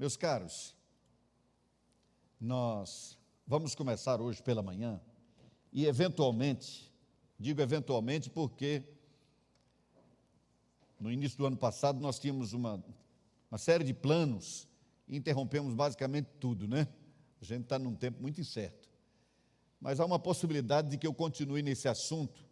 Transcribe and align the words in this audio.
Meus 0.00 0.16
caros, 0.16 0.74
nós 2.40 3.18
vamos 3.46 3.74
começar 3.74 4.18
hoje 4.18 4.42
pela 4.42 4.62
manhã 4.62 4.98
e, 5.70 5.84
eventualmente, 5.84 6.90
digo 7.38 7.60
eventualmente 7.60 8.30
porque 8.30 8.82
no 10.98 11.12
início 11.12 11.36
do 11.36 11.44
ano 11.44 11.58
passado 11.58 12.00
nós 12.00 12.18
tínhamos 12.18 12.54
uma, 12.54 12.82
uma 13.50 13.58
série 13.58 13.84
de 13.84 13.92
planos 13.92 14.66
e 15.06 15.18
interrompemos 15.18 15.74
basicamente 15.74 16.30
tudo, 16.40 16.66
né? 16.66 16.88
A 17.38 17.44
gente 17.44 17.64
está 17.64 17.78
num 17.78 17.94
tempo 17.94 18.22
muito 18.22 18.40
incerto. 18.40 18.88
Mas 19.78 20.00
há 20.00 20.06
uma 20.06 20.18
possibilidade 20.18 20.88
de 20.88 20.96
que 20.96 21.06
eu 21.06 21.12
continue 21.12 21.60
nesse 21.60 21.88
assunto, 21.88 22.42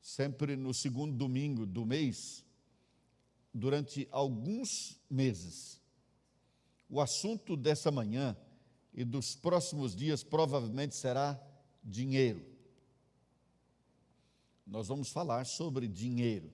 sempre 0.00 0.56
no 0.56 0.72
segundo 0.72 1.14
domingo 1.14 1.66
do 1.66 1.84
mês, 1.84 2.42
durante 3.52 4.08
alguns 4.10 4.98
meses. 5.10 5.79
O 6.90 7.00
assunto 7.00 7.56
dessa 7.56 7.88
manhã 7.92 8.36
e 8.92 9.04
dos 9.04 9.36
próximos 9.36 9.94
dias 9.94 10.24
provavelmente 10.24 10.96
será 10.96 11.40
dinheiro. 11.84 12.44
Nós 14.66 14.88
vamos 14.88 15.10
falar 15.10 15.46
sobre 15.46 15.86
dinheiro, 15.86 16.52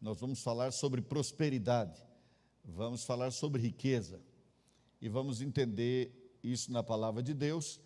nós 0.00 0.20
vamos 0.20 0.40
falar 0.40 0.72
sobre 0.72 1.02
prosperidade, 1.02 2.00
vamos 2.64 3.04
falar 3.04 3.32
sobre 3.32 3.60
riqueza 3.60 4.20
e 5.00 5.08
vamos 5.08 5.40
entender 5.40 6.38
isso 6.42 6.70
na 6.70 6.82
palavra 6.82 7.20
de 7.20 7.34
Deus. 7.34 7.80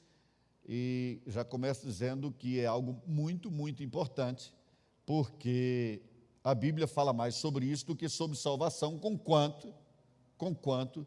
E 0.66 1.23
já 1.27 1.43
começo 1.43 1.87
dizendo 1.87 2.30
que 2.30 2.60
é 2.60 2.66
algo 2.66 3.01
muito, 3.07 3.51
muito 3.51 3.82
importante, 3.82 4.55
porque 5.07 6.02
a 6.45 6.55
Bíblia 6.55 6.87
fala 6.87 7.15
mais 7.15 7.37
sobre 7.37 7.65
isso 7.65 7.87
do 7.87 7.96
que 7.96 8.10
sobre 8.10 8.37
salvação, 8.37 8.98
com 8.98 9.18
quanto, 9.18 9.74
com 10.37 10.55
quanto 10.55 11.07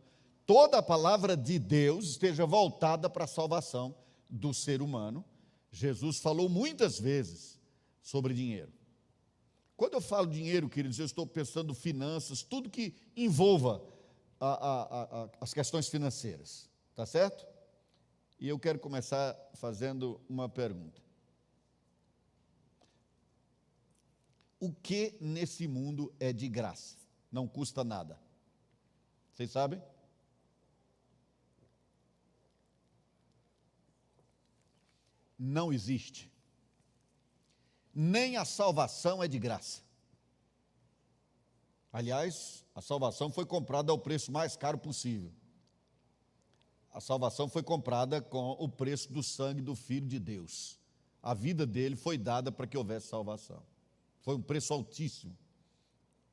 toda 0.52 0.80
a 0.80 0.84
palavra 0.84 1.38
de 1.38 1.58
Deus 1.58 2.10
esteja 2.10 2.46
voltada 2.46 3.10
para 3.10 3.24
a 3.24 3.28
salvação 3.28 3.96
do 4.30 4.54
ser 4.54 4.82
humano. 4.82 5.24
Jesus 5.72 6.20
falou 6.20 6.50
muitas 6.50 7.00
vezes 7.00 7.58
sobre 8.02 8.34
dinheiro. 8.34 8.70
Quando 9.78 9.94
eu 9.94 10.02
falo 10.02 10.28
dinheiro, 10.28 10.68
queridos, 10.68 11.00
eu 11.00 11.06
estou 11.06 11.26
pensando 11.26 11.74
finanças, 11.74 12.44
tudo 12.44 12.70
que 12.70 12.94
envolva 13.16 13.82
a, 14.42 14.50
a, 14.50 15.24
a, 15.24 15.30
as 15.40 15.54
questões 15.54 15.88
financeiras, 15.88 16.70
tá 16.96 17.06
certo? 17.06 17.48
E 18.38 18.50
eu 18.50 18.60
quero 18.60 18.78
começar 18.78 19.34
fazendo 19.54 20.20
uma 20.28 20.50
pergunta. 20.50 21.02
O 24.60 24.74
que 24.74 25.16
nesse 25.22 25.66
mundo 25.66 26.14
é 26.20 26.34
de 26.34 26.50
graça? 26.50 26.98
Não 27.32 27.48
custa 27.48 27.86
nada. 27.86 28.20
Vocês 29.32 29.50
sabem? 29.50 29.82
Não 35.44 35.74
existe. 35.74 36.32
Nem 37.92 38.38
a 38.38 38.46
salvação 38.46 39.24
é 39.24 39.28
de 39.28 39.40
graça. 39.40 39.82
Aliás, 41.92 42.64
a 42.76 42.82
salvação 42.82 43.32
foi 43.32 43.44
comprada 43.44 43.92
ao 43.92 43.98
preço 43.98 44.32
mais 44.32 44.56
caro 44.56 44.78
possível. 44.78 45.32
A 46.94 47.02
salvação 47.02 47.50
foi 47.50 47.64
comprada 47.64 48.22
com 48.22 48.52
o 48.52 48.70
preço 48.70 49.12
do 49.12 49.24
sangue 49.24 49.64
do 49.64 49.74
Filho 49.76 50.08
de 50.08 50.20
Deus. 50.20 50.80
A 51.24 51.34
vida 51.34 51.66
dele 51.66 51.96
foi 51.96 52.20
dada 52.20 52.52
para 52.52 52.68
que 52.68 52.78
houvesse 52.78 53.08
salvação. 53.08 53.64
Foi 54.20 54.36
um 54.36 54.42
preço 54.44 54.72
altíssimo. 54.72 55.36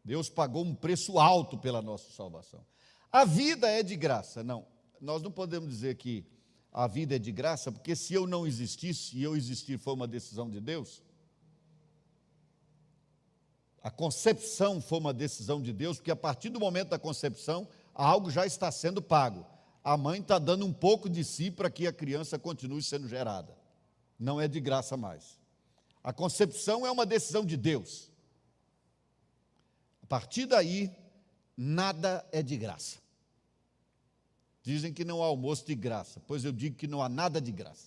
Deus 0.05 0.29
pagou 0.29 0.67
um 0.67 0.75
preço 0.75 1.19
alto 1.19 1.57
pela 1.57 1.81
nossa 1.81 2.13
salvação. 2.13 2.65
A 3.11 3.25
vida 3.25 3.71
é 3.71 3.83
de 3.83 3.97
graça. 3.97 4.45
Não, 4.45 4.67
nós 5.01 5.23
não 5.23 5.31
podemos 5.33 5.71
dizer 5.71 5.97
que 5.97 6.27
a 6.73 6.87
vida 6.87 7.17
é 7.17 7.19
de 7.19 7.33
graça, 7.33 7.73
porque 7.73 7.97
se 7.97 8.15
eu 8.15 8.27
não 8.27 8.47
existisse 8.47 9.17
e 9.17 9.23
eu 9.23 9.37
existir 9.37 9.79
foi 9.79 9.95
uma 9.95 10.07
decisão 10.07 10.51
de 10.51 10.61
Deus, 10.61 11.03
a 13.83 13.91
concepção 13.91 14.81
foi 14.81 14.99
uma 14.99 15.15
decisão 15.15 15.63
de 15.63 15.73
Deus, 15.73 15.97
porque 15.97 16.11
a 16.11 16.17
partir 16.17 16.51
do 16.51 16.61
momento 16.61 16.89
da 16.91 16.99
concepção, 16.99 17.67
algo 17.95 18.31
já 18.31 18.45
está 18.45 18.71
sendo 18.71 19.01
pago. 19.01 19.47
A 19.83 19.97
mãe 19.97 20.21
está 20.21 20.39
dando 20.39 20.67
um 20.67 20.73
pouco 20.73 21.09
de 21.09 21.25
si 21.25 21.51
para 21.51 21.71
que 21.71 21.87
a 21.87 21.93
criança 21.93 22.39
continue 22.39 22.83
sendo 22.83 23.09
gerada. 23.09 23.57
Não 24.19 24.41
é 24.41 24.47
de 24.47 24.61
graça 24.61 24.97
mais. 24.97 25.39
A 26.03 26.13
concepção 26.13 26.87
é 26.87 26.91
uma 26.91 27.07
decisão 27.07 27.45
de 27.45 27.57
Deus. 27.57 28.13
A 30.03 30.07
partir 30.07 30.47
daí, 30.47 30.91
nada 31.57 32.27
é 32.33 32.43
de 32.43 32.57
graça. 32.57 32.99
Dizem 34.69 34.93
que 34.93 35.03
não 35.03 35.23
há 35.23 35.27
almoço 35.27 35.65
de 35.65 35.75
graça, 35.75 36.21
pois 36.27 36.45
eu 36.45 36.53
digo 36.53 36.77
que 36.77 36.87
não 36.87 37.03
há 37.03 37.09
nada 37.09 37.41
de 37.41 37.51
graça. 37.51 37.87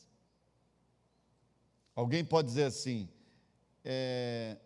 Alguém 1.96 2.26
pode 2.26 2.48
dizer 2.48 2.64
assim: 2.64 3.08
é, 3.86 4.58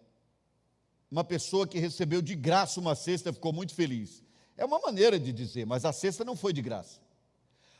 uma 1.11 1.25
pessoa 1.25 1.67
que 1.67 1.77
recebeu 1.77 2.21
de 2.21 2.33
graça 2.33 2.79
uma 2.79 2.95
cesta 2.95 3.33
ficou 3.33 3.51
muito 3.51 3.75
feliz. 3.75 4.23
É 4.55 4.63
uma 4.63 4.79
maneira 4.79 5.19
de 5.19 5.33
dizer, 5.33 5.65
mas 5.65 5.83
a 5.83 5.91
cesta 5.91 6.23
não 6.23 6.37
foi 6.37 6.53
de 6.53 6.61
graça. 6.61 7.01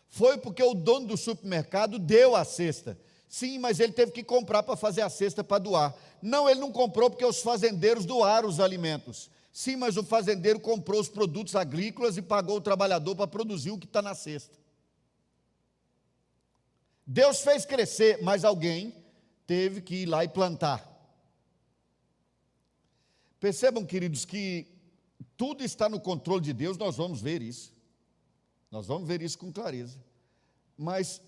Foi 0.10 0.38
porque 0.38 0.62
o 0.62 0.74
dono 0.74 1.08
do 1.08 1.16
supermercado 1.16 1.98
deu 1.98 2.36
a 2.36 2.44
cesta. 2.44 3.00
Sim, 3.30 3.58
mas 3.60 3.80
ele 3.80 3.94
teve 3.94 4.12
que 4.12 4.22
comprar 4.22 4.64
para 4.64 4.76
fazer 4.76 5.04
a 5.04 5.10
cesta 5.10 5.46
para 5.46 5.64
doar. 5.64 5.96
Não, 6.22 6.50
ele 6.50 6.60
não 6.60 6.74
comprou 6.74 7.10
porque 7.10 7.24
os 7.24 7.40
fazendeiros 7.40 8.06
doaram 8.06 8.50
os 8.50 8.60
alimentos. 8.60 9.30
Sim, 9.56 9.78
mas 9.78 9.96
o 9.96 10.04
fazendeiro 10.04 10.60
comprou 10.60 11.00
os 11.00 11.08
produtos 11.08 11.56
agrícolas 11.56 12.18
e 12.18 12.22
pagou 12.22 12.58
o 12.58 12.62
trabalhador 12.62 13.16
para 13.16 13.26
produzir 13.26 13.72
o 13.72 13.78
que 13.78 13.86
está 13.86 14.02
na 14.02 14.14
cesta. 14.14 14.60
Deus 17.08 17.40
fez 17.40 17.66
crescer, 17.66 18.22
mas 18.22 18.44
alguém 18.44 18.94
teve 19.48 19.80
que 19.80 19.96
ir 19.96 20.08
lá 20.08 20.26
e 20.26 20.28
plantar. 20.28 20.86
Percebam, 23.40 23.86
queridos, 23.86 24.26
que 24.26 24.68
tudo 25.38 25.64
está 25.64 25.88
no 25.88 26.02
controle 26.02 26.42
de 26.42 26.52
Deus, 26.52 26.78
nós 26.78 26.98
vamos 26.98 27.22
ver 27.22 27.42
isso. 27.42 27.72
Nós 28.70 28.86
vamos 28.86 29.08
ver 29.08 29.22
isso 29.22 29.38
com 29.38 29.54
clareza. 29.54 29.98
Mas 30.78 31.22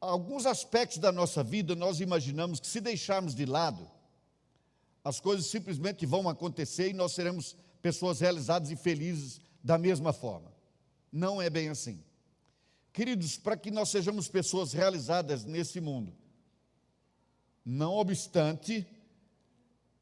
alguns 0.00 0.46
aspectos 0.46 0.96
da 0.96 1.12
nossa 1.12 1.44
vida 1.44 1.76
nós 1.76 2.00
imaginamos 2.00 2.58
que 2.58 2.66
se 2.66 2.80
deixarmos 2.80 3.34
de 3.34 3.44
lado, 3.44 3.86
as 5.04 5.20
coisas 5.20 5.46
simplesmente 5.46 6.04
vão 6.06 6.28
acontecer 6.28 6.90
e 6.90 6.92
nós 6.92 7.12
seremos 7.12 7.56
pessoas 7.80 8.20
realizadas 8.20 8.70
e 8.70 8.76
felizes 8.76 9.40
da 9.62 9.78
mesma 9.78 10.12
forma. 10.12 10.52
Não 11.10 11.40
é 11.40 11.48
bem 11.48 11.68
assim. 11.68 12.02
Queridos, 12.92 13.36
para 13.36 13.56
que 13.56 13.70
nós 13.70 13.88
sejamos 13.88 14.28
pessoas 14.28 14.72
realizadas 14.72 15.44
nesse 15.44 15.80
mundo, 15.80 16.12
não 17.64 17.94
obstante, 17.94 18.86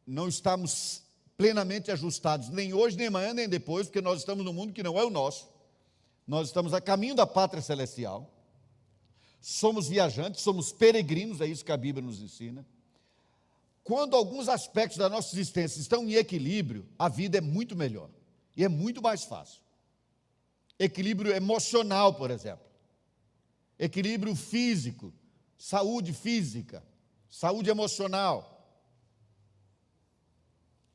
não 0.07 0.29
estamos 0.29 1.03
plenamente 1.37 1.91
ajustados, 1.91 2.49
nem 2.49 2.73
hoje, 2.73 2.97
nem 2.97 3.07
amanhã, 3.07 3.33
nem 3.33 3.49
depois, 3.49 3.87
porque 3.87 4.01
nós 4.01 4.21
estamos 4.21 4.45
num 4.45 4.53
mundo 4.53 4.73
que 4.73 4.83
não 4.83 4.99
é 4.99 5.05
o 5.05 5.11
nosso. 5.11 5.49
Nós 6.27 6.49
estamos 6.49 6.75
a 6.75 6.81
caminho 6.81 7.15
da 7.15 7.27
pátria 7.27 7.63
celestial 7.63 8.35
somos 9.41 9.89
viajantes, 9.89 10.43
somos 10.43 10.73
peregrinos, 10.73 11.41
é 11.41 11.47
isso 11.47 11.65
que 11.65 11.73
a 11.73 11.77
Bíblia 11.77 12.05
nos 12.05 12.21
ensina. 12.21 12.67
Quando 13.89 14.15
alguns 14.15 14.51
aspectos 14.51 14.99
da 14.99 15.09
nossa 15.09 15.35
existência 15.35 15.81
estão 15.81 16.05
em 16.05 16.13
equilíbrio, 16.13 16.87
a 16.99 17.09
vida 17.09 17.39
é 17.39 17.41
muito 17.41 17.75
melhor 17.75 18.11
e 18.55 18.63
é 18.63 18.69
muito 18.69 19.01
mais 19.01 19.25
fácil. 19.25 19.63
Equilíbrio 20.79 21.33
emocional, 21.33 22.13
por 22.13 22.31
exemplo. 22.31 22.67
Equilíbrio 23.79 24.37
físico, 24.37 25.11
saúde 25.57 26.13
física, 26.13 26.85
saúde 27.31 27.71
emocional. 27.71 28.79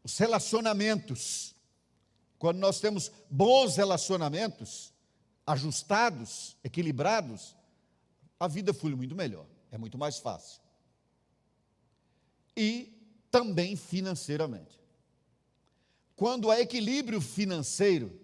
Os 0.04 0.16
relacionamentos. 0.20 1.56
Quando 2.38 2.60
nós 2.60 2.80
temos 2.80 3.12
bons 3.28 3.76
relacionamentos, 3.76 4.94
ajustados, 5.48 6.56
equilibrados, 6.64 7.56
a 8.40 8.48
vida 8.48 8.72
flui 8.72 8.94
muito 8.94 9.16
melhor, 9.16 9.48
é 9.72 9.80
muito 9.80 9.98
mais 9.98 10.20
fácil. 10.20 10.63
E 12.56 12.94
também 13.32 13.76
financeiramente. 13.76 14.80
Quando 16.16 16.52
há 16.52 16.60
equilíbrio 16.60 17.20
financeiro, 17.20 18.20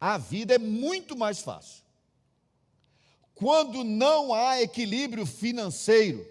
a 0.00 0.18
vida 0.18 0.54
é 0.54 0.58
muito 0.58 1.16
mais 1.16 1.40
fácil. 1.40 1.84
Quando 3.34 3.84
não 3.84 4.34
há 4.34 4.60
equilíbrio 4.60 5.24
financeiro, 5.24 6.26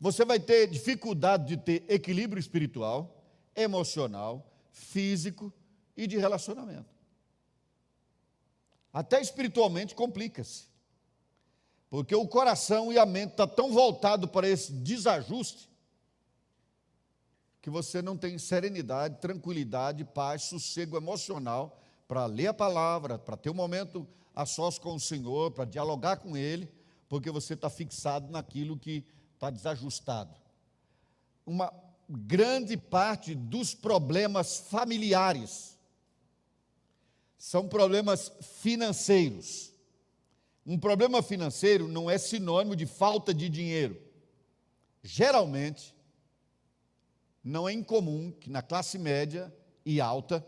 você 0.00 0.24
vai 0.24 0.40
ter 0.40 0.68
dificuldade 0.68 1.46
de 1.46 1.56
ter 1.56 1.84
equilíbrio 1.88 2.40
espiritual, 2.40 3.24
emocional, 3.54 4.44
físico 4.72 5.52
e 5.96 6.08
de 6.08 6.18
relacionamento. 6.18 6.90
Até 8.92 9.20
espiritualmente 9.20 9.94
complica-se. 9.94 10.71
Porque 11.92 12.14
o 12.14 12.26
coração 12.26 12.90
e 12.90 12.98
a 12.98 13.04
mente 13.04 13.32
estão 13.32 13.46
tá 13.46 13.54
tão 13.54 13.70
voltados 13.70 14.30
para 14.30 14.48
esse 14.48 14.72
desajuste 14.72 15.68
que 17.60 17.68
você 17.68 18.00
não 18.00 18.16
tem 18.16 18.38
serenidade, 18.38 19.20
tranquilidade, 19.20 20.02
paz, 20.02 20.44
sossego 20.44 20.96
emocional 20.96 21.78
para 22.08 22.24
ler 22.24 22.46
a 22.46 22.54
palavra, 22.54 23.18
para 23.18 23.36
ter 23.36 23.50
um 23.50 23.54
momento 23.54 24.08
a 24.34 24.46
sós 24.46 24.78
com 24.78 24.94
o 24.94 24.98
Senhor, 24.98 25.50
para 25.50 25.66
dialogar 25.66 26.16
com 26.16 26.34
Ele, 26.34 26.66
porque 27.10 27.30
você 27.30 27.52
está 27.52 27.68
fixado 27.68 28.32
naquilo 28.32 28.78
que 28.78 29.04
está 29.34 29.50
desajustado. 29.50 30.34
Uma 31.44 31.70
grande 32.08 32.74
parte 32.74 33.34
dos 33.34 33.74
problemas 33.74 34.60
familiares 34.70 35.78
são 37.36 37.68
problemas 37.68 38.32
financeiros. 38.62 39.71
Um 40.64 40.78
problema 40.78 41.22
financeiro 41.22 41.88
não 41.88 42.10
é 42.10 42.16
sinônimo 42.18 42.76
de 42.76 42.86
falta 42.86 43.34
de 43.34 43.48
dinheiro. 43.48 44.00
Geralmente, 45.02 45.94
não 47.42 47.68
é 47.68 47.72
incomum 47.72 48.30
que 48.30 48.48
na 48.48 48.62
classe 48.62 48.98
média 48.98 49.52
e 49.84 50.00
alta, 50.00 50.46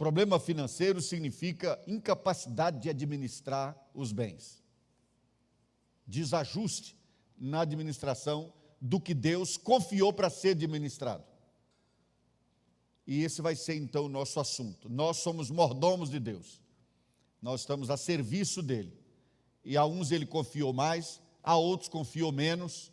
problema 0.00 0.40
financeiro 0.40 1.02
significa 1.02 1.78
incapacidade 1.86 2.80
de 2.80 2.88
administrar 2.88 3.76
os 3.92 4.12
bens. 4.12 4.64
Desajuste 6.06 6.98
na 7.38 7.60
administração 7.60 8.50
do 8.80 8.98
que 8.98 9.12
Deus 9.12 9.58
confiou 9.58 10.10
para 10.10 10.30
ser 10.30 10.52
administrado. 10.52 11.22
E 13.06 13.22
esse 13.22 13.42
vai 13.42 13.54
ser 13.54 13.74
então 13.74 14.06
o 14.06 14.08
nosso 14.08 14.40
assunto. 14.40 14.88
Nós 14.88 15.18
somos 15.18 15.50
mordomos 15.50 16.08
de 16.08 16.18
Deus. 16.18 16.62
Nós 17.40 17.60
estamos 17.60 17.90
a 17.90 17.96
serviço 17.96 18.62
dele. 18.62 18.92
E 19.64 19.76
a 19.76 19.84
uns 19.84 20.10
ele 20.10 20.26
confiou 20.26 20.72
mais, 20.72 21.20
a 21.42 21.56
outros 21.56 21.88
confiou 21.88 22.32
menos, 22.32 22.90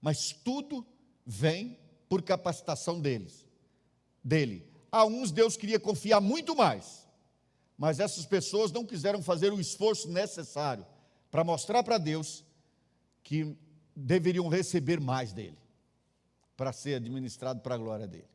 mas 0.00 0.32
tudo 0.32 0.86
vem 1.24 1.78
por 2.08 2.22
capacitação 2.22 3.00
deles, 3.00 3.46
dele. 4.22 4.66
A 4.90 5.04
uns 5.04 5.30
Deus 5.30 5.56
queria 5.56 5.80
confiar 5.80 6.20
muito 6.20 6.54
mais, 6.54 7.08
mas 7.76 8.00
essas 8.00 8.26
pessoas 8.26 8.70
não 8.70 8.84
quiseram 8.84 9.22
fazer 9.22 9.52
o 9.52 9.60
esforço 9.60 10.10
necessário 10.10 10.86
para 11.30 11.42
mostrar 11.42 11.82
para 11.82 11.98
Deus 11.98 12.44
que 13.22 13.56
deveriam 13.96 14.48
receber 14.48 15.00
mais 15.00 15.32
dele, 15.32 15.58
para 16.56 16.72
ser 16.72 16.94
administrado 16.94 17.60
para 17.60 17.74
a 17.74 17.78
glória 17.78 18.06
dele. 18.06 18.28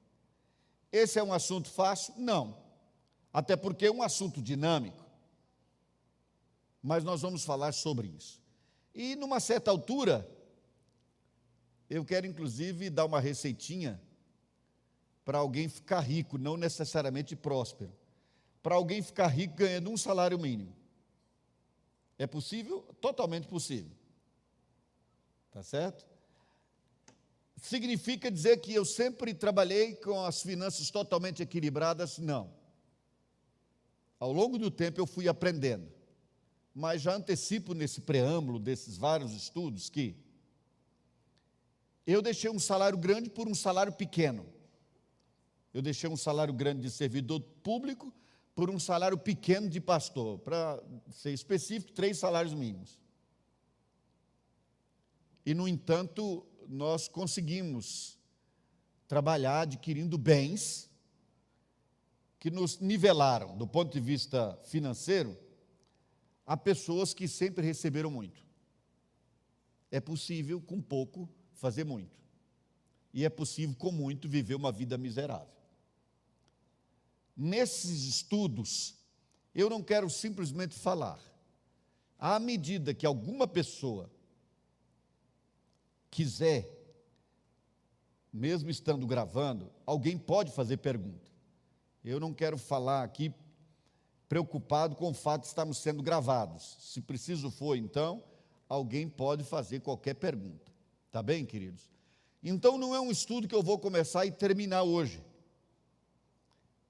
Esse 0.92 1.20
é 1.20 1.24
um 1.24 1.32
assunto 1.32 1.70
fácil? 1.70 2.14
Não. 2.18 2.58
Até 3.32 3.56
porque 3.56 3.86
é 3.86 3.92
um 3.92 4.02
assunto 4.02 4.42
dinâmico. 4.42 5.06
Mas 6.82 7.04
nós 7.04 7.22
vamos 7.22 7.44
falar 7.44 7.72
sobre 7.74 8.08
isso. 8.08 8.42
E 8.94 9.16
numa 9.16 9.40
certa 9.40 9.70
altura, 9.72 10.30
eu 11.90 12.06
quero 12.06 12.26
inclusive 12.26 12.90
dar 12.90 13.06
uma 13.06 13.20
receitinha 13.20 14.02
para 15.26 15.38
alguém 15.38 15.68
ficar 15.70 16.00
rico, 16.00 16.38
não 16.38 16.58
necessariamente 16.58 17.36
próspero. 17.36 17.92
Para 18.64 18.76
alguém 18.76 19.02
ficar 19.02 19.28
rico 19.28 19.56
ganhando 19.56 19.90
um 19.90 19.98
salário 19.98 20.40
mínimo. 20.40 20.76
É 22.18 22.28
possível? 22.28 22.82
Totalmente 23.00 23.48
possível. 23.48 23.92
Tá 25.52 25.64
certo? 25.64 26.06
Significa 27.62 28.32
dizer 28.32 28.58
que 28.58 28.74
eu 28.74 28.86
sempre 28.86 29.34
trabalhei 29.34 29.96
com 29.96 30.24
as 30.24 30.42
finanças 30.42 30.90
totalmente 30.90 31.42
equilibradas? 31.42 32.18
Não. 32.18 32.54
Ao 34.20 34.32
longo 34.32 34.58
do 34.58 34.70
tempo 34.70 35.00
eu 35.00 35.08
fui 35.08 35.28
aprendendo. 35.28 35.99
Mas 36.80 37.02
já 37.02 37.14
antecipo 37.14 37.74
nesse 37.74 38.00
preâmbulo 38.00 38.58
desses 38.58 38.96
vários 38.96 39.34
estudos 39.34 39.90
que 39.90 40.16
eu 42.08 42.22
deixei 42.22 42.50
um 42.50 42.58
salário 42.58 42.98
grande 42.98 43.30
por 43.30 43.50
um 43.50 43.54
salário 43.54 43.92
pequeno. 43.92 44.46
Eu 45.74 45.82
deixei 45.82 46.10
um 46.10 46.16
salário 46.16 46.54
grande 46.54 46.84
de 46.84 46.90
servidor 46.90 47.42
público 47.42 48.14
por 48.56 48.70
um 48.70 48.80
salário 48.80 49.18
pequeno 49.18 49.68
de 49.68 49.82
pastor. 49.82 50.40
Para 50.40 50.82
ser 51.12 51.34
específico, 51.34 51.92
três 51.92 52.18
salários 52.18 52.54
mínimos. 52.54 52.98
E, 55.46 55.54
no 55.54 55.68
entanto, 55.68 56.48
nós 56.66 57.10
conseguimos 57.10 58.18
trabalhar 59.06 59.64
adquirindo 59.64 60.18
bens 60.18 60.90
que 62.40 62.50
nos 62.50 62.80
nivelaram, 62.80 63.58
do 63.58 63.68
ponto 63.68 63.92
de 63.92 64.00
vista 64.00 64.58
financeiro, 64.64 65.38
a 66.50 66.58
pessoas 66.58 67.14
que 67.14 67.28
sempre 67.28 67.64
receberam 67.64 68.10
muito. 68.10 68.44
É 69.92 70.00
possível, 70.00 70.60
com 70.60 70.82
pouco, 70.82 71.30
fazer 71.54 71.84
muito. 71.84 72.18
E 73.14 73.24
é 73.24 73.30
possível, 73.30 73.76
com 73.78 73.92
muito, 73.92 74.28
viver 74.28 74.56
uma 74.56 74.72
vida 74.72 74.98
miserável. 74.98 75.54
Nesses 77.38 78.02
estudos, 78.02 78.96
eu 79.54 79.70
não 79.70 79.84
quero 79.84 80.10
simplesmente 80.10 80.74
falar. 80.74 81.20
À 82.18 82.40
medida 82.40 82.96
que 82.96 83.06
alguma 83.06 83.48
pessoa 83.48 84.10
quiser, 86.10 86.68
mesmo 88.34 88.72
estando 88.72 89.06
gravando, 89.06 89.72
alguém 89.86 90.18
pode 90.18 90.52
fazer 90.52 90.78
pergunta. 90.78 91.30
Eu 92.04 92.20
não 92.20 92.34
quero 92.34 92.58
falar 92.58 93.04
aqui 93.04 93.32
preocupado 94.30 94.96
com 94.96 95.10
o 95.10 95.14
fato 95.14 95.42
de 95.42 95.48
estarmos 95.48 95.80
sendo 95.80 96.04
gravados. 96.04 96.78
Se 96.80 97.02
preciso 97.02 97.50
for, 97.50 97.76
então, 97.76 98.24
alguém 98.70 99.10
pode 99.10 99.44
fazer 99.44 99.80
qualquer 99.80 100.14
pergunta. 100.14 100.72
Tá 101.12 101.24
bem, 101.24 101.44
queridos? 101.44 101.90
Então 102.44 102.78
não 102.78 102.94
é 102.94 103.02
um 103.02 103.10
estudo 103.10 103.48
que 103.48 103.56
eu 103.56 103.64
vou 103.64 103.80
começar 103.80 104.28
e 104.28 104.32
terminar 104.32 104.84
hoje. 104.84 105.26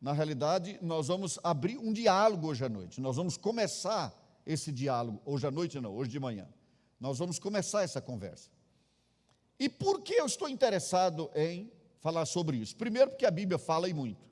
Na 0.02 0.12
realidade, 0.12 0.78
nós 0.82 1.08
vamos 1.08 1.40
abrir 1.42 1.78
um 1.78 1.94
diálogo 1.94 2.48
hoje 2.48 2.64
à 2.64 2.70
noite. 2.70 3.02
Nós 3.02 3.16
vamos 3.16 3.38
começar 3.38 4.14
esse 4.46 4.72
diálogo, 4.72 5.22
hoje 5.26 5.48
à 5.48 5.52
noite 5.52 5.80
não, 5.80 5.96
hoje 5.96 6.12
de 6.12 6.20
manhã. 6.20 6.48
Nós 7.00 7.18
vamos 7.18 7.40
começar 7.40 7.84
essa 7.84 8.02
conversa. 8.02 8.50
E 9.58 9.70
por 9.70 10.02
que 10.02 10.14
eu 10.14 10.26
estou 10.26 10.50
interessado 10.50 11.30
em 11.34 11.72
falar 12.00 12.26
sobre 12.26 12.58
isso? 12.58 12.76
Primeiro, 12.76 13.12
porque 13.12 13.26
a 13.26 13.32
Bíblia 13.32 13.58
fala 13.58 13.90
e 13.90 13.94
muito. 13.94 14.29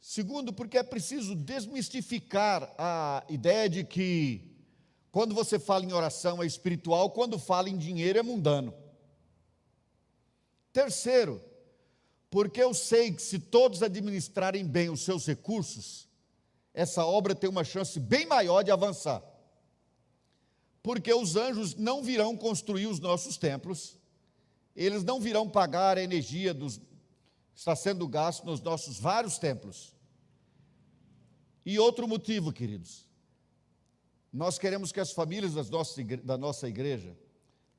Segundo, 0.00 0.52
porque 0.52 0.78
é 0.78 0.82
preciso 0.82 1.34
desmistificar 1.34 2.72
a 2.78 3.22
ideia 3.28 3.68
de 3.68 3.84
que 3.84 4.50
quando 5.12 5.34
você 5.34 5.58
fala 5.58 5.84
em 5.84 5.92
oração 5.92 6.42
é 6.42 6.46
espiritual, 6.46 7.10
quando 7.10 7.38
fala 7.38 7.68
em 7.68 7.76
dinheiro 7.76 8.18
é 8.18 8.22
mundano. 8.22 8.72
Terceiro, 10.72 11.42
porque 12.30 12.62
eu 12.62 12.72
sei 12.72 13.12
que 13.12 13.20
se 13.20 13.38
todos 13.38 13.82
administrarem 13.82 14.64
bem 14.64 14.88
os 14.88 15.02
seus 15.02 15.26
recursos, 15.26 16.08
essa 16.72 17.04
obra 17.04 17.34
tem 17.34 17.50
uma 17.50 17.64
chance 17.64 17.98
bem 17.98 18.24
maior 18.24 18.62
de 18.62 18.70
avançar. 18.70 19.22
Porque 20.82 21.12
os 21.12 21.36
anjos 21.36 21.74
não 21.74 22.02
virão 22.02 22.36
construir 22.36 22.86
os 22.86 23.00
nossos 23.00 23.36
templos, 23.36 23.98
eles 24.74 25.02
não 25.02 25.20
virão 25.20 25.48
pagar 25.48 25.98
a 25.98 26.02
energia 26.02 26.54
dos, 26.54 26.80
está 27.54 27.76
sendo 27.76 28.06
gasto 28.08 28.44
nos 28.44 28.60
nossos 28.60 28.98
vários 28.98 29.38
templos. 29.38 29.94
E 31.64 31.78
outro 31.78 32.08
motivo, 32.08 32.52
queridos, 32.52 33.06
nós 34.32 34.58
queremos 34.58 34.92
que 34.92 35.00
as 35.00 35.12
famílias 35.12 35.54
da 36.24 36.38
nossa 36.38 36.68
igreja 36.68 37.16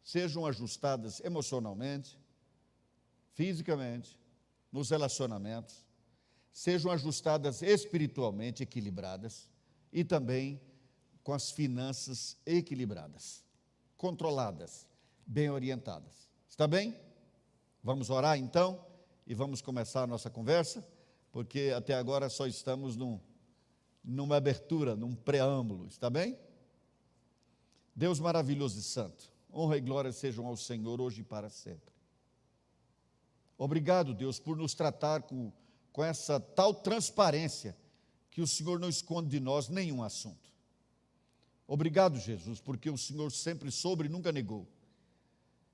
sejam 0.04 0.46
ajustadas 0.46 1.20
emocionalmente, 1.22 2.20
fisicamente, 3.34 4.20
nos 4.72 4.90
relacionamentos, 4.90 5.86
sejam 6.52 6.92
ajustadas 6.92 7.62
espiritualmente 7.62 8.64
equilibradas 8.64 9.50
e 9.92 10.04
também 10.04 10.62
com 11.24 11.34
as 11.34 11.52
finanças 11.52 12.38
equilibradas, 12.46 13.44
controladas, 13.98 14.88
bem 15.26 15.50
orientadas. 15.50 16.30
Está 16.50 16.68
bem? 16.68 17.00
Vamos 17.84 18.10
orar 18.10 18.38
então 18.38 18.91
e 19.32 19.34
vamos 19.34 19.62
começar 19.62 20.04
a 20.04 20.08
nossa 20.08 20.30
conversa, 20.30 20.86
porque 21.32 21.72
até 21.74 21.94
agora 21.94 22.30
só 22.30 22.46
estamos 22.46 22.98
num 22.98 23.18
numa 24.04 24.36
abertura, 24.36 24.94
num 24.94 25.16
preâmbulo, 25.16 25.88
está 25.88 26.10
bem? 26.10 26.38
Deus 27.96 28.20
maravilhoso 28.20 28.78
e 28.78 28.82
santo, 28.82 29.32
honra 29.54 29.78
e 29.78 29.80
glória 29.80 30.12
sejam 30.12 30.46
ao 30.46 30.58
Senhor 30.58 31.00
hoje 31.00 31.22
e 31.22 31.24
para 31.24 31.50
sempre. 31.50 31.94
Obrigado, 33.58 34.14
Deus, 34.14 34.38
por 34.38 34.58
nos 34.58 34.74
tratar 34.74 35.22
com, 35.22 35.50
com 35.94 36.04
essa 36.04 36.38
tal 36.38 36.74
transparência 36.74 37.74
que 38.30 38.42
o 38.42 38.48
Senhor 38.48 38.82
não 38.82 38.90
esconde 38.90 39.30
de 39.30 39.40
nós 39.40 39.70
nenhum 39.70 40.04
assunto. 40.04 40.52
Obrigado, 41.66 42.20
Jesus, 42.20 42.60
porque 42.60 42.90
o 42.90 42.98
Senhor 42.98 43.32
sempre 43.32 43.72
soube 43.72 44.08
e 44.08 44.10
nunca 44.10 44.30
negou 44.30 44.68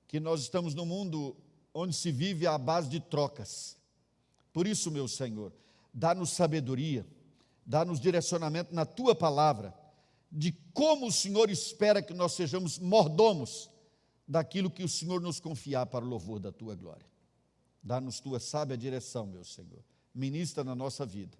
que 0.06 0.20
nós 0.20 0.42
estamos 0.42 0.76
num 0.76 0.86
mundo 0.86 1.36
onde 1.72 1.94
se 1.94 2.10
vive 2.10 2.46
à 2.46 2.56
base 2.58 2.88
de 2.88 3.00
trocas. 3.00 3.76
Por 4.52 4.66
isso, 4.66 4.90
meu 4.90 5.06
Senhor, 5.06 5.52
dá-nos 5.92 6.30
sabedoria 6.30 7.06
dá-nos 7.68 8.00
direcionamento 8.00 8.74
na 8.74 8.86
tua 8.86 9.14
palavra, 9.14 9.74
de 10.32 10.52
como 10.72 11.08
o 11.08 11.12
Senhor 11.12 11.50
espera 11.50 12.00
que 12.00 12.14
nós 12.14 12.32
sejamos 12.32 12.78
mordomos 12.78 13.70
daquilo 14.26 14.70
que 14.70 14.82
o 14.82 14.88
Senhor 14.88 15.20
nos 15.20 15.38
confiar 15.38 15.84
para 15.84 16.02
o 16.02 16.08
louvor 16.08 16.40
da 16.40 16.50
tua 16.50 16.74
glória. 16.74 17.06
Dá-nos 17.82 18.20
tua 18.20 18.40
sábia 18.40 18.76
direção, 18.76 19.26
meu 19.26 19.44
Senhor. 19.44 19.84
Ministra 20.14 20.64
na 20.64 20.74
nossa 20.74 21.04
vida. 21.04 21.36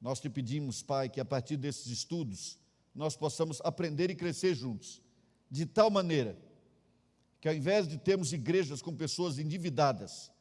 Nós 0.00 0.20
te 0.20 0.30
pedimos, 0.30 0.82
Pai, 0.82 1.10
que 1.10 1.20
a 1.20 1.24
partir 1.24 1.58
desses 1.58 1.86
estudos 1.88 2.58
nós 2.94 3.14
possamos 3.16 3.60
aprender 3.62 4.10
e 4.10 4.14
crescer 4.14 4.54
juntos, 4.54 5.02
de 5.50 5.66
tal 5.66 5.90
maneira 5.90 6.34
que 7.44 7.48
ao 7.50 7.54
invés 7.54 7.86
de 7.86 7.98
termos 7.98 8.32
igrejas 8.32 8.80
com 8.80 8.96
pessoas 8.96 9.38
endividadas, 9.38 10.32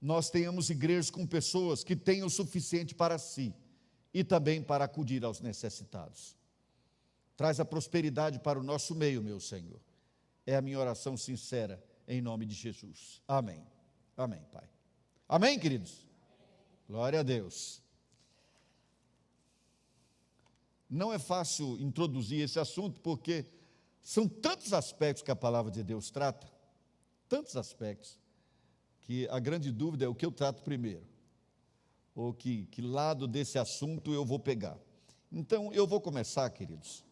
nós 0.00 0.30
tenhamos 0.30 0.70
igrejas 0.70 1.10
com 1.10 1.26
pessoas 1.26 1.82
que 1.82 1.96
tenham 1.96 2.28
o 2.28 2.30
suficiente 2.30 2.94
para 2.94 3.18
si 3.18 3.52
e 4.14 4.22
também 4.22 4.62
para 4.62 4.84
acudir 4.84 5.24
aos 5.24 5.40
necessitados. 5.40 6.36
Traz 7.36 7.58
a 7.58 7.64
prosperidade 7.64 8.38
para 8.38 8.56
o 8.56 8.62
nosso 8.62 8.94
meio, 8.94 9.20
meu 9.20 9.40
Senhor. 9.40 9.80
É 10.46 10.54
a 10.54 10.62
minha 10.62 10.78
oração 10.78 11.16
sincera, 11.16 11.82
em 12.06 12.22
nome 12.22 12.46
de 12.46 12.54
Jesus. 12.54 13.20
Amém. 13.26 13.66
Amém, 14.16 14.46
Pai. 14.52 14.70
Amém, 15.28 15.58
queridos? 15.58 16.06
Glória 16.88 17.18
a 17.18 17.24
Deus. 17.24 17.82
Não 20.88 21.12
é 21.12 21.18
fácil 21.18 21.76
introduzir 21.80 22.42
esse 22.42 22.60
assunto, 22.60 23.00
porque 23.00 23.44
são 24.04 24.28
tantos 24.28 24.74
aspectos 24.74 25.22
que 25.22 25.30
a 25.30 25.36
palavra 25.36 25.72
de 25.72 25.82
Deus 25.82 26.10
trata, 26.10 26.46
tantos 27.26 27.56
aspectos, 27.56 28.20
que 29.00 29.26
a 29.28 29.38
grande 29.40 29.72
dúvida 29.72 30.04
é 30.04 30.08
o 30.08 30.14
que 30.14 30.26
eu 30.26 30.30
trato 30.30 30.62
primeiro, 30.62 31.06
ou 32.14 32.34
que, 32.34 32.66
que 32.66 32.82
lado 32.82 33.26
desse 33.26 33.58
assunto 33.58 34.12
eu 34.12 34.22
vou 34.22 34.38
pegar. 34.38 34.78
Então, 35.32 35.72
eu 35.72 35.86
vou 35.86 36.02
começar, 36.02 36.48
queridos, 36.50 37.02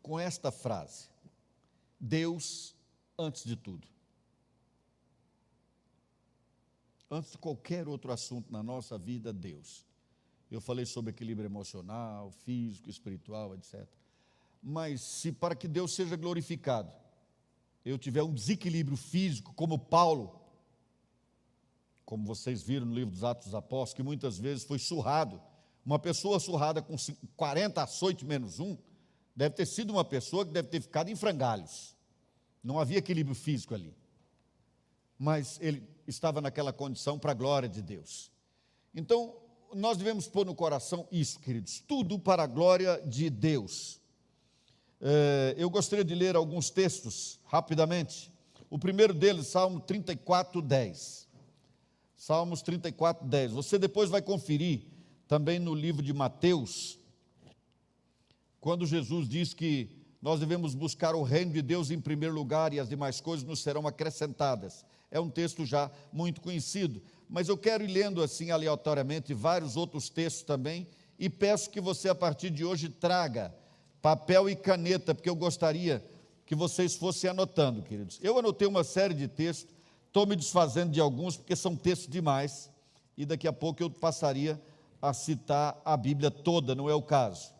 com 0.00 0.18
esta 0.20 0.52
frase: 0.52 1.10
Deus 1.98 2.76
antes 3.18 3.44
de 3.44 3.56
tudo. 3.56 3.88
Antes 7.10 7.32
de 7.32 7.38
qualquer 7.38 7.88
outro 7.88 8.12
assunto 8.12 8.52
na 8.52 8.62
nossa 8.62 8.96
vida, 8.96 9.32
Deus. 9.32 9.84
Eu 10.48 10.60
falei 10.60 10.86
sobre 10.86 11.10
equilíbrio 11.10 11.48
emocional, 11.48 12.30
físico, 12.30 12.88
espiritual, 12.88 13.54
etc. 13.54 13.97
Mas 14.62 15.00
se 15.00 15.32
para 15.32 15.54
que 15.54 15.68
Deus 15.68 15.94
seja 15.94 16.16
glorificado, 16.16 16.92
eu 17.84 17.98
tiver 17.98 18.22
um 18.22 18.32
desequilíbrio 18.32 18.96
físico, 18.96 19.52
como 19.54 19.78
Paulo, 19.78 20.38
como 22.04 22.24
vocês 22.26 22.62
viram 22.62 22.86
no 22.86 22.94
livro 22.94 23.10
dos 23.10 23.24
Atos 23.24 23.46
dos 23.46 23.54
Apóstolos, 23.54 23.94
que 23.94 24.02
muitas 24.02 24.38
vezes 24.38 24.64
foi 24.64 24.78
surrado, 24.78 25.40
uma 25.84 25.98
pessoa 25.98 26.38
surrada 26.38 26.82
com 26.82 26.96
40 27.36 27.82
açoites 27.82 28.26
menos 28.26 28.60
um, 28.60 28.76
deve 29.34 29.54
ter 29.54 29.66
sido 29.66 29.90
uma 29.90 30.04
pessoa 30.04 30.44
que 30.44 30.52
deve 30.52 30.68
ter 30.68 30.80
ficado 30.80 31.08
em 31.08 31.16
frangalhos. 31.16 31.96
Não 32.62 32.78
havia 32.78 32.98
equilíbrio 32.98 33.34
físico 33.34 33.74
ali. 33.74 33.94
Mas 35.18 35.58
ele 35.60 35.82
estava 36.06 36.40
naquela 36.40 36.72
condição 36.72 37.18
para 37.18 37.32
a 37.32 37.34
glória 37.34 37.68
de 37.68 37.80
Deus. 37.80 38.30
Então, 38.94 39.36
nós 39.74 39.96
devemos 39.96 40.26
pôr 40.26 40.44
no 40.44 40.54
coração 40.54 41.06
isso, 41.10 41.38
queridos, 41.40 41.80
tudo 41.86 42.18
para 42.18 42.42
a 42.42 42.46
glória 42.46 43.00
de 43.06 43.30
Deus. 43.30 44.00
É, 45.00 45.54
eu 45.56 45.70
gostaria 45.70 46.04
de 46.04 46.14
ler 46.14 46.34
alguns 46.34 46.70
textos 46.70 47.38
rapidamente. 47.44 48.32
O 48.68 48.78
primeiro 48.78 49.14
deles, 49.14 49.46
Salmo 49.46 49.80
34, 49.80 50.60
10. 50.60 51.28
Salmos 52.16 52.62
34, 52.62 53.26
10. 53.26 53.52
Você 53.52 53.78
depois 53.78 54.10
vai 54.10 54.20
conferir 54.20 54.82
também 55.28 55.58
no 55.58 55.74
livro 55.74 56.02
de 56.02 56.12
Mateus, 56.12 56.98
quando 58.60 58.86
Jesus 58.86 59.28
diz 59.28 59.54
que 59.54 59.96
nós 60.20 60.40
devemos 60.40 60.74
buscar 60.74 61.14
o 61.14 61.22
reino 61.22 61.52
de 61.52 61.62
Deus 61.62 61.90
em 61.90 62.00
primeiro 62.00 62.34
lugar 62.34 62.72
e 62.72 62.80
as 62.80 62.88
demais 62.88 63.20
coisas 63.20 63.46
nos 63.46 63.60
serão 63.60 63.86
acrescentadas. 63.86 64.84
É 65.10 65.20
um 65.20 65.30
texto 65.30 65.64
já 65.64 65.90
muito 66.12 66.40
conhecido, 66.40 67.00
mas 67.28 67.48
eu 67.48 67.56
quero 67.56 67.84
ir 67.84 67.86
lendo 67.86 68.22
assim 68.22 68.50
aleatoriamente 68.50 69.32
vários 69.32 69.76
outros 69.76 70.08
textos 70.08 70.42
também 70.42 70.88
e 71.18 71.30
peço 71.30 71.70
que 71.70 71.80
você 71.80 72.08
a 72.08 72.14
partir 72.14 72.50
de 72.50 72.64
hoje 72.64 72.88
traga 72.88 73.54
papel 74.08 74.48
e 74.48 74.56
caneta, 74.56 75.14
porque 75.14 75.28
eu 75.28 75.36
gostaria 75.36 76.02
que 76.46 76.54
vocês 76.54 76.96
fossem 76.96 77.28
anotando, 77.28 77.82
queridos. 77.82 78.18
Eu 78.22 78.38
anotei 78.38 78.66
uma 78.66 78.82
série 78.82 79.12
de 79.12 79.28
textos, 79.28 79.68
estou 80.06 80.26
me 80.26 80.34
desfazendo 80.34 80.90
de 80.92 80.98
alguns 80.98 81.36
porque 81.36 81.54
são 81.54 81.76
textos 81.76 82.08
demais 82.08 82.70
e 83.18 83.26
daqui 83.26 83.46
a 83.46 83.52
pouco 83.52 83.82
eu 83.82 83.90
passaria 83.90 84.58
a 85.02 85.12
citar 85.12 85.78
a 85.84 85.94
Bíblia 85.94 86.30
toda, 86.30 86.74
não 86.74 86.88
é 86.88 86.94
o 86.94 87.02
caso. 87.02 87.52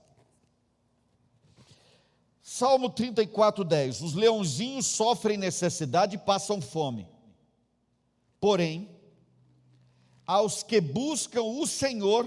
Salmo 2.42 2.88
34, 2.88 3.62
10. 3.62 4.00
Os 4.00 4.14
leãozinhos 4.14 4.86
sofrem 4.86 5.36
necessidade 5.36 6.16
e 6.16 6.18
passam 6.18 6.62
fome. 6.62 7.06
Porém, 8.40 8.88
aos 10.26 10.62
que 10.62 10.80
buscam 10.80 11.42
o 11.42 11.66
Senhor, 11.66 12.26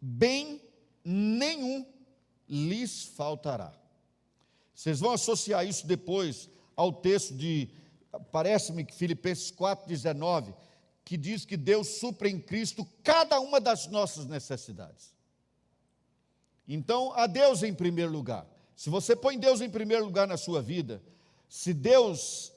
bem 0.00 0.58
nenhum 1.04 1.91
lhes 2.52 3.04
faltará. 3.04 3.72
Vocês 4.74 5.00
vão 5.00 5.12
associar 5.12 5.66
isso 5.66 5.86
depois 5.86 6.50
ao 6.76 6.92
texto 6.92 7.34
de, 7.34 7.70
parece-me 8.30 8.84
que 8.84 8.94
Filipenses 8.94 9.50
4,19, 9.50 10.54
que 11.04 11.16
diz 11.16 11.46
que 11.46 11.56
Deus 11.56 11.88
supra 11.88 12.28
em 12.28 12.38
Cristo 12.38 12.86
cada 13.02 13.40
uma 13.40 13.58
das 13.58 13.86
nossas 13.86 14.26
necessidades. 14.26 15.14
Então, 16.68 17.12
a 17.14 17.26
Deus 17.26 17.62
em 17.62 17.72
primeiro 17.72 18.12
lugar. 18.12 18.46
Se 18.76 18.90
você 18.90 19.16
põe 19.16 19.38
Deus 19.38 19.60
em 19.60 19.70
primeiro 19.70 20.04
lugar 20.04 20.26
na 20.28 20.36
sua 20.36 20.60
vida, 20.60 21.02
se 21.48 21.72
Deus 21.72 22.52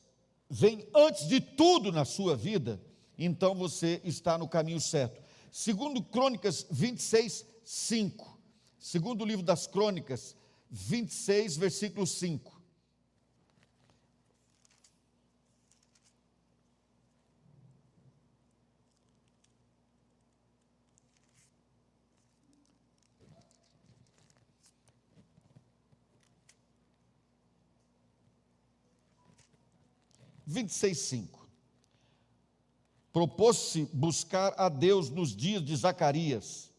vem 0.50 0.88
antes 0.94 1.28
de 1.28 1.40
tudo 1.40 1.92
na 1.92 2.06
sua 2.06 2.36
vida, 2.36 2.82
então 3.18 3.56
você 3.56 4.02
está 4.04 4.38
no 4.38 4.48
caminho 4.48 4.80
certo. 4.80 5.24
Segundo 5.52 6.04
Crônicas 6.04 6.66
26, 6.70 7.46
5. 7.64 8.35
Segundo 8.86 9.24
o 9.24 9.26
livro 9.26 9.44
das 9.44 9.66
Crônicas, 9.66 10.36
26, 10.70 11.58
versículo 11.58 12.06
5. 12.06 12.62
Vinte 30.46 30.70
e 30.70 30.74
seis, 30.74 31.00
cinco 31.00 31.50
propôs-se 33.12 33.86
buscar 33.92 34.54
a 34.58 34.70
Deus 34.70 35.10
nos 35.10 35.36
dias 35.36 35.66
de 35.66 35.76
Zacarias, 35.76 36.72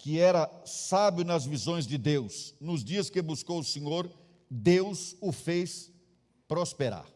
que 0.00 0.18
era 0.18 0.50
sábio 0.64 1.26
nas 1.26 1.44
visões 1.44 1.86
de 1.86 1.98
Deus. 1.98 2.54
Nos 2.58 2.82
dias 2.82 3.10
que 3.10 3.20
buscou 3.20 3.60
o 3.60 3.64
Senhor, 3.64 4.10
Deus 4.50 5.14
o 5.20 5.30
fez 5.30 5.92
prosperar. 6.48 7.06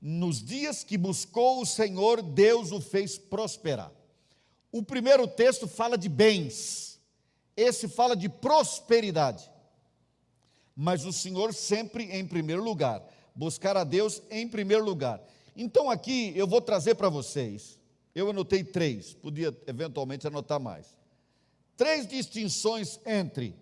Nos 0.00 0.42
dias 0.42 0.82
que 0.82 0.96
buscou 0.96 1.60
o 1.60 1.66
Senhor, 1.66 2.22
Deus 2.22 2.72
o 2.72 2.80
fez 2.80 3.18
prosperar. 3.18 3.92
O 4.72 4.82
primeiro 4.82 5.28
texto 5.28 5.68
fala 5.68 5.98
de 5.98 6.08
bens, 6.08 6.98
esse 7.54 7.86
fala 7.86 8.16
de 8.16 8.28
prosperidade. 8.30 9.50
Mas 10.74 11.04
o 11.04 11.12
Senhor 11.12 11.52
sempre 11.52 12.04
em 12.04 12.26
primeiro 12.26 12.64
lugar, 12.64 13.06
buscar 13.34 13.76
a 13.76 13.84
Deus 13.84 14.22
em 14.30 14.48
primeiro 14.48 14.86
lugar. 14.86 15.22
Então 15.54 15.90
aqui 15.90 16.32
eu 16.34 16.46
vou 16.46 16.62
trazer 16.62 16.94
para 16.94 17.10
vocês, 17.10 17.78
eu 18.14 18.30
anotei 18.30 18.64
três, 18.64 19.12
podia 19.12 19.54
eventualmente 19.66 20.26
anotar 20.26 20.58
mais. 20.58 20.98
Três 21.80 22.06
distinções 22.06 23.00
entre 23.06 23.58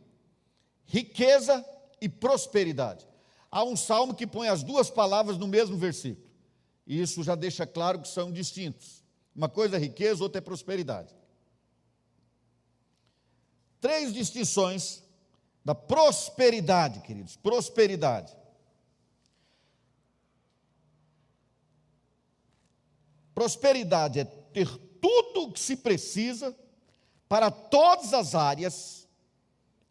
riqueza 0.87 1.65
e 2.01 2.09
prosperidade. 2.09 3.07
Há 3.49 3.63
um 3.63 3.77
salmo 3.77 4.13
que 4.13 4.27
põe 4.27 4.49
as 4.49 4.65
duas 4.65 4.91
palavras 4.91 5.39
no 5.39 5.47
mesmo 5.47 5.77
versículo. 5.77 6.29
E 6.85 7.01
isso 7.01 7.23
já 7.23 7.37
deixa 7.37 7.65
claro 7.65 8.01
que 8.01 8.09
são 8.09 8.33
distintos. 8.33 9.05
Uma 9.37 9.49
coisa 9.49 9.77
é 9.77 9.79
riqueza, 9.79 10.21
outra 10.21 10.39
é 10.39 10.41
prosperidade. 10.41 11.15
Três 13.81 14.13
distinções 14.13 15.01
da 15.65 15.77
prosperidade, 15.77 16.99
queridos. 17.03 17.37
Prosperidade. 17.37 18.37
Prosperidade 23.33 24.19
é 24.19 24.25
ter 24.25 24.67
tudo 25.01 25.45
o 25.45 25.53
que 25.53 25.61
se 25.61 25.77
precisa 25.77 26.53
para 27.29 27.51
todas 27.51 28.15
as 28.15 28.35
áreas 28.35 28.99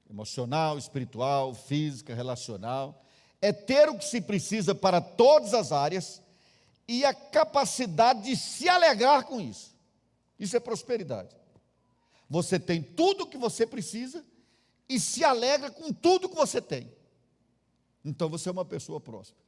emocional, 0.10 0.78
espiritual, 0.78 1.54
física, 1.54 2.16
relacional. 2.16 3.04
É 3.42 3.52
ter 3.52 3.88
o 3.90 3.98
que 3.98 4.06
se 4.06 4.20
precisa 4.20 4.74
para 4.74 5.00
todas 5.00 5.54
as 5.54 5.72
áreas 5.72 6.22
e 6.88 7.06
a 7.06 7.14
capacidade 7.14 8.24
de 8.24 8.36
se 8.36 8.68
alegrar 8.68 9.26
com 9.26 9.40
isso. 9.40 9.76
Isso 10.40 10.56
é 10.56 10.60
prosperidade. 10.60 11.36
Você 12.30 12.60
tem 12.60 12.82
tudo 12.82 13.24
o 13.24 13.28
que 13.28 13.38
você 13.38 13.66
precisa 13.66 14.26
e 14.90 15.00
se 15.00 15.24
alegra 15.24 15.70
com 15.70 15.94
tudo 15.94 16.30
que 16.30 16.36
você 16.36 16.62
tem. 16.62 16.92
Então 18.04 18.30
você 18.30 18.50
é 18.50 18.52
uma 18.52 18.66
pessoa 18.66 19.00
próspera. 19.00 19.46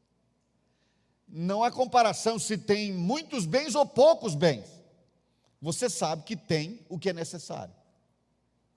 não 1.28 1.64
há 1.64 1.72
comparação 1.72 2.38
se 2.38 2.58
tem 2.58 2.92
muitos 2.92 3.46
bens 3.46 3.74
ou 3.74 3.86
poucos 3.86 4.36
bens. 4.36 4.66
Você 5.62 5.90
sabe 5.90 6.24
que 6.24 6.36
tem 6.36 6.86
o 6.90 6.98
que 6.98 7.10
é 7.10 7.14
necessário 7.14 7.79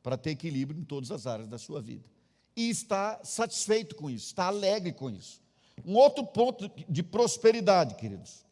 para 0.03 0.17
ter 0.17 0.31
equilíbrio 0.31 0.81
em 0.81 0.85
todas 0.85 1.11
as 1.11 1.27
áreas 1.27 1.49
da 1.49 1.59
sua 1.59 1.81
vida. 1.81 2.09
E 2.57 2.69
está 2.69 3.21
satisfeito 3.25 3.95
com 3.95 4.11
isso, 4.11 4.27
está 4.27 4.47
alegre 4.47 4.93
com 4.93 5.11
isso. 5.11 5.41
Um 5.85 5.97
outro 5.97 6.27
ponto 6.27 6.71
de 6.89 7.03
prosperidade, 7.03 7.95
queridos. 7.95 8.45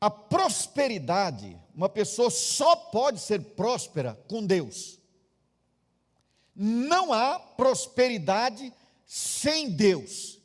A 0.00 0.10
prosperidade, 0.10 1.60
uma 1.74 1.88
pessoa 1.88 2.30
só 2.30 2.74
pode 2.74 3.20
ser 3.20 3.40
próspera 3.54 4.18
com 4.26 4.44
Deus. 4.44 4.98
Não 6.56 7.12
há 7.12 7.38
prosperidade 7.38 8.72
sem 9.06 9.70
Deus. 9.70 10.38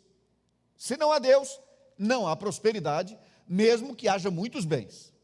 Se 0.78 0.98
não 0.98 1.12
há 1.12 1.20
Deus, 1.20 1.60
não 1.98 2.28
há 2.28 2.36
prosperidade, 2.36 3.18
mesmo 3.48 3.96
que 3.96 4.08
haja 4.08 4.30
muitos 4.30 4.66
bens. 4.66 5.15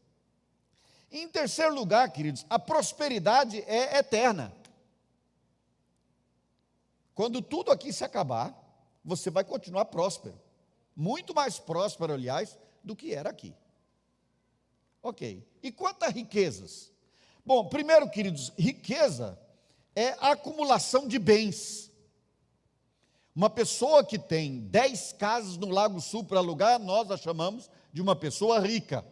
Em 1.12 1.28
terceiro 1.28 1.74
lugar, 1.74 2.10
queridos, 2.10 2.46
a 2.48 2.58
prosperidade 2.58 3.62
é 3.66 3.98
eterna. 3.98 4.50
Quando 7.14 7.42
tudo 7.42 7.70
aqui 7.70 7.92
se 7.92 8.02
acabar, 8.02 8.58
você 9.04 9.28
vai 9.28 9.44
continuar 9.44 9.84
próspero. 9.84 10.40
Muito 10.96 11.34
mais 11.34 11.58
próspero, 11.58 12.14
aliás, 12.14 12.58
do 12.82 12.96
que 12.96 13.14
era 13.14 13.28
aqui. 13.28 13.54
Ok. 15.02 15.46
E 15.62 15.70
quanto 15.70 16.04
a 16.04 16.08
riquezas? 16.08 16.90
Bom, 17.44 17.68
primeiro, 17.68 18.08
queridos, 18.08 18.50
riqueza 18.56 19.38
é 19.94 20.10
a 20.20 20.32
acumulação 20.32 21.06
de 21.06 21.18
bens. 21.18 21.90
Uma 23.34 23.50
pessoa 23.50 24.04
que 24.04 24.18
tem 24.18 24.60
10 24.60 25.12
casas 25.14 25.56
no 25.58 25.68
Lago 25.68 26.00
Sul 26.00 26.24
para 26.24 26.38
alugar, 26.38 26.78
nós 26.78 27.10
a 27.10 27.18
chamamos 27.18 27.70
de 27.92 28.00
uma 28.00 28.16
pessoa 28.16 28.60
rica. 28.60 29.04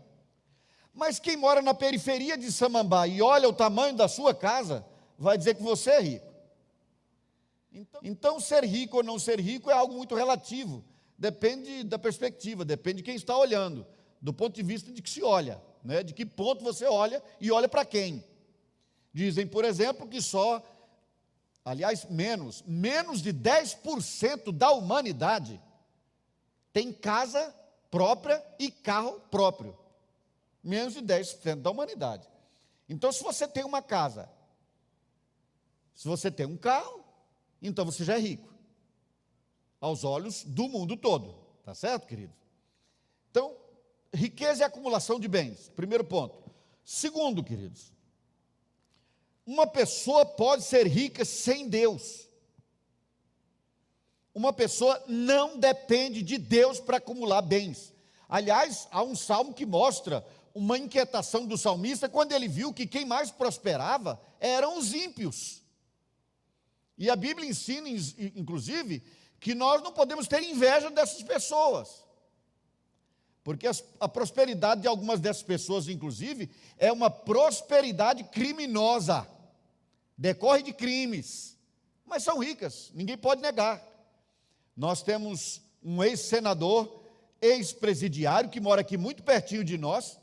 Mas 0.93 1.19
quem 1.19 1.37
mora 1.37 1.63
na 1.63 1.75
periferia 1.75 2.37
de 2.37 2.51
Samambá 2.51 3.07
e 3.07 3.23
olha 3.23 3.49
o 3.49 3.53
tamanho 3.53 3.97
da 3.97 4.09
sua 4.09 4.35
casa, 4.35 4.85
vai 5.19 5.39
dizer 5.39 5.55
que 5.55 5.63
você 5.63 5.91
é 5.91 6.01
rico. 6.01 6.31
Então, 7.73 8.01
então, 8.03 8.41
ser 8.41 8.65
rico 8.65 8.97
ou 8.97 9.03
não 9.03 9.19
ser 9.19 9.39
rico 9.39 9.71
é 9.71 9.75
algo 9.75 9.95
muito 9.95 10.15
relativo. 10.15 10.85
Depende 11.17 11.85
da 11.85 11.99
perspectiva, 11.99 12.65
depende 12.65 12.99
de 12.99 13.03
quem 13.05 13.15
está 13.15 13.37
olhando, 13.37 13.87
do 14.21 14.33
ponto 14.33 14.55
de 14.55 14.63
vista 14.63 14.91
de 14.91 15.01
que 15.01 15.11
se 15.11 15.23
olha, 15.23 15.63
né? 15.85 16.03
de 16.03 16.13
que 16.13 16.27
ponto 16.27 16.65
você 16.65 16.87
olha 16.87 17.23
e 17.41 17.53
olha 17.53 17.69
para 17.69 17.85
quem. 17.85 18.25
Dizem, 19.13 19.47
por 19.47 19.65
exemplo, 19.65 20.09
que 20.09 20.21
só 20.21 20.63
aliás, 21.65 22.07
menos, 22.07 22.63
menos 22.67 23.23
de 23.23 23.33
10% 23.33 24.53
da 24.53 24.73
humanidade 24.73 25.61
tem 26.73 26.93
casa 26.93 27.55
própria 27.91 28.43
e 28.59 28.71
carro 28.71 29.21
próprio. 29.31 29.77
Menos 30.63 30.95
de 30.95 31.01
10% 31.01 31.63
da 31.63 31.71
humanidade. 31.71 32.29
Então, 32.89 33.13
se 33.13 33.23
você 33.23 33.47
tem 33.47 33.65
uma 33.65 33.81
casa, 33.81 34.29
se 35.95 36.09
você 36.09 36.31
tem 36.31 36.47
um 36.47 36.57
carro, 36.57 37.05
então 37.63 37.85
você 37.85 38.05
já 38.05 38.17
é 38.17 38.21
rico. 38.21 38.53
Aos 39.81 40.05
olhos 40.05 40.45
do 40.45 40.69
mundo 40.69 40.97
todo. 40.97 41.35
Tá 41.63 41.75
certo, 41.75 42.07
querido? 42.07 42.33
Então, 43.31 43.57
riqueza 44.13 44.65
é 44.65 44.67
acumulação 44.67 45.21
de 45.21 45.29
bens. 45.29 45.71
Primeiro 45.77 46.05
ponto. 46.05 46.43
Segundo, 46.85 47.45
queridos, 47.45 47.93
uma 49.47 49.67
pessoa 49.67 50.27
pode 50.27 50.65
ser 50.65 50.87
rica 50.87 51.25
sem 51.25 51.69
Deus. 51.69 52.29
Uma 54.35 54.53
pessoa 54.53 55.03
não 55.07 55.59
depende 55.59 56.23
de 56.23 56.39
Deus 56.39 56.81
para 56.81 56.97
acumular 56.97 57.43
bens. 57.43 57.93
Aliás, 58.29 58.87
há 58.91 59.03
um 59.03 59.17
salmo 59.17 59.53
que 59.53 59.67
mostra 59.67 60.25
uma 60.55 60.79
inquietação 60.79 61.47
do 61.47 61.57
salmista 61.57 62.09
quando 62.09 62.33
ele 62.33 62.49
viu 62.49 62.73
que 62.73 62.87
quem 62.87 63.05
mais 63.05 63.31
prosperava 63.31 64.21
eram 64.39 64.79
os 64.79 64.93
ímpios. 64.93 65.63
E 66.99 67.09
a 67.09 67.17
Bíblia 67.17 67.49
ensina, 67.49 67.89
inclusive, 68.37 69.03
que 69.39 69.55
nós 69.55 69.83
não 69.83 69.93
podemos 69.93 70.29
ter 70.29 70.43
inveja 70.43 70.91
dessas 70.91 71.23
pessoas. 71.23 72.05
Porque 73.43 73.67
a 73.99 74.09
prosperidade 74.09 74.83
de 74.83 74.89
algumas 74.89 75.19
dessas 75.19 75.43
pessoas, 75.43 75.89
inclusive, 75.89 76.51
é 76.77 76.93
uma 76.93 77.11
prosperidade 77.11 78.25
criminosa 78.25 79.27
decorre 80.21 80.63
de 80.63 80.75
crimes, 80.75 81.57
mas 82.05 82.23
são 82.23 82.39
ricas, 82.39 82.91
ninguém 82.95 83.17
pode 83.17 83.41
negar. 83.41 83.83
Nós 84.77 85.03
temos 85.03 85.63
um 85.83 86.05
ex-senador, 86.05 87.03
ex-presidiário, 87.41 88.51
que 88.51 88.61
mora 88.61 88.83
aqui 88.83 88.99
muito 88.99 89.23
pertinho 89.23 89.65
de 89.65 89.79
nós, 89.79 90.20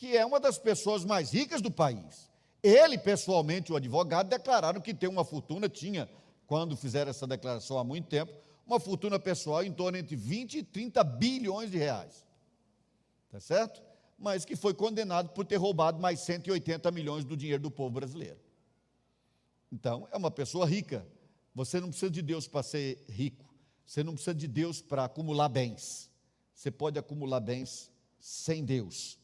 que 0.00 0.16
é 0.16 0.24
uma 0.24 0.40
das 0.40 0.58
pessoas 0.58 1.04
mais 1.04 1.30
ricas 1.30 1.60
do 1.60 1.70
país. 1.70 2.30
Ele, 2.62 2.96
pessoalmente, 2.96 3.70
o 3.70 3.76
advogado, 3.76 4.30
declararam 4.30 4.80
que 4.80 4.94
tem 4.94 5.10
uma 5.10 5.26
fortuna, 5.26 5.68
tinha, 5.68 6.08
quando 6.46 6.74
fizeram 6.74 7.10
essa 7.10 7.26
declaração 7.26 7.78
há 7.78 7.84
muito 7.84 8.08
tempo, 8.08 8.32
uma 8.66 8.80
fortuna 8.80 9.18
pessoal 9.18 9.62
em 9.62 9.70
torno 9.70 9.98
entre 9.98 10.16
20 10.16 10.54
e 10.56 10.62
30 10.62 11.04
bilhões 11.04 11.70
de 11.70 11.76
reais. 11.76 12.26
Tá 13.30 13.38
certo? 13.40 13.82
Mas 14.18 14.46
que 14.46 14.56
foi 14.56 14.72
condenado 14.72 15.34
por 15.34 15.44
ter 15.44 15.56
roubado 15.56 16.00
mais 16.00 16.20
180 16.20 16.90
milhões 16.92 17.22
do 17.22 17.36
dinheiro 17.36 17.62
do 17.62 17.70
povo 17.70 17.90
brasileiro. 17.90 18.40
Então, 19.70 20.08
é 20.10 20.16
uma 20.16 20.30
pessoa 20.30 20.64
rica. 20.64 21.06
Você 21.54 21.78
não 21.78 21.90
precisa 21.90 22.10
de 22.10 22.22
Deus 22.22 22.48
para 22.48 22.62
ser 22.62 23.04
rico. 23.06 23.44
Você 23.84 24.02
não 24.02 24.14
precisa 24.14 24.34
de 24.34 24.48
Deus 24.48 24.80
para 24.80 25.04
acumular 25.04 25.50
bens. 25.50 26.10
Você 26.54 26.70
pode 26.70 26.98
acumular 26.98 27.40
bens 27.40 27.92
sem 28.18 28.64
Deus. 28.64 29.19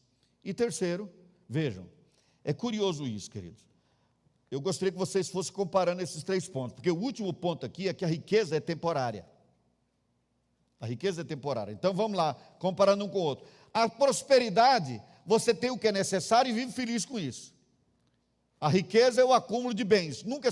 E 0.47 0.53
terceiro, 0.53 1.11
vejam, 1.49 1.85
é 2.41 2.53
curioso 2.53 3.05
isso, 3.05 3.29
queridos. 3.29 3.65
Eu 4.49 4.61
gostaria 4.61 4.93
que 4.93 4.97
vocês 4.97 5.27
fossem 5.27 5.51
comparando 5.51 6.01
esses 6.01 6.23
três 6.23 6.47
pontos, 6.47 6.73
porque 6.73 6.89
o 6.89 6.95
último 6.95 7.33
ponto 7.33 7.65
aqui 7.65 7.89
é 7.89 7.93
que 7.93 8.05
a 8.05 8.07
riqueza 8.07 8.55
é 8.55 8.61
temporária. 8.61 9.25
A 10.79 10.85
riqueza 10.85 11.19
é 11.19 11.23
temporária. 11.25 11.73
Então 11.73 11.93
vamos 11.93 12.17
lá, 12.17 12.33
comparando 12.59 13.03
um 13.03 13.09
com 13.09 13.19
o 13.19 13.23
outro. 13.23 13.45
A 13.73 13.89
prosperidade, 13.89 15.03
você 15.25 15.53
tem 15.53 15.69
o 15.69 15.77
que 15.77 15.89
é 15.89 15.91
necessário 15.91 16.49
e 16.49 16.53
vive 16.53 16.71
feliz 16.71 17.03
com 17.03 17.19
isso. 17.19 17.53
A 18.57 18.69
riqueza 18.69 19.19
é 19.19 19.25
o 19.25 19.33
acúmulo 19.33 19.73
de 19.73 19.83
bens. 19.83 20.23
Nunca, 20.23 20.49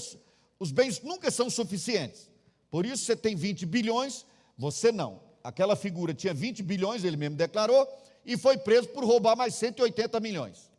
os 0.59 0.73
bens 0.73 1.01
nunca 1.03 1.31
são 1.31 1.49
suficientes. 1.49 2.29
Por 2.69 2.85
isso 2.85 3.05
você 3.05 3.15
tem 3.15 3.33
20 3.33 3.65
bilhões, 3.65 4.25
você 4.57 4.91
não. 4.91 5.21
Aquela 5.41 5.77
figura 5.77 6.13
tinha 6.13 6.33
20 6.33 6.61
bilhões, 6.63 7.05
ele 7.05 7.15
mesmo 7.15 7.37
declarou, 7.37 7.87
e 8.25 8.37
foi 8.37 8.57
preso 8.57 8.89
por 8.89 9.05
roubar 9.05 9.35
mais 9.35 9.55
180 9.55 10.19
milhões. 10.19 10.71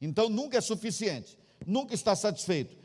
Então 0.00 0.28
nunca 0.28 0.58
é 0.58 0.60
suficiente, 0.60 1.38
nunca 1.66 1.94
está 1.94 2.16
satisfeito. 2.16 2.76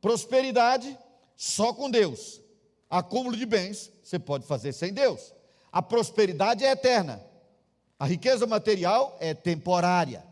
Prosperidade 0.00 0.96
só 1.36 1.72
com 1.72 1.90
Deus. 1.90 2.40
Acúmulo 2.88 3.36
de 3.36 3.46
bens 3.46 3.90
você 4.02 4.18
pode 4.18 4.46
fazer 4.46 4.72
sem 4.72 4.92
Deus. 4.92 5.34
A 5.72 5.82
prosperidade 5.82 6.64
é 6.64 6.70
eterna. 6.70 7.24
A 7.98 8.06
riqueza 8.06 8.46
material 8.46 9.16
é 9.20 9.34
temporária. 9.34 10.24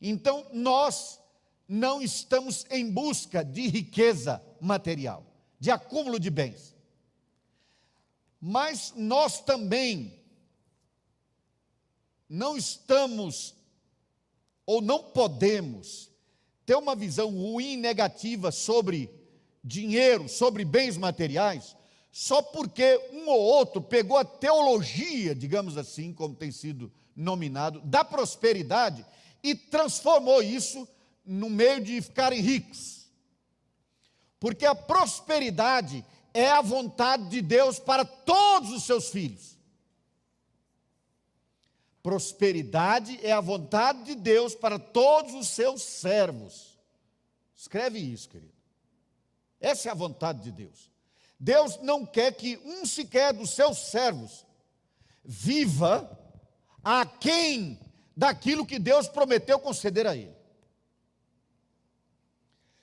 Então, 0.00 0.46
nós 0.52 1.20
não 1.66 2.00
estamos 2.00 2.64
em 2.70 2.90
busca 2.90 3.44
de 3.44 3.66
riqueza 3.68 4.42
material, 4.60 5.26
de 5.58 5.70
acúmulo 5.70 6.18
de 6.18 6.30
bens. 6.30 6.74
Mas 8.40 8.92
nós 8.96 9.40
também 9.40 10.17
não 12.28 12.56
estamos 12.56 13.54
ou 14.66 14.80
não 14.82 15.02
podemos 15.02 16.10
ter 16.66 16.76
uma 16.76 16.94
visão 16.94 17.30
ruim, 17.30 17.76
negativa 17.76 18.52
sobre 18.52 19.10
dinheiro, 19.64 20.28
sobre 20.28 20.64
bens 20.64 20.96
materiais, 20.96 21.74
só 22.12 22.42
porque 22.42 23.00
um 23.12 23.28
ou 23.28 23.40
outro 23.40 23.80
pegou 23.80 24.18
a 24.18 24.24
teologia, 24.24 25.34
digamos 25.34 25.78
assim, 25.78 26.12
como 26.12 26.34
tem 26.34 26.50
sido 26.50 26.92
nominado, 27.16 27.80
da 27.80 28.04
prosperidade 28.04 29.04
e 29.42 29.54
transformou 29.54 30.42
isso 30.42 30.86
no 31.24 31.50
meio 31.50 31.82
de 31.82 32.00
ficarem 32.00 32.40
ricos. 32.40 33.06
Porque 34.40 34.64
a 34.64 34.74
prosperidade 34.74 36.04
é 36.32 36.48
a 36.50 36.62
vontade 36.62 37.28
de 37.28 37.42
Deus 37.42 37.78
para 37.78 38.04
todos 38.04 38.70
os 38.70 38.84
seus 38.84 39.10
filhos. 39.10 39.57
Prosperidade 42.02 43.18
é 43.22 43.32
a 43.32 43.40
vontade 43.40 44.04
de 44.04 44.14
Deus 44.14 44.54
para 44.54 44.78
todos 44.78 45.34
os 45.34 45.48
seus 45.48 45.82
servos. 45.82 46.78
Escreve 47.56 47.98
isso, 47.98 48.28
querido. 48.28 48.52
Essa 49.60 49.88
é 49.88 49.92
a 49.92 49.94
vontade 49.94 50.42
de 50.42 50.52
Deus. 50.52 50.90
Deus 51.38 51.78
não 51.82 52.06
quer 52.06 52.32
que 52.32 52.56
um 52.64 52.86
sequer 52.86 53.32
dos 53.32 53.50
seus 53.50 53.78
servos 53.90 54.46
viva 55.24 56.18
a 56.82 57.04
quem 57.04 57.78
daquilo 58.16 58.66
que 58.66 58.78
Deus 58.78 59.08
prometeu 59.08 59.58
conceder 59.58 60.06
a 60.06 60.16
ele. 60.16 60.36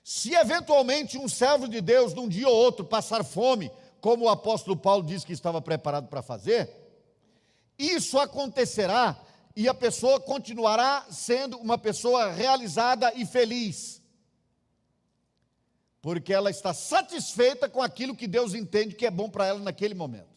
Se 0.02 0.34
eventualmente 0.34 1.18
um 1.18 1.28
servo 1.28 1.66
de 1.66 1.80
Deus, 1.80 2.14
num 2.14 2.28
dia 2.28 2.48
ou 2.48 2.54
outro, 2.54 2.84
passar 2.84 3.24
fome, 3.24 3.70
como 4.00 4.26
o 4.26 4.28
apóstolo 4.28 4.76
Paulo 4.76 5.02
disse 5.02 5.26
que 5.26 5.32
estava 5.32 5.60
preparado 5.60 6.06
para 6.06 6.22
fazer, 6.22 6.70
isso 7.78 8.18
acontecerá 8.18 9.20
e 9.54 9.68
a 9.68 9.74
pessoa 9.74 10.20
continuará 10.20 11.06
sendo 11.10 11.56
uma 11.58 11.78
pessoa 11.78 12.30
realizada 12.32 13.12
e 13.14 13.24
feliz. 13.24 14.02
Porque 16.02 16.32
ela 16.32 16.50
está 16.50 16.72
satisfeita 16.72 17.68
com 17.68 17.82
aquilo 17.82 18.14
que 18.14 18.26
Deus 18.26 18.54
entende 18.54 18.94
que 18.94 19.06
é 19.06 19.10
bom 19.10 19.28
para 19.28 19.46
ela 19.46 19.58
naquele 19.58 19.94
momento. 19.94 20.36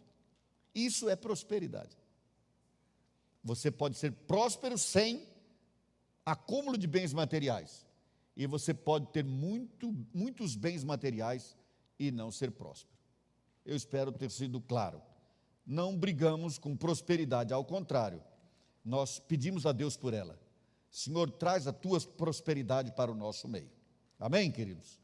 Isso 0.74 1.10
é 1.10 1.16
prosperidade. 1.16 1.98
Você 3.44 3.70
pode 3.70 3.98
ser 3.98 4.12
próspero 4.12 4.78
sem 4.78 5.28
acúmulo 6.26 6.78
de 6.78 6.88
bens 6.88 7.14
materiais. 7.14 7.86
E 8.36 8.48
você 8.48 8.74
pode 8.74 9.08
ter 9.08 9.24
muito, 9.24 9.94
muitos 10.14 10.56
bens 10.56 10.84
materiais 10.84 11.58
e 12.00 12.10
não 12.10 12.32
ser 12.32 12.52
próspero. 12.52 12.98
Eu 13.66 13.76
espero 13.76 14.12
ter 14.12 14.32
sido 14.32 14.62
claro. 14.62 15.02
Não 15.70 15.96
brigamos 15.96 16.58
com 16.58 16.76
prosperidade, 16.76 17.54
ao 17.54 17.64
contrário, 17.64 18.24
nós 18.84 19.20
pedimos 19.20 19.68
a 19.68 19.72
Deus 19.72 19.96
por 19.96 20.16
ela. 20.16 20.36
Senhor, 20.90 21.30
traz 21.30 21.68
a 21.68 21.72
tua 21.72 22.02
prosperidade 22.02 22.92
para 22.94 23.12
o 23.12 23.14
nosso 23.14 23.48
meio. 23.48 23.70
Amém, 24.20 24.52
queridos? 24.52 25.00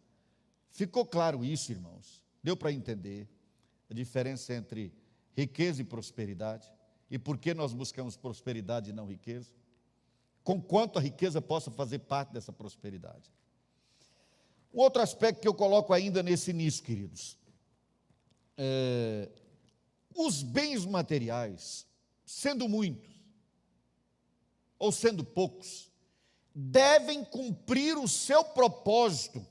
Ficou 0.72 1.06
claro 1.06 1.46
isso, 1.46 1.72
irmãos? 1.72 2.24
Deu 2.42 2.58
para 2.58 2.72
entender 2.72 3.30
a 3.92 3.94
diferença 3.94 4.56
entre 4.56 4.92
riqueza 5.38 5.82
e 5.82 5.86
prosperidade? 5.86 6.68
E 7.12 7.20
por 7.20 7.38
que 7.38 7.54
nós 7.54 7.72
buscamos 7.72 8.18
prosperidade 8.18 8.90
e 8.90 8.94
não 8.94 9.06
riqueza? 9.06 9.52
Com 10.44 10.60
quanto 10.60 10.98
a 10.98 11.02
riqueza 11.02 11.40
possa 11.40 11.70
fazer 11.70 12.00
parte 12.00 12.34
dessa 12.34 12.52
prosperidade. 12.52 13.32
Um 14.74 14.80
outro 14.80 15.04
aspecto 15.04 15.42
que 15.42 15.48
eu 15.48 15.54
coloco 15.54 15.94
ainda 15.94 16.24
nesse 16.24 16.50
início, 16.50 16.84
queridos. 16.84 17.38
É, 18.58 19.30
os 20.16 20.42
bens 20.42 20.86
materiais, 20.86 21.86
sendo 22.26 22.68
muitos 22.70 23.14
ou 24.80 24.92
sendo 24.92 25.24
poucos, 25.24 25.92
devem 26.54 27.24
cumprir 27.24 27.98
o 27.98 28.08
seu 28.08 28.44
propósito, 28.44 29.46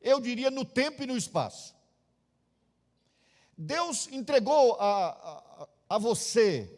eu 0.00 0.20
diria 0.20 0.50
no 0.50 0.64
tempo 0.64 1.02
e 1.02 1.06
no 1.06 1.16
espaço. 1.16 1.74
Deus 3.56 4.08
entregou 4.08 4.74
a, 4.74 5.08
a, 5.08 5.68
a 5.90 5.98
você, 5.98 6.70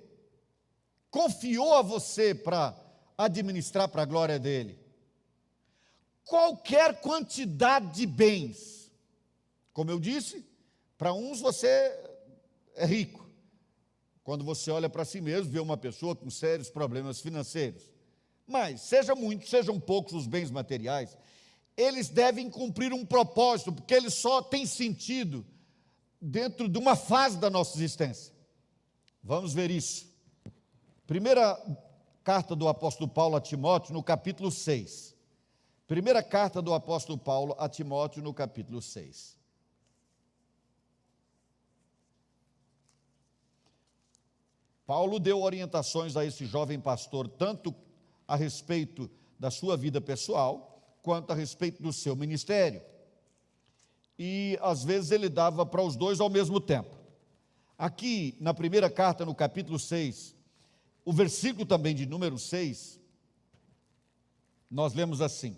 confiou 1.11 1.75
a 1.75 1.83
você 1.83 2.35
para 2.35 2.75
administrar 3.17 3.89
para 3.89 4.03
a 4.03 4.07
glória 4.07 4.39
dele, 4.39 4.79
qualquer 6.25 7.01
quantidade 7.01 7.95
de 7.95 8.07
bens. 8.07 8.93
Como 9.73 9.91
eu 9.91 9.99
disse, 9.99 10.45
para 10.97 11.13
uns 11.13 11.41
você 11.41 12.08
é 12.79 12.87
rico. 12.87 13.29
Quando 14.23 14.45
você 14.45 14.71
olha 14.71 14.89
para 14.89 15.05
si 15.05 15.21
mesmo, 15.21 15.51
vê 15.51 15.59
uma 15.59 15.77
pessoa 15.77 16.15
com 16.15 16.29
sérios 16.31 16.69
problemas 16.69 17.21
financeiros. 17.21 17.83
Mas, 18.47 18.81
seja 18.83 19.15
muito, 19.15 19.49
sejam 19.49 19.79
poucos 19.79 20.13
os 20.15 20.27
bens 20.27 20.51
materiais, 20.51 21.17
eles 21.77 22.09
devem 22.09 22.51
cumprir 22.51 22.93
um 22.93 23.07
propósito, 23.07 23.73
porque 23.73 23.95
eles 23.95 24.15
só 24.15 24.43
têm 24.43 24.67
sentido 24.67 25.47
dentro 26.21 26.69
de 26.69 26.79
uma 26.79 26.97
fase 26.97 27.39
da 27.39 27.49
nossa 27.49 27.79
existência. 27.79 28.35
Vamos 29.23 29.55
ver 29.55 29.71
isso. 29.71 30.09
Primeira 31.07 31.57
carta 32.25 32.57
do 32.57 32.69
apóstolo 32.69 33.09
Paulo 33.09 33.37
a 33.37 33.41
Timóteo, 33.41 33.95
no 33.95 34.03
capítulo 34.03 34.51
6. 34.51 35.15
Primeira 35.87 36.23
carta 36.23 36.61
do 36.61 36.75
apóstolo 36.75 37.17
Paulo 37.17 37.55
a 37.59 37.67
Timóteo, 37.69 38.23
no 38.23 38.35
capítulo 38.35 38.83
6. 38.83 39.38
Paulo 44.89 45.21
deu 45.21 45.43
orientações 45.43 46.17
a 46.17 46.25
esse 46.25 46.47
jovem 46.47 46.81
pastor, 46.81 47.29
tanto 47.29 47.75
a 48.27 48.35
respeito 48.35 49.11
da 49.39 49.51
sua 49.51 49.77
vida 49.77 50.01
pessoal, 50.01 50.97
quanto 51.03 51.31
a 51.31 51.35
respeito 51.35 51.83
do 51.83 51.93
seu 51.93 52.17
ministério. 52.17 52.81
E 54.19 54.59
às 54.63 54.83
vezes 54.83 55.11
ele 55.11 55.29
dava 55.29 55.67
para 55.67 55.83
os 55.83 55.95
dois 55.95 56.21
ao 56.21 56.31
mesmo 56.31 56.59
tempo. 56.59 56.97
Aqui, 57.77 58.35
na 58.41 58.55
primeira 58.55 58.89
carta, 58.89 59.27
no 59.27 59.35
capítulo 59.35 59.79
6, 59.79 60.35
o 61.05 61.13
versículo 61.13 61.67
também 61.67 61.95
de 61.95 62.07
número 62.07 62.39
6, 62.39 62.99
nós 64.71 64.95
lemos 64.95 65.21
assim. 65.21 65.55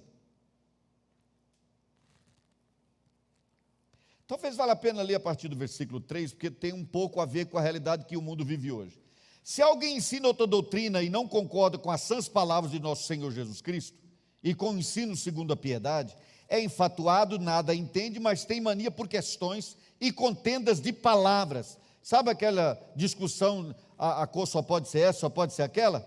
Talvez 4.27 4.57
valha 4.57 4.73
a 4.73 4.77
pena 4.77 5.03
ler 5.03 5.15
a 5.15 5.21
partir 5.21 5.47
do 5.47 5.55
versículo 5.55 6.01
3, 6.01 6.33
porque 6.33 6.51
tem 6.51 6.73
um 6.73 6.85
pouco 6.85 7.21
a 7.21 7.25
ver 7.25 7.47
com 7.47 7.59
a 7.59 7.63
realidade 7.63 8.07
que 8.07 8.17
o 8.17 8.23
mundo 8.23 8.45
vive 8.45 8.73
hoje. 8.73 9.01
Se 9.43 9.63
alguém 9.63 9.97
ensina 9.97 10.29
outra 10.29 10.47
doutrina 10.47 11.03
e 11.03 11.09
não 11.09 11.27
concorda 11.27 11.79
com 11.79 11.91
as 11.91 12.03
sãs 12.03 12.29
palavras 12.29 12.71
de 12.71 12.79
nosso 12.79 13.07
Senhor 13.07 13.31
Jesus 13.31 13.61
Cristo, 13.61 13.99
e 14.43 14.55
com 14.55 14.71
o 14.71 14.79
ensino 14.79 15.17
segundo 15.17 15.53
a 15.53 15.57
piedade, 15.57 16.17
é 16.49 16.61
enfatuado, 16.61 17.39
nada 17.39 17.75
entende, 17.75 18.19
mas 18.19 18.45
tem 18.45 18.61
mania 18.61 18.91
por 18.91 19.07
questões 19.07 19.77
e 20.01 20.11
contendas 20.11 20.81
de 20.81 20.93
palavras, 20.93 21.79
Sabe 22.03 22.31
aquela 22.31 22.81
discussão, 22.97 23.75
a, 23.99 24.23
a 24.23 24.27
cor 24.27 24.47
só 24.47 24.63
pode 24.63 24.89
ser 24.89 25.01
essa, 25.01 25.21
só 25.21 25.29
pode 25.29 25.53
ser 25.53 25.63
aquela? 25.63 26.07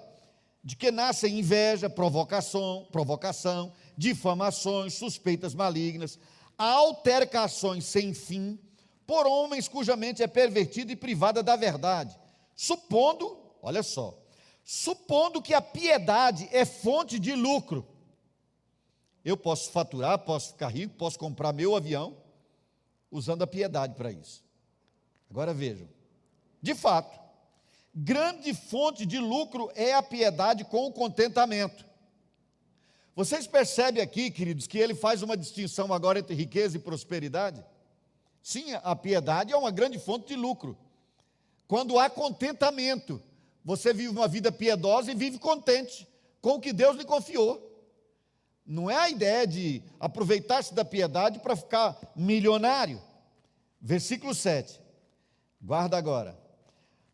De 0.64 0.76
que 0.76 0.92
nascem 0.92 1.40
inveja, 1.40 1.90
provocação, 1.90 2.88
provocação, 2.92 3.72
difamações, 3.98 4.94
suspeitas 4.96 5.54
malignas, 5.54 6.18
altercações 6.58 7.86
sem 7.86 8.14
fim, 8.14 8.58
por 9.06 9.28
homens 9.28 9.68
cuja 9.68 9.96
mente 9.96 10.24
é 10.24 10.28
pervertida 10.28 10.92
e 10.92 10.96
privada 10.96 11.44
da 11.44 11.56
verdade, 11.56 12.18
supondo, 12.56 13.38
olha 13.62 13.84
só, 13.84 14.18
supondo 14.64 15.42
que 15.42 15.54
a 15.54 15.62
piedade 15.62 16.48
é 16.52 16.66
fonte 16.66 17.20
de 17.20 17.34
lucro. 17.34 17.88
Eu 19.24 19.38
posso 19.38 19.72
faturar, 19.72 20.20
posso 20.20 20.52
ficar 20.52 20.68
rico, 20.68 20.96
posso 20.96 21.18
comprar 21.18 21.54
meu 21.54 21.76
avião, 21.76 22.18
usando 23.10 23.44
a 23.44 23.48
piedade 23.48 23.96
para 23.96 24.12
isso. 24.12 24.44
Agora 25.30 25.54
vejam, 25.54 25.88
de 26.62 26.76
fato, 26.76 27.20
grande 27.94 28.54
fonte 28.54 29.06
de 29.06 29.20
lucro 29.20 29.72
é 29.76 29.94
a 29.94 30.04
piedade 30.04 30.64
com 30.66 30.86
o 30.88 30.92
contentamento. 30.92 31.86
Vocês 33.16 33.46
percebem 33.46 34.02
aqui, 34.02 34.32
queridos, 34.32 34.66
que 34.66 34.78
ele 34.78 34.96
faz 34.96 35.22
uma 35.22 35.38
distinção 35.38 35.94
agora 35.94 36.20
entre 36.20 36.34
riqueza 36.34 36.78
e 36.78 36.80
prosperidade? 36.80 37.64
Sim, 38.42 38.74
a 38.84 38.96
piedade 38.96 39.54
é 39.54 39.58
uma 39.58 39.72
grande 39.72 40.00
fonte 40.00 40.28
de 40.28 40.36
lucro. 40.36 40.78
Quando 41.68 41.98
há 41.98 42.10
contentamento, 42.10 43.22
você 43.64 43.94
vive 43.94 44.10
uma 44.10 44.28
vida 44.28 44.52
piedosa 44.52 45.12
e 45.12 45.16
vive 45.16 45.40
contente 45.40 46.08
com 46.42 46.56
o 46.56 46.60
que 46.60 46.74
Deus 46.74 46.98
lhe 46.98 47.06
confiou. 47.06 47.72
Não 48.66 48.90
é 48.90 48.96
a 48.96 49.10
ideia 49.10 49.46
de 49.46 49.82
aproveitar-se 50.00 50.74
da 50.74 50.86
piedade 50.86 51.40
para 51.40 51.56
ficar 51.56 52.00
milionário. 52.16 53.02
Versículo 53.80 54.34
7. 54.34 54.80
Guarda 55.62 55.98
agora. 55.98 56.38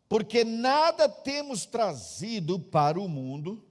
Porque 0.08 0.44
nada 0.44 1.08
temos 1.08 1.66
trazido 1.66 2.58
para 2.58 2.98
o 3.00 3.08
mundo, 3.08 3.64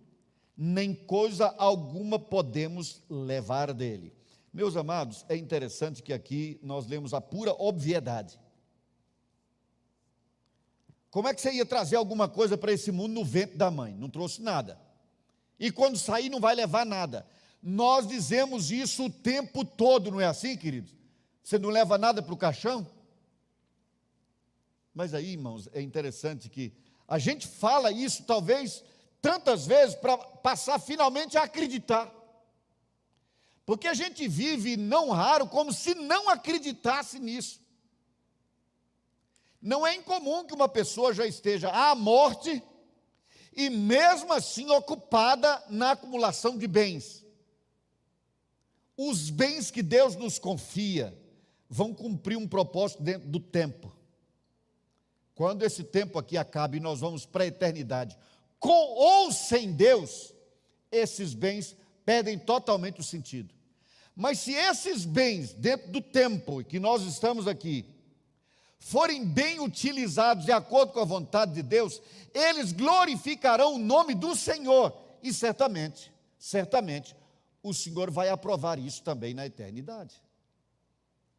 nem 0.55 0.93
coisa 0.93 1.53
alguma 1.57 2.17
podemos 2.17 3.03
levar 3.09 3.73
dele. 3.73 4.13
Meus 4.53 4.75
amados, 4.75 5.25
é 5.29 5.35
interessante 5.35 6.01
que 6.01 6.13
aqui 6.13 6.59
nós 6.63 6.87
lemos 6.87 7.13
a 7.13 7.21
pura 7.21 7.53
obviedade. 7.53 8.39
Como 11.11 11.27
é 11.27 11.33
que 11.33 11.41
você 11.41 11.51
ia 11.51 11.65
trazer 11.65 11.95
alguma 11.95 12.27
coisa 12.27 12.57
para 12.57 12.71
esse 12.71 12.91
mundo 12.91 13.13
no 13.13 13.25
ventre 13.25 13.57
da 13.57 13.71
mãe? 13.71 13.95
Não 13.95 14.09
trouxe 14.09 14.41
nada. 14.41 14.79
E 15.59 15.71
quando 15.71 15.97
sair, 15.97 16.29
não 16.29 16.39
vai 16.39 16.55
levar 16.55 16.85
nada. 16.85 17.27
Nós 17.61 18.07
dizemos 18.07 18.71
isso 18.71 19.05
o 19.05 19.09
tempo 19.09 19.65
todo, 19.65 20.11
não 20.11 20.21
é 20.21 20.25
assim, 20.25 20.55
queridos? 20.55 20.95
Você 21.43 21.57
não 21.57 21.69
leva 21.69 21.97
nada 21.97 22.21
para 22.21 22.33
o 22.33 22.37
caixão? 22.37 22.87
Mas 24.93 25.13
aí, 25.13 25.31
irmãos, 25.31 25.67
é 25.73 25.81
interessante 25.81 26.47
que 26.49 26.73
a 27.07 27.17
gente 27.17 27.47
fala 27.47 27.91
isso 27.91 28.23
talvez 28.23 28.83
tantas 29.21 29.65
vezes 29.65 29.95
para 29.95 30.17
passar 30.17 30.79
finalmente 30.79 31.37
a 31.37 31.43
acreditar. 31.43 32.13
Porque 33.65 33.87
a 33.87 33.93
gente 33.93 34.27
vive 34.27 34.77
não 34.77 35.09
raro 35.09 35.47
como 35.47 35.73
se 35.73 35.93
não 35.95 36.29
acreditasse 36.29 37.19
nisso. 37.19 37.61
Não 39.61 39.85
é 39.85 39.95
incomum 39.95 40.45
que 40.45 40.53
uma 40.53 40.69
pessoa 40.69 41.13
já 41.13 41.25
esteja 41.25 41.69
à 41.69 41.93
morte 41.93 42.63
e 43.55 43.69
mesmo 43.69 44.31
assim 44.31 44.69
ocupada 44.69 45.63
na 45.69 45.91
acumulação 45.91 46.57
de 46.57 46.67
bens. 46.67 47.25
Os 48.95 49.29
bens 49.29 49.69
que 49.69 49.83
Deus 49.83 50.15
nos 50.15 50.39
confia 50.39 51.17
vão 51.69 51.93
cumprir 51.93 52.37
um 52.37 52.47
propósito 52.47 53.03
dentro 53.03 53.27
do 53.27 53.39
tempo. 53.39 53.95
Quando 55.35 55.63
esse 55.63 55.83
tempo 55.83 56.17
aqui 56.17 56.37
acaba 56.37 56.75
e 56.75 56.79
nós 56.79 56.99
vamos 56.99 57.25
para 57.25 57.43
a 57.43 57.47
eternidade, 57.47 58.17
com 58.59 58.69
ou 58.69 59.31
sem 59.31 59.71
Deus, 59.71 60.33
esses 60.91 61.33
bens 61.33 61.75
perdem 62.05 62.37
totalmente 62.37 62.99
o 62.99 63.03
sentido. 63.03 63.53
Mas 64.15 64.39
se 64.39 64.53
esses 64.53 65.05
bens, 65.05 65.53
dentro 65.53 65.91
do 65.91 66.01
tempo 66.01 66.63
que 66.63 66.79
nós 66.79 67.03
estamos 67.03 67.47
aqui, 67.47 67.85
forem 68.79 69.25
bem 69.25 69.59
utilizados 69.59 70.45
de 70.45 70.51
acordo 70.51 70.93
com 70.93 71.01
a 71.01 71.05
vontade 71.05 71.53
de 71.53 71.61
Deus, 71.61 72.01
eles 72.33 72.71
glorificarão 72.71 73.75
o 73.75 73.77
nome 73.77 74.15
do 74.15 74.35
Senhor. 74.35 74.97
E 75.21 75.33
certamente, 75.33 76.11
certamente, 76.37 77.15
o 77.61 77.73
Senhor 77.73 78.09
vai 78.09 78.29
aprovar 78.29 78.79
isso 78.79 79.03
também 79.03 79.33
na 79.33 79.45
eternidade. 79.45 80.23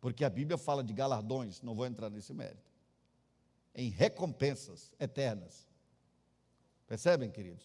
Porque 0.01 0.25
a 0.25 0.31
Bíblia 0.31 0.59
fala 0.59 0.85
de 0.85 0.93
galardões, 0.93 1.61
não 1.63 1.75
vou 1.75 1.87
entrar 1.87 2.11
nesse 2.11 2.33
mérito, 2.33 2.71
em 3.75 3.89
recompensas 3.89 4.93
eternas. 5.01 5.67
Percebem, 6.87 7.31
queridos? 7.31 7.65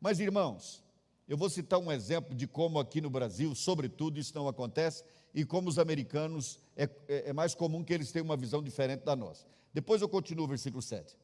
Mas, 0.00 0.18
irmãos, 0.18 0.82
eu 1.28 1.36
vou 1.36 1.50
citar 1.50 1.78
um 1.78 1.92
exemplo 1.92 2.34
de 2.34 2.46
como 2.46 2.78
aqui 2.78 3.00
no 3.00 3.10
Brasil, 3.10 3.54
sobretudo, 3.54 4.18
isso 4.18 4.34
não 4.34 4.48
acontece 4.48 5.04
e 5.34 5.44
como 5.44 5.68
os 5.68 5.78
americanos, 5.78 6.60
é, 6.76 6.84
é, 7.08 7.30
é 7.30 7.32
mais 7.32 7.54
comum 7.54 7.82
que 7.82 7.92
eles 7.92 8.12
tenham 8.12 8.24
uma 8.24 8.36
visão 8.36 8.62
diferente 8.62 9.02
da 9.04 9.16
nossa. 9.16 9.44
Depois 9.72 10.00
eu 10.00 10.08
continuo 10.08 10.44
o 10.44 10.48
versículo 10.48 10.80
7. 10.80 11.18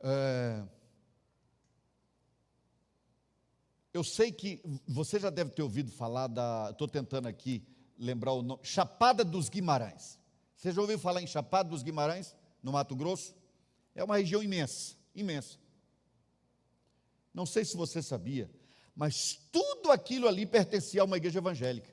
É, 0.00 0.62
eu 3.94 4.04
sei 4.04 4.30
que 4.30 4.60
você 4.86 5.18
já 5.18 5.30
deve 5.30 5.50
ter 5.50 5.62
ouvido 5.62 5.90
falar 5.90 6.26
da. 6.26 6.68
Estou 6.70 6.86
tentando 6.86 7.26
aqui 7.26 7.66
lembrar 7.98 8.32
o 8.32 8.42
nome. 8.42 8.60
Chapada 8.62 9.24
dos 9.24 9.48
Guimarães. 9.48 10.18
Você 10.56 10.72
já 10.72 10.80
ouviu 10.80 10.98
falar 10.98 11.22
em 11.22 11.26
Chapada 11.26 11.70
dos 11.70 11.82
Guimarães, 11.82 12.36
no 12.62 12.72
Mato 12.72 12.94
Grosso? 12.94 13.34
É 13.94 14.04
uma 14.04 14.18
região 14.18 14.42
imensa, 14.42 14.94
imensa. 15.14 15.58
Não 17.32 17.46
sei 17.46 17.64
se 17.64 17.76
você 17.76 18.02
sabia, 18.02 18.50
mas 18.94 19.38
tudo 19.50 19.90
aquilo 19.90 20.28
ali 20.28 20.44
pertencia 20.46 21.02
a 21.02 21.04
uma 21.04 21.16
igreja 21.16 21.38
evangélica. 21.38 21.90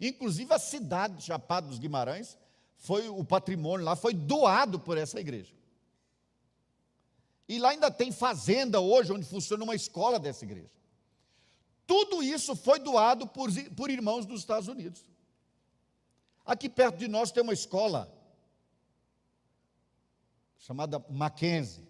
Inclusive 0.00 0.52
a 0.52 0.58
cidade 0.58 1.16
de 1.16 1.22
Chapada 1.22 1.66
dos 1.66 1.78
Guimarães, 1.78 2.36
foi 2.76 3.08
o 3.08 3.24
patrimônio 3.24 3.84
lá 3.84 3.96
foi 3.96 4.14
doado 4.14 4.78
por 4.78 4.98
essa 4.98 5.18
igreja. 5.18 5.54
E 7.48 7.58
lá 7.58 7.70
ainda 7.70 7.90
tem 7.90 8.10
fazenda 8.10 8.80
hoje, 8.80 9.12
onde 9.12 9.24
funciona 9.24 9.62
uma 9.64 9.74
escola 9.74 10.18
dessa 10.18 10.44
igreja. 10.44 10.70
Tudo 11.86 12.22
isso 12.22 12.56
foi 12.56 12.80
doado 12.80 13.26
por, 13.26 13.48
por 13.76 13.90
irmãos 13.90 14.26
dos 14.26 14.40
Estados 14.40 14.68
Unidos. 14.68 15.04
Aqui 16.44 16.68
perto 16.68 16.98
de 16.98 17.08
nós 17.08 17.30
tem 17.30 17.42
uma 17.42 17.52
escola 17.52 18.12
chamada 20.58 21.04
Mackenzie. 21.08 21.86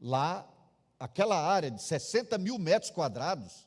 Lá 0.00 0.46
aquela 0.98 1.36
área 1.36 1.70
de 1.70 1.82
60 1.82 2.38
mil 2.38 2.58
metros 2.58 2.90
quadrados, 2.90 3.66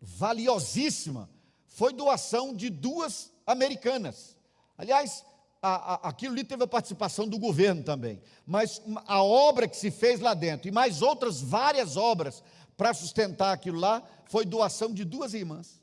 valiosíssima, 0.00 1.28
foi 1.68 1.92
doação 1.92 2.54
de 2.54 2.70
duas 2.70 3.30
americanas. 3.46 4.36
Aliás, 4.76 5.24
a, 5.62 5.94
a, 5.94 6.08
aquilo 6.08 6.32
ali 6.32 6.44
teve 6.44 6.64
a 6.64 6.66
participação 6.66 7.28
do 7.28 7.38
governo 7.38 7.82
também, 7.82 8.20
mas 8.46 8.80
a 9.06 9.22
obra 9.22 9.68
que 9.68 9.76
se 9.76 9.90
fez 9.90 10.20
lá 10.20 10.34
dentro, 10.34 10.68
e 10.68 10.72
mais 10.72 11.02
outras 11.02 11.40
várias 11.40 11.96
obras 11.96 12.42
para 12.76 12.94
sustentar 12.94 13.52
aquilo 13.52 13.78
lá, 13.78 14.02
foi 14.26 14.46
doação 14.46 14.92
de 14.92 15.04
duas 15.04 15.34
irmãs. 15.34 15.80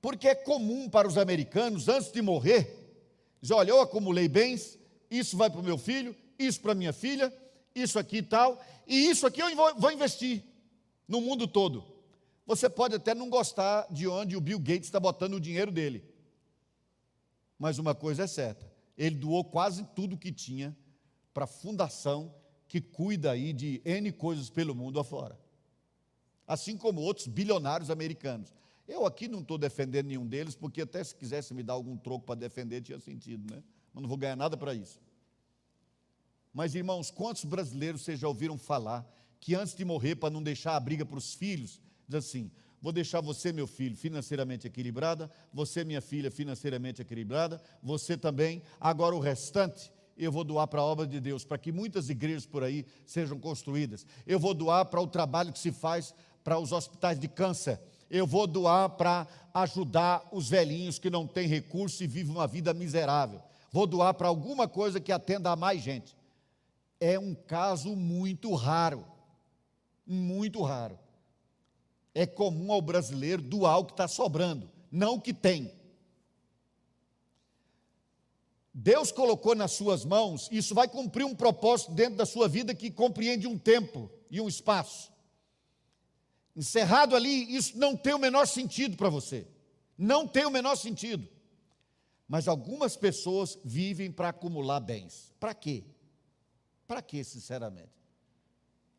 Porque 0.00 0.28
é 0.28 0.34
comum 0.34 0.88
para 0.88 1.08
os 1.08 1.18
americanos, 1.18 1.88
antes 1.88 2.12
de 2.12 2.22
morrer, 2.22 2.86
dizer: 3.40 3.54
olha, 3.54 3.70
eu 3.70 3.80
acumulei 3.80 4.28
bens, 4.28 4.78
isso 5.10 5.36
vai 5.36 5.50
para 5.50 5.60
o 5.60 5.64
meu 5.64 5.76
filho, 5.76 6.14
isso 6.38 6.60
para 6.60 6.74
minha 6.74 6.92
filha, 6.92 7.32
isso 7.76 7.98
aqui 7.98 8.18
e 8.18 8.22
tal, 8.22 8.60
e 8.86 9.10
isso 9.10 9.26
aqui 9.26 9.40
eu 9.40 9.54
vou 9.54 9.92
investir 9.92 10.42
no 11.06 11.20
mundo 11.20 11.46
todo. 11.46 11.84
Você 12.46 12.70
pode 12.70 12.94
até 12.94 13.14
não 13.14 13.28
gostar 13.28 13.86
de 13.90 14.06
onde 14.08 14.36
o 14.36 14.40
Bill 14.40 14.58
Gates 14.58 14.86
está 14.86 14.98
botando 14.98 15.34
o 15.34 15.40
dinheiro 15.40 15.70
dele, 15.70 16.04
mas 17.58 17.78
uma 17.78 17.94
coisa 17.94 18.24
é 18.24 18.26
certa: 18.26 18.70
ele 18.96 19.16
doou 19.16 19.44
quase 19.44 19.84
tudo 19.94 20.16
que 20.16 20.32
tinha 20.32 20.76
para 21.34 21.44
a 21.44 21.48
fundação 21.48 22.34
que 22.68 22.80
cuida 22.80 23.30
aí 23.30 23.52
de 23.52 23.80
N 23.84 24.10
coisas 24.12 24.48
pelo 24.48 24.74
mundo 24.74 24.98
afora. 24.98 25.38
Assim 26.46 26.76
como 26.76 27.00
outros 27.00 27.26
bilionários 27.26 27.90
americanos. 27.90 28.54
Eu 28.86 29.04
aqui 29.04 29.26
não 29.26 29.40
estou 29.40 29.58
defendendo 29.58 30.06
nenhum 30.06 30.26
deles, 30.26 30.54
porque 30.54 30.82
até 30.82 31.02
se 31.02 31.14
quisesse 31.14 31.52
me 31.52 31.62
dar 31.62 31.72
algum 31.72 31.96
troco 31.96 32.24
para 32.24 32.36
defender, 32.36 32.80
tinha 32.80 33.00
sentido, 33.00 33.52
né? 33.52 33.62
Mas 33.92 34.00
não 34.00 34.08
vou 34.08 34.16
ganhar 34.16 34.36
nada 34.36 34.56
para 34.56 34.72
isso. 34.72 35.00
Mas, 36.56 36.74
irmãos, 36.74 37.10
quantos 37.10 37.44
brasileiros 37.44 38.00
vocês 38.00 38.18
já 38.18 38.26
ouviram 38.26 38.56
falar 38.56 39.06
que 39.38 39.54
antes 39.54 39.74
de 39.74 39.84
morrer, 39.84 40.14
para 40.14 40.30
não 40.30 40.42
deixar 40.42 40.74
a 40.74 40.80
briga 40.80 41.04
para 41.04 41.18
os 41.18 41.34
filhos, 41.34 41.82
diz 42.08 42.24
assim: 42.24 42.50
vou 42.80 42.92
deixar 42.92 43.20
você, 43.20 43.52
meu 43.52 43.66
filho, 43.66 43.94
financeiramente 43.94 44.66
equilibrada, 44.66 45.30
você, 45.52 45.84
minha 45.84 46.00
filha, 46.00 46.30
financeiramente 46.30 47.02
equilibrada, 47.02 47.60
você 47.82 48.16
também, 48.16 48.62
agora 48.80 49.14
o 49.14 49.20
restante 49.20 49.92
eu 50.16 50.32
vou 50.32 50.44
doar 50.44 50.66
para 50.66 50.80
a 50.80 50.84
obra 50.84 51.06
de 51.06 51.20
Deus, 51.20 51.44
para 51.44 51.58
que 51.58 51.70
muitas 51.70 52.08
igrejas 52.08 52.46
por 52.46 52.64
aí 52.64 52.86
sejam 53.04 53.38
construídas. 53.38 54.06
Eu 54.26 54.40
vou 54.40 54.54
doar 54.54 54.86
para 54.86 55.02
o 55.02 55.06
trabalho 55.06 55.52
que 55.52 55.58
se 55.58 55.70
faz 55.70 56.14
para 56.42 56.58
os 56.58 56.72
hospitais 56.72 57.20
de 57.20 57.28
câncer. 57.28 57.78
Eu 58.08 58.26
vou 58.26 58.46
doar 58.46 58.88
para 58.88 59.28
ajudar 59.52 60.26
os 60.32 60.48
velhinhos 60.48 60.98
que 60.98 61.10
não 61.10 61.26
têm 61.26 61.46
recurso 61.46 62.02
e 62.02 62.06
vivem 62.06 62.32
uma 62.32 62.46
vida 62.46 62.72
miserável. 62.72 63.42
Vou 63.70 63.86
doar 63.86 64.14
para 64.14 64.28
alguma 64.28 64.66
coisa 64.66 64.98
que 64.98 65.12
atenda 65.12 65.50
a 65.50 65.56
mais 65.56 65.82
gente 65.82 66.16
é 67.00 67.18
um 67.18 67.34
caso 67.34 67.94
muito 67.94 68.54
raro. 68.54 69.04
Muito 70.06 70.62
raro. 70.62 70.98
É 72.14 72.26
comum 72.26 72.72
ao 72.72 72.80
brasileiro 72.80 73.42
doar 73.42 73.78
o 73.78 73.84
que 73.84 73.92
está 73.92 74.08
sobrando, 74.08 74.70
não 74.90 75.14
o 75.14 75.20
que 75.20 75.34
tem. 75.34 75.74
Deus 78.72 79.10
colocou 79.10 79.54
nas 79.54 79.72
suas 79.72 80.04
mãos, 80.04 80.48
isso 80.52 80.74
vai 80.74 80.86
cumprir 80.86 81.24
um 81.24 81.34
propósito 81.34 81.92
dentro 81.92 82.16
da 82.16 82.26
sua 82.26 82.46
vida 82.46 82.74
que 82.74 82.90
compreende 82.90 83.46
um 83.46 83.58
tempo 83.58 84.10
e 84.30 84.40
um 84.40 84.48
espaço. 84.48 85.10
Encerrado 86.54 87.16
ali, 87.16 87.54
isso 87.54 87.76
não 87.78 87.96
tem 87.96 88.14
o 88.14 88.18
menor 88.18 88.46
sentido 88.46 88.96
para 88.96 89.10
você. 89.10 89.46
Não 89.96 90.26
tem 90.26 90.46
o 90.46 90.50
menor 90.50 90.76
sentido. 90.76 91.26
Mas 92.28 92.48
algumas 92.48 92.96
pessoas 92.96 93.58
vivem 93.64 94.10
para 94.10 94.30
acumular 94.30 94.80
bens. 94.80 95.34
Para 95.38 95.54
quê? 95.54 95.84
Para 96.86 97.02
quê, 97.02 97.24
sinceramente? 97.24 97.90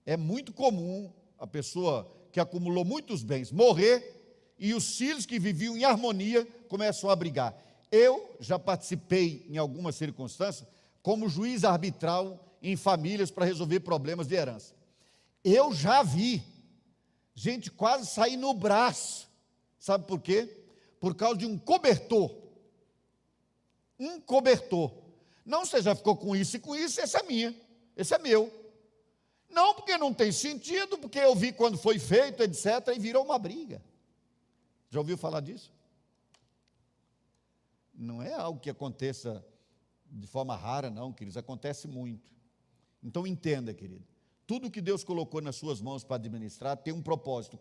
É 0.05 0.17
muito 0.17 0.53
comum 0.53 1.11
a 1.37 1.47
pessoa 1.47 2.09
que 2.31 2.39
acumulou 2.39 2.83
muitos 2.83 3.23
bens 3.23 3.51
morrer 3.51 4.15
e 4.59 4.73
os 4.73 4.97
filhos 4.97 5.25
que 5.25 5.39
viviam 5.39 5.77
em 5.77 5.85
harmonia 5.85 6.45
começam 6.67 7.09
a 7.09 7.15
brigar. 7.15 7.55
Eu 7.91 8.35
já 8.39 8.59
participei, 8.59 9.45
em 9.49 9.57
algumas 9.57 9.95
circunstâncias, 9.95 10.67
como 11.01 11.29
juiz 11.29 11.63
arbitral 11.63 12.43
em 12.61 12.75
famílias 12.75 13.31
para 13.31 13.45
resolver 13.45 13.79
problemas 13.81 14.27
de 14.27 14.35
herança. 14.35 14.75
Eu 15.43 15.73
já 15.73 16.03
vi 16.03 16.43
gente 17.33 17.71
quase 17.71 18.07
sair 18.07 18.35
no 18.35 18.53
braço. 18.53 19.29
Sabe 19.79 20.05
por 20.05 20.19
quê? 20.19 20.65
Por 20.99 21.15
causa 21.15 21.37
de 21.37 21.45
um 21.45 21.57
cobertor. 21.57 22.35
Um 23.99 24.19
cobertor. 24.19 24.91
Não, 25.45 25.65
você 25.65 25.81
já 25.81 25.95
ficou 25.95 26.17
com 26.17 26.35
isso 26.35 26.57
e 26.57 26.59
com 26.59 26.75
isso, 26.75 26.99
essa 26.99 27.19
é 27.19 27.23
minha. 27.23 27.55
Esse 27.97 28.13
é 28.13 28.19
meu. 28.19 28.53
Não 29.49 29.73
porque 29.73 29.97
não 29.97 30.13
tem 30.13 30.31
sentido, 30.31 30.97
porque 30.97 31.17
eu 31.17 31.35
vi 31.35 31.51
quando 31.51 31.77
foi 31.77 31.97
feito, 31.97 32.43
etc., 32.43 32.95
e 32.95 32.99
virou 32.99 33.25
uma 33.25 33.39
briga. 33.39 33.81
Já 34.89 34.99
ouviu 34.99 35.17
falar 35.17 35.41
disso? 35.41 35.73
Não 37.93 38.21
é 38.21 38.33
algo 38.33 38.59
que 38.59 38.69
aconteça 38.69 39.43
de 40.09 40.27
forma 40.27 40.55
rara, 40.55 40.89
não, 40.89 41.11
queridos, 41.11 41.37
acontece 41.37 41.87
muito. 41.87 42.31
Então 43.03 43.25
entenda, 43.25 43.73
querido, 43.73 44.05
tudo 44.45 44.71
que 44.71 44.81
Deus 44.81 45.03
colocou 45.03 45.41
nas 45.41 45.55
suas 45.55 45.81
mãos 45.81 46.03
para 46.03 46.17
administrar 46.17 46.77
tem 46.77 46.93
um 46.93 47.01
propósito. 47.01 47.59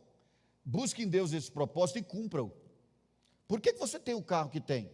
Busque 0.64 1.03
em 1.03 1.09
Deus 1.09 1.33
esse 1.33 1.51
propósito 1.51 1.99
e 1.99 2.03
cumpra-o. 2.03 2.53
Por 3.49 3.61
que, 3.61 3.72
que 3.72 3.79
você 3.79 3.99
tem 3.99 4.14
o 4.14 4.22
carro 4.22 4.51
que 4.51 4.61
tem? 4.61 4.90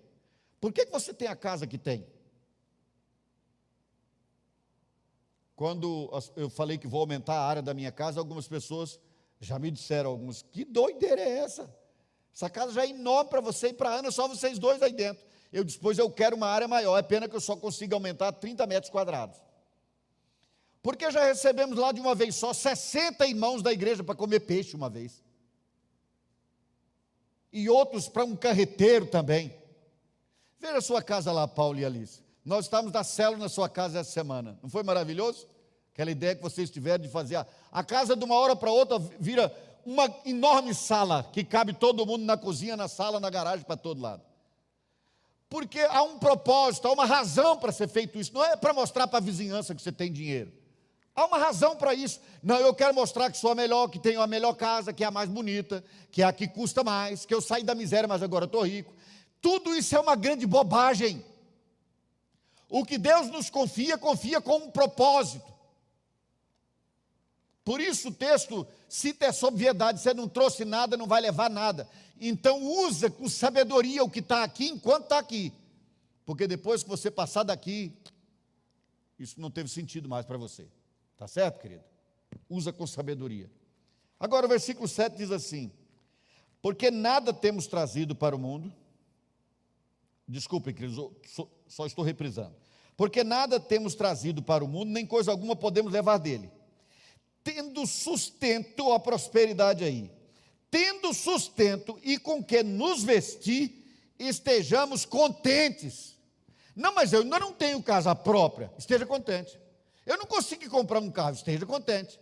Por 0.61 0.73
que, 0.73 0.87
que 0.87 0.93
você 0.93 1.13
tem 1.13 1.29
a 1.29 1.35
casa 1.35 1.67
que 1.67 1.79
tem? 1.79 2.07
Quando 5.55 6.11
eu 6.37 6.49
falei 6.49 6.79
que 6.79 6.87
vou 6.87 7.01
aumentar 7.01 7.35
a 7.35 7.47
área 7.47 7.63
da 7.63 7.75
minha 7.75 7.93
casa, 7.93 8.19
algumas 8.19 8.49
pessoas 8.49 8.99
já 9.41 9.59
me 9.59 9.71
disseram, 9.71 10.11
alguns, 10.11 10.43
que 10.43 10.65
doideira 10.65 11.21
é 11.21 11.39
essa? 11.39 11.73
Essa 12.35 12.49
casa 12.49 12.73
já 12.73 12.85
é 12.85 12.91
enorme 12.91 13.31
para 13.31 13.41
você 13.41 13.69
e 13.69 13.73
para 13.73 13.91
a 13.91 13.95
Ana, 13.97 14.11
só 14.11 14.27
vocês 14.27 14.59
dois 14.59 14.81
aí 14.83 14.93
dentro. 14.93 15.25
Eu 15.53 15.63
disse, 15.63 15.79
pois 15.79 15.99
eu 15.99 16.11
quero 16.11 16.35
uma 16.35 16.47
área 16.47 16.67
maior, 16.67 16.97
é 16.97 17.03
pena 17.03 17.29
que 17.29 17.37
eu 17.37 17.41
só 17.41 17.55
consiga 17.57 17.95
aumentar 17.95 18.33
30 18.33 18.67
metros 18.67 18.91
quadrados. 18.91 19.37
Porque 20.83 21.11
já 21.11 21.25
recebemos 21.25 21.77
lá 21.77 21.93
de 21.93 22.01
uma 22.01 22.15
vez 22.15 22.35
só 22.35 22.53
60 22.53 23.27
irmãos 23.27 23.63
da 23.63 23.73
igreja 23.73 24.03
para 24.03 24.15
comer 24.15 24.41
peixe 24.41 24.75
uma 24.75 24.89
vez. 24.89 25.23
E 27.53 27.69
outros 27.69 28.09
para 28.09 28.25
um 28.25 28.35
carreteiro 28.35 29.07
também. 29.07 29.55
Veja 30.59 30.79
a 30.79 30.81
sua 30.81 31.03
casa 31.03 31.31
lá, 31.31 31.47
Paulo 31.47 31.79
e 31.79 31.85
Alice. 31.85 32.23
Nós 32.45 32.65
estávamos 32.65 32.93
da 32.93 33.05
célula 33.05 33.39
na 33.39 33.49
sua 33.49 33.69
casa 33.69 34.01
essa 34.01 34.11
semana. 34.11 34.59
Não 34.63 34.69
foi 34.69 34.83
maravilhoso? 34.83 35.47
Aquela 35.93 36.11
ideia 36.11 36.35
que 36.35 36.43
vocês 36.43 36.71
tiveram 36.71 37.03
de 37.03 37.09
fazer 37.09 37.37
a, 37.37 37.47
a 37.71 37.85
casa 37.85 38.17
de 38.17 38.25
uma 38.25 38.35
hora 38.35 38.57
para 38.57 38.71
outra 38.71 38.99
vira 39.21 39.55
uma 39.85 40.13
enorme 40.25 40.75
sala 40.75 41.29
que 41.33 41.45
cabe 41.45 41.73
todo 41.73 42.07
mundo 42.07 42.25
na 42.25 42.37
cozinha, 42.37 42.77
na 42.77 42.89
sala, 42.89 43.21
na 43.21 43.31
garagem, 43.31 43.65
para 43.65 43.77
todo 43.77 44.01
lado. 44.01 44.23
Porque 45.49 45.81
há 45.81 46.03
um 46.03 46.19
propósito, 46.19 46.89
há 46.89 46.93
uma 46.93 47.05
razão 47.05 47.59
para 47.59 47.71
ser 47.71 47.89
feito 47.89 48.19
isso. 48.19 48.33
Não 48.33 48.43
é 48.43 48.57
para 48.57 48.73
mostrar 48.73 49.07
para 49.07 49.19
a 49.19 49.23
vizinhança 49.23 49.75
que 49.75 49.83
você 49.83 49.93
tem 49.93 50.11
dinheiro. 50.11 50.51
Há 51.15 51.27
uma 51.27 51.37
razão 51.37 51.77
para 51.77 51.93
isso. 51.93 52.21
Não, 52.43 52.57
eu 52.57 52.73
quero 52.73 52.95
mostrar 52.95 53.31
que 53.31 53.37
sou 53.37 53.51
a 53.51 53.55
melhor, 53.55 53.89
que 53.89 53.99
tenho 53.99 54.23
a 54.23 54.27
melhor 54.27 54.55
casa, 54.55 54.95
que 54.95 55.05
é 55.05 55.07
a 55.07 55.11
mais 55.11 55.29
bonita, 55.29 55.85
que 56.11 56.23
é 56.23 56.25
a 56.25 56.33
que 56.33 56.49
custa 56.49 56.83
mais, 56.83 57.27
que 57.27 57.35
eu 57.35 57.43
saí 57.43 57.63
da 57.63 57.75
miséria, 57.75 58.09
mas 58.09 58.23
agora 58.23 58.47
estou 58.47 58.63
rico. 58.63 58.95
Tudo 59.43 59.75
isso 59.75 59.95
é 59.95 60.01
uma 60.01 60.17
grande 60.17 60.47
bobagem. 60.47 61.23
O 62.75 62.87
que 62.87 62.97
Deus 62.97 63.29
nos 63.29 63.51
confia, 63.51 63.99
confia 63.99 64.41
com 64.41 64.57
um 64.57 64.71
propósito. 64.71 65.45
Por 67.63 67.83
isso 67.83 68.09
o 68.09 68.15
texto 68.15 68.67
cita 68.89 69.27
essa 69.27 69.47
obviedade: 69.47 70.01
você 70.01 70.15
não 70.15 70.27
trouxe 70.27 70.65
nada, 70.65 70.97
não 70.97 71.07
vai 71.07 71.21
levar 71.21 71.51
nada. 71.51 71.87
Então 72.19 72.63
usa 72.63 73.11
com 73.11 73.29
sabedoria 73.29 74.03
o 74.03 74.09
que 74.09 74.21
está 74.21 74.43
aqui 74.43 74.69
enquanto 74.69 75.03
está 75.03 75.19
aqui. 75.19 75.53
Porque 76.25 76.47
depois 76.47 76.83
que 76.83 76.89
você 76.89 77.11
passar 77.11 77.43
daqui, 77.43 77.93
isso 79.19 79.39
não 79.39 79.51
teve 79.51 79.69
sentido 79.69 80.09
mais 80.09 80.25
para 80.25 80.39
você. 80.39 80.67
Tá 81.19 81.29
certo, 81.29 81.61
querido? 81.61 81.85
Usa 82.49 82.73
com 82.73 82.87
sabedoria. 82.87 83.51
Agora 84.19 84.47
o 84.47 84.49
versículo 84.49 84.89
7 84.89 85.15
diz 85.15 85.31
assim: 85.31 85.71
Porque 86.63 86.91
nada 86.91 87.35
temos 87.35 87.67
trazido 87.67 88.17
para 88.17 88.35
o 88.35 88.39
mundo. 88.39 88.73
Desculpem, 90.27 90.73
queridos, 90.73 91.13
só 91.69 91.85
estou 91.85 92.03
reprisando. 92.03 92.62
Porque 92.97 93.25
nada 93.25 93.59
temos 93.59 93.95
trazido 93.95 94.43
para 94.43 94.65
o 94.65 94.69
mundo, 94.69 94.91
nem 94.91 95.07
coisa 95.07 95.31
alguma 95.31 95.57
podemos 95.57 95.93
levar 95.93 96.19
dele. 96.19 96.51
Tendo 97.43 97.87
sustento, 97.87 98.93
a 98.93 99.01
prosperidade 99.01 99.85
aí. 99.85 100.11
Tendo 100.71 101.13
sustento 101.13 101.99
e 102.03 102.19
com 102.19 102.43
que 102.43 102.63
nos 102.63 103.03
vestir, 103.03 103.85
estejamos 104.19 105.05
contentes. 105.05 106.17
Não, 106.75 106.95
mas 106.95 107.13
eu 107.13 107.23
ainda 107.23 107.39
não 107.39 107.53
tenho 107.53 107.83
casa 107.83 108.15
própria. 108.15 108.73
Esteja 108.79 109.05
contente. 109.05 109.59
Eu 110.07 110.17
não 110.17 110.27
consigo 110.27 110.69
comprar 110.71 111.01
um 111.01 111.11
carro, 111.11 111.35
esteja 111.35 111.67
contente. 111.67 112.19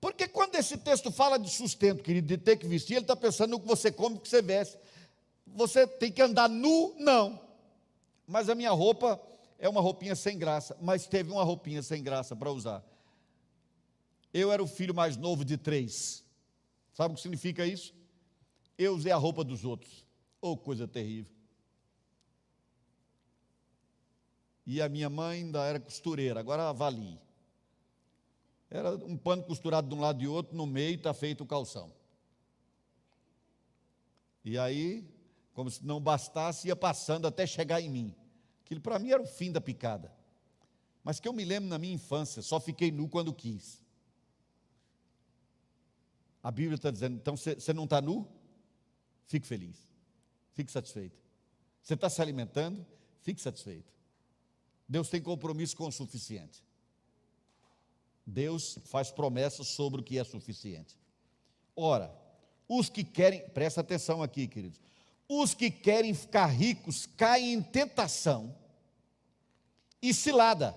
Porque 0.00 0.28
quando 0.28 0.54
esse 0.54 0.76
texto 0.76 1.10
fala 1.10 1.38
de 1.38 1.50
sustento, 1.50 2.02
querido, 2.02 2.26
de 2.26 2.38
ter 2.38 2.56
que 2.56 2.66
vestir, 2.66 2.94
ele 2.94 3.04
está 3.04 3.16
pensando 3.16 3.50
no 3.50 3.60
que 3.60 3.66
você 3.66 3.90
come, 3.90 4.16
no 4.16 4.20
que 4.20 4.28
você 4.28 4.42
veste. 4.42 4.78
Você 5.46 5.86
tem 5.86 6.12
que 6.12 6.22
andar 6.22 6.48
nu? 6.48 6.94
Não. 6.98 7.45
Mas 8.26 8.48
a 8.48 8.54
minha 8.54 8.70
roupa 8.70 9.20
é 9.58 9.68
uma 9.68 9.80
roupinha 9.80 10.14
sem 10.14 10.38
graça, 10.38 10.76
mas 10.80 11.06
teve 11.06 11.30
uma 11.30 11.44
roupinha 11.44 11.82
sem 11.82 12.02
graça 12.02 12.34
para 12.34 12.50
usar. 12.50 12.84
Eu 14.32 14.52
era 14.52 14.62
o 14.62 14.66
filho 14.66 14.94
mais 14.94 15.16
novo 15.16 15.44
de 15.44 15.56
três. 15.56 16.24
Sabe 16.92 17.12
o 17.12 17.16
que 17.16 17.22
significa 17.22 17.64
isso? 17.64 17.94
Eu 18.76 18.94
usei 18.94 19.12
a 19.12 19.16
roupa 19.16 19.44
dos 19.44 19.64
outros. 19.64 20.06
Oh, 20.40 20.56
coisa 20.56 20.86
terrível. 20.86 21.32
E 24.66 24.82
a 24.82 24.88
minha 24.88 25.08
mãe 25.08 25.42
ainda 25.42 25.64
era 25.64 25.78
costureira, 25.78 26.40
agora 26.40 26.68
avalie. 26.68 27.20
Era 28.68 28.96
um 28.96 29.16
pano 29.16 29.44
costurado 29.44 29.88
de 29.88 29.94
um 29.94 30.00
lado 30.00 30.22
e 30.22 30.26
outro, 30.26 30.56
no 30.56 30.66
meio 30.66 30.96
está 30.96 31.14
feito 31.14 31.44
o 31.44 31.46
calção. 31.46 31.92
E 34.44 34.58
aí, 34.58 35.04
como 35.56 35.70
se 35.70 35.82
não 35.86 35.98
bastasse, 35.98 36.68
ia 36.68 36.76
passando 36.76 37.26
até 37.26 37.46
chegar 37.46 37.80
em 37.80 37.88
mim. 37.88 38.14
Aquilo 38.62 38.78
para 38.78 38.98
mim 38.98 39.10
era 39.10 39.22
o 39.22 39.26
fim 39.26 39.50
da 39.50 39.58
picada. 39.58 40.12
Mas 41.02 41.18
que 41.18 41.26
eu 41.26 41.32
me 41.32 41.46
lembro 41.46 41.70
na 41.70 41.78
minha 41.78 41.94
infância, 41.94 42.42
só 42.42 42.60
fiquei 42.60 42.90
nu 42.92 43.08
quando 43.08 43.32
quis. 43.32 43.80
A 46.42 46.50
Bíblia 46.50 46.74
está 46.74 46.90
dizendo, 46.90 47.16
então 47.16 47.34
você 47.38 47.72
não 47.72 47.84
está 47.84 48.02
nu? 48.02 48.28
Fique 49.24 49.46
feliz, 49.46 49.78
fique 50.52 50.70
satisfeito. 50.70 51.18
Você 51.80 51.94
está 51.94 52.10
se 52.10 52.20
alimentando? 52.20 52.84
Fique 53.22 53.40
satisfeito. 53.40 53.90
Deus 54.86 55.08
tem 55.08 55.22
compromisso 55.22 55.74
com 55.74 55.88
o 55.88 55.92
suficiente. 55.92 56.62
Deus 58.26 58.78
faz 58.84 59.10
promessas 59.10 59.68
sobre 59.68 60.02
o 60.02 60.04
que 60.04 60.18
é 60.18 60.24
suficiente. 60.24 60.98
Ora, 61.74 62.14
os 62.68 62.90
que 62.90 63.02
querem, 63.02 63.48
presta 63.48 63.80
atenção 63.80 64.22
aqui, 64.22 64.46
queridos. 64.46 64.84
Os 65.28 65.54
que 65.54 65.70
querem 65.70 66.14
ficar 66.14 66.46
ricos 66.46 67.06
caem 67.16 67.54
em 67.54 67.62
tentação 67.62 68.54
e 70.00 70.14
cilada, 70.14 70.76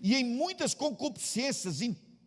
e 0.00 0.16
em 0.16 0.24
muitas 0.24 0.74
concupiscências 0.74 1.80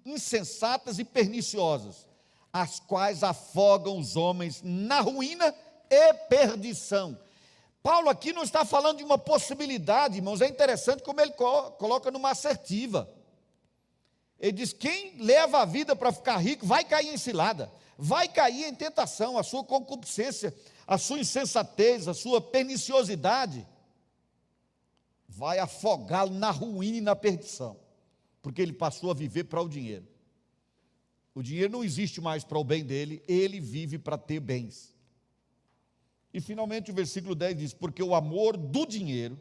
insensatas 0.06 1.00
e 1.00 1.04
perniciosas, 1.04 2.08
as 2.54 2.80
quais 2.80 3.24
afogam 3.24 3.98
os 3.98 4.16
homens 4.16 4.62
na 4.64 5.02
ruína 5.02 5.54
e 5.90 6.14
perdição. 6.14 7.18
Paulo 7.84 8.10
aqui 8.10 8.32
não 8.32 8.44
está 8.44 8.64
falando 8.64 8.98
de 8.98 9.04
uma 9.04 9.18
possibilidade, 9.18 10.18
irmãos, 10.18 10.42
é 10.42 10.48
interessante 10.48 11.02
como 11.02 11.20
ele 11.20 11.32
coloca 11.32 12.12
numa 12.12 12.32
assertiva. 12.32 13.10
Ele 14.40 14.52
diz: 14.52 14.72
quem 14.72 15.16
leva 15.18 15.62
a 15.62 15.66
vida 15.66 15.96
para 15.96 16.12
ficar 16.12 16.38
rico 16.38 16.66
vai 16.66 16.84
cair 16.84 17.14
em 17.14 17.18
cilada, 17.18 17.72
vai 17.98 18.28
cair 18.28 18.66
em 18.66 18.76
tentação, 18.76 19.38
a 19.38 19.44
sua 19.44 19.64
concupiscência, 19.64 20.56
a 20.92 20.98
sua 20.98 21.20
insensatez, 21.20 22.10
a 22.10 22.14
sua 22.14 22.42
perniciosidade, 22.42 23.66
vai 25.26 25.58
afogá-lo 25.58 26.34
na 26.34 26.52
ruína 26.52 26.98
e 26.98 27.02
na 27.02 27.16
perdição, 27.16 27.80
porque 28.42 28.62
ele 28.62 28.74
passou 28.74 29.10
a 29.10 29.14
viver 29.14 29.46
para 29.46 29.62
o 29.62 29.70
dinheiro. 29.70 30.06
O 31.34 31.42
dinheiro 31.42 31.72
não 31.72 31.82
existe 31.82 32.20
mais 32.20 32.44
para 32.44 32.60
o 32.60 32.64
bem 32.66 32.84
dele, 32.84 33.24
ele 33.26 33.58
vive 33.58 33.98
para 33.98 34.18
ter 34.18 34.42
bens. 34.42 34.94
E 36.34 36.42
finalmente 36.42 36.92
o 36.92 36.94
versículo 36.94 37.36
10 37.36 37.58
diz: 37.58 37.74
Porque 37.74 38.04
o 38.04 38.14
amor 38.14 38.58
do 38.58 38.86
dinheiro 38.86 39.40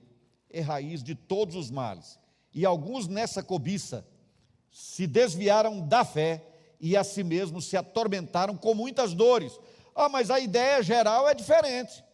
é 0.48 0.60
raiz 0.60 1.02
de 1.02 1.16
todos 1.16 1.56
os 1.56 1.68
males, 1.68 2.16
e 2.54 2.64
alguns 2.64 3.08
nessa 3.08 3.42
cobiça 3.42 4.06
se 4.70 5.04
desviaram 5.04 5.80
da 5.80 6.04
fé 6.04 6.46
e 6.78 6.96
a 6.96 7.02
si 7.02 7.24
mesmos 7.24 7.64
se 7.64 7.76
atormentaram 7.76 8.56
com 8.56 8.72
muitas 8.72 9.14
dores. 9.14 9.58
Ah, 9.94 10.08
mas 10.08 10.30
a 10.30 10.38
ideia 10.38 10.82
geral 10.82 11.28
é 11.28 11.34
diferente. 11.34 12.04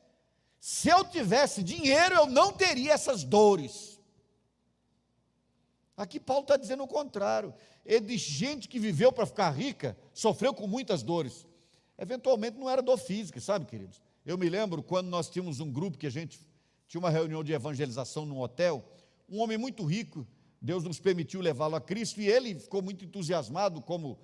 Se 0.60 0.88
eu 0.88 1.04
tivesse 1.04 1.62
dinheiro, 1.62 2.14
eu 2.14 2.26
não 2.26 2.52
teria 2.52 2.92
essas 2.92 3.22
dores. 3.22 4.00
Aqui 5.96 6.20
Paulo 6.20 6.42
está 6.42 6.56
dizendo 6.56 6.82
o 6.82 6.88
contrário. 6.88 7.54
Ele 7.84 8.18
gente 8.18 8.68
que 8.68 8.78
viveu 8.78 9.12
para 9.12 9.26
ficar 9.26 9.50
rica, 9.50 9.96
sofreu 10.12 10.52
com 10.52 10.66
muitas 10.66 11.02
dores. 11.02 11.46
Eventualmente 11.96 12.58
não 12.58 12.68
era 12.68 12.82
dor 12.82 12.98
física, 12.98 13.40
sabe, 13.40 13.64
queridos? 13.64 14.02
Eu 14.24 14.36
me 14.36 14.48
lembro 14.48 14.82
quando 14.82 15.06
nós 15.06 15.30
tínhamos 15.30 15.60
um 15.60 15.70
grupo 15.70 15.96
que 15.96 16.06
a 16.06 16.10
gente 16.10 16.38
tinha 16.88 16.98
uma 16.98 17.10
reunião 17.10 17.42
de 17.42 17.52
evangelização 17.52 18.26
num 18.26 18.40
hotel, 18.40 18.84
um 19.28 19.40
homem 19.40 19.56
muito 19.56 19.84
rico, 19.84 20.26
Deus 20.60 20.84
nos 20.84 20.98
permitiu 20.98 21.40
levá-lo 21.40 21.76
a 21.76 21.80
Cristo 21.80 22.20
e 22.20 22.28
ele 22.28 22.54
ficou 22.58 22.82
muito 22.82 23.04
entusiasmado, 23.04 23.80
como 23.80 24.18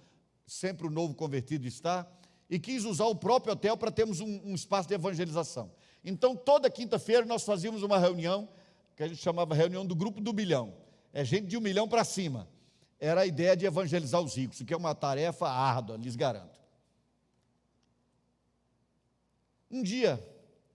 sempre 0.46 0.86
o 0.86 0.90
novo 0.90 1.14
convertido 1.14 1.66
está, 1.66 2.06
e 2.52 2.58
quis 2.58 2.84
usar 2.84 3.06
o 3.06 3.14
próprio 3.14 3.54
hotel 3.54 3.78
para 3.78 3.90
termos 3.90 4.20
um, 4.20 4.42
um 4.44 4.54
espaço 4.54 4.86
de 4.86 4.92
evangelização. 4.92 5.72
Então, 6.04 6.36
toda 6.36 6.68
quinta-feira 6.68 7.24
nós 7.24 7.44
fazíamos 7.44 7.82
uma 7.82 7.98
reunião, 7.98 8.46
que 8.94 9.02
a 9.02 9.08
gente 9.08 9.22
chamava 9.22 9.54
reunião 9.54 9.86
do 9.86 9.96
grupo 9.96 10.20
do 10.20 10.34
milhão. 10.34 10.74
É 11.14 11.24
gente 11.24 11.46
de 11.46 11.56
um 11.56 11.62
milhão 11.62 11.88
para 11.88 12.04
cima. 12.04 12.46
Era 13.00 13.22
a 13.22 13.26
ideia 13.26 13.56
de 13.56 13.64
evangelizar 13.64 14.20
os 14.20 14.36
ricos, 14.36 14.60
que 14.60 14.74
é 14.74 14.76
uma 14.76 14.94
tarefa 14.94 15.48
árdua, 15.48 15.96
lhes 15.96 16.14
garanto. 16.14 16.60
Um 19.70 19.82
dia, 19.82 20.22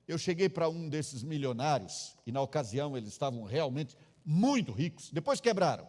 eu 0.07 0.17
cheguei 0.17 0.49
para 0.49 0.67
um 0.67 0.89
desses 0.89 1.21
milionários, 1.21 2.17
e 2.25 2.31
na 2.31 2.41
ocasião 2.41 2.97
eles 2.97 3.09
estavam 3.09 3.43
realmente 3.43 3.95
muito 4.25 4.71
ricos, 4.71 5.11
depois 5.11 5.39
quebraram. 5.39 5.87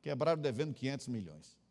Quebraram 0.00 0.40
devendo 0.40 0.72
500 0.72 1.08
milhões. 1.08 1.61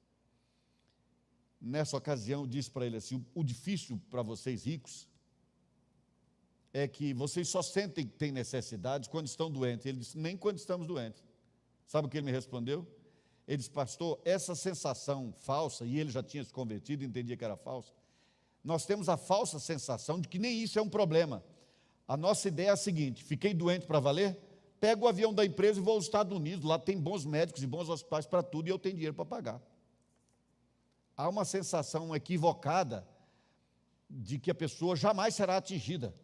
Nessa 1.62 1.96
ocasião, 1.96 2.48
disse 2.48 2.72
para 2.72 2.86
ele 2.86 2.98
assim: 2.98 3.24
o 3.36 3.44
difícil 3.44 4.02
para 4.10 4.24
vocês 4.24 4.64
ricos 4.66 5.08
é 6.74 6.88
que 6.88 7.14
vocês 7.14 7.48
só 7.48 7.62
sentem 7.62 8.08
que 8.08 8.14
têm 8.14 8.32
necessidades 8.32 9.08
quando 9.08 9.28
estão 9.28 9.52
doentes. 9.52 9.86
Ele 9.86 10.00
disse: 10.00 10.18
nem 10.18 10.36
quando 10.36 10.58
estamos 10.58 10.88
doentes. 10.88 11.24
Sabe 11.86 12.08
o 12.08 12.10
que 12.10 12.18
ele 12.18 12.26
me 12.26 12.32
respondeu? 12.32 12.88
Ele 13.48 13.58
disse, 13.58 13.70
pastor, 13.70 14.20
essa 14.24 14.56
sensação 14.56 15.34
falsa, 15.40 15.86
e 15.86 16.00
ele 16.00 16.10
já 16.10 16.24
tinha 16.24 16.44
se 16.44 16.54
convertido, 16.54 17.04
entendia 17.04 17.36
que 17.36 17.44
era 17.44 17.58
falsa, 17.58 17.92
nós 18.64 18.86
temos 18.86 19.10
a 19.10 19.18
falsa 19.18 19.60
sensação 19.60 20.20
de 20.20 20.28
que 20.28 20.40
nem 20.40 20.62
isso 20.62 20.80
é 20.80 20.82
um 20.82 20.88
problema. 20.88 21.44
A 22.08 22.16
nossa 22.16 22.48
ideia 22.48 22.70
é 22.70 22.72
a 22.72 22.78
seguinte: 22.78 23.24
fiquei 23.24 23.54
doente 23.54 23.86
para 23.86 24.00
valer, 24.00 24.38
pego 24.80 25.06
o 25.06 25.08
avião 25.08 25.34
da 25.34 25.46
empresa 25.46 25.80
e 25.80 25.84
vou 25.84 25.96
aos 25.96 26.06
Estados 26.06 26.36
Unidos, 26.36 26.64
lá 26.64 26.80
tem 26.80 26.98
bons 26.98 27.26
médicos 27.26 27.62
e 27.62 27.68
bons 27.68 27.90
hospitais 27.90 28.26
para 28.26 28.42
tudo 28.42 28.68
e 28.68 28.72
eu 28.72 28.80
tenho 28.80 28.96
dinheiro 28.96 29.16
para 29.16 29.26
pagar. 29.26 29.62
Há 31.22 31.30
uma 31.30 31.46
sensação 31.46 32.16
equivocada 32.16 33.08
de 34.10 34.40
que 34.40 34.50
a 34.50 34.56
pessoa 34.56 34.96
jamais 34.96 35.36
será 35.36 35.58
atingida. 35.58 36.16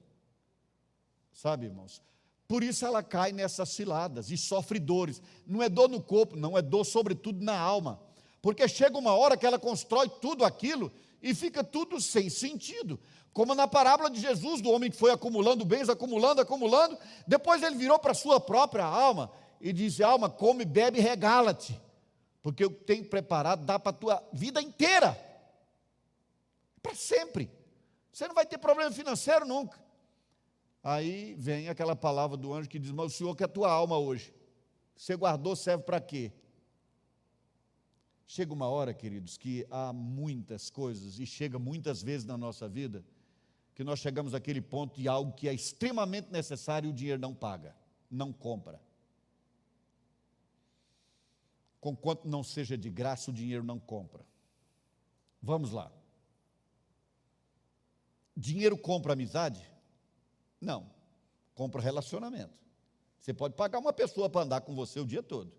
Sabe, 1.31 1.67
irmãos? 1.67 2.01
Por 2.47 2.63
isso 2.63 2.83
ela 2.83 3.03
cai 3.03 3.31
nessas 3.31 3.69
ciladas 3.69 4.31
e 4.31 4.37
sofre 4.37 4.79
dores. 4.79 5.21
Não 5.45 5.61
é 5.61 5.69
dor 5.69 5.87
no 5.87 6.01
corpo, 6.01 6.35
não, 6.35 6.57
é 6.57 6.63
dor 6.63 6.83
sobretudo 6.83 7.43
na 7.43 7.55
alma 7.55 8.01
Porque 8.41 8.67
chega 8.67 8.97
uma 8.97 9.13
hora 9.13 9.37
que 9.37 9.45
ela 9.45 9.59
constrói 9.59 10.09
tudo 10.09 10.43
aquilo 10.43 10.91
e 11.21 11.35
fica 11.35 11.63
tudo 11.63 12.01
sem 12.01 12.27
sentido. 12.27 12.99
Como 13.31 13.53
na 13.53 13.67
parábola 13.67 14.09
de 14.09 14.19
Jesus, 14.19 14.61
do 14.63 14.71
homem 14.71 14.89
que 14.89 14.97
foi 14.97 15.11
acumulando 15.11 15.63
bens, 15.63 15.89
acumulando, 15.89 16.41
acumulando, 16.41 16.97
depois 17.27 17.61
ele 17.61 17.75
virou 17.75 17.99
para 17.99 18.13
a 18.13 18.15
sua 18.15 18.39
própria 18.39 18.85
alma 18.85 19.31
e 19.61 19.71
disse: 19.71 20.01
Alma, 20.01 20.27
come, 20.27 20.65
bebe, 20.65 20.99
regala-te, 20.99 21.79
porque 22.47 22.63
eu 22.63 22.69
tenho 22.69 23.03
preparado 23.03 23.65
dá 23.65 23.77
para 23.77 23.89
a 23.89 23.93
tua 23.93 24.29
vida 24.31 24.61
inteira, 24.61 25.19
para 26.81 26.95
sempre. 26.95 27.51
Você 28.09 28.25
não 28.25 28.33
vai 28.33 28.45
ter 28.45 28.57
problema 28.57 28.89
financeiro 28.89 29.45
nunca. 29.45 29.77
Aí 30.81 31.35
vem 31.37 31.67
aquela 31.67 31.93
palavra 31.93 32.37
do 32.37 32.53
anjo 32.53 32.69
que 32.69 32.79
diz: 32.79 32.89
Mas 32.93 33.07
o 33.07 33.09
Senhor 33.09 33.35
quer 33.35 33.43
a 33.43 33.49
tua 33.49 33.69
alma 33.69 33.97
hoje. 33.97 34.33
Você 34.95 35.13
guardou, 35.17 35.57
serve 35.57 35.83
para 35.83 35.99
quê? 35.99 36.31
Chega 38.25 38.53
uma 38.53 38.69
hora, 38.69 38.93
queridos, 38.93 39.35
que 39.35 39.67
há 39.69 39.91
muitas 39.91 40.69
coisas, 40.69 41.19
e 41.19 41.25
chega 41.25 41.59
muitas 41.59 42.01
vezes 42.01 42.25
na 42.25 42.37
nossa 42.37 42.65
vida, 42.69 43.03
que 43.75 43.83
nós 43.83 43.99
chegamos 43.99 44.33
àquele 44.33 44.61
ponto 44.61 44.95
de 44.95 45.09
algo 45.09 45.33
que 45.33 45.49
é 45.49 45.53
extremamente 45.53 46.31
necessário 46.31 46.87
e 46.87 46.91
o 46.91 46.95
dinheiro 46.95 47.19
não 47.19 47.35
paga, 47.35 47.75
não 48.09 48.31
compra. 48.31 48.86
Conquanto 51.79 52.27
não 52.27 52.43
seja 52.43 52.77
de 52.77 52.89
graça, 52.89 53.31
o 53.31 53.33
dinheiro 53.33 53.63
não 53.63 53.79
compra. 53.79 54.25
Vamos 55.41 55.71
lá. 55.71 55.91
Dinheiro 58.35 58.77
compra 58.77 59.13
amizade? 59.13 59.69
Não. 60.59 60.89
Compra 61.53 61.81
relacionamento. 61.81 62.53
Você 63.19 63.33
pode 63.33 63.55
pagar 63.55 63.79
uma 63.79 63.93
pessoa 63.93 64.29
para 64.29 64.41
andar 64.41 64.61
com 64.61 64.75
você 64.75 64.99
o 64.99 65.05
dia 65.05 65.23
todo 65.23 65.51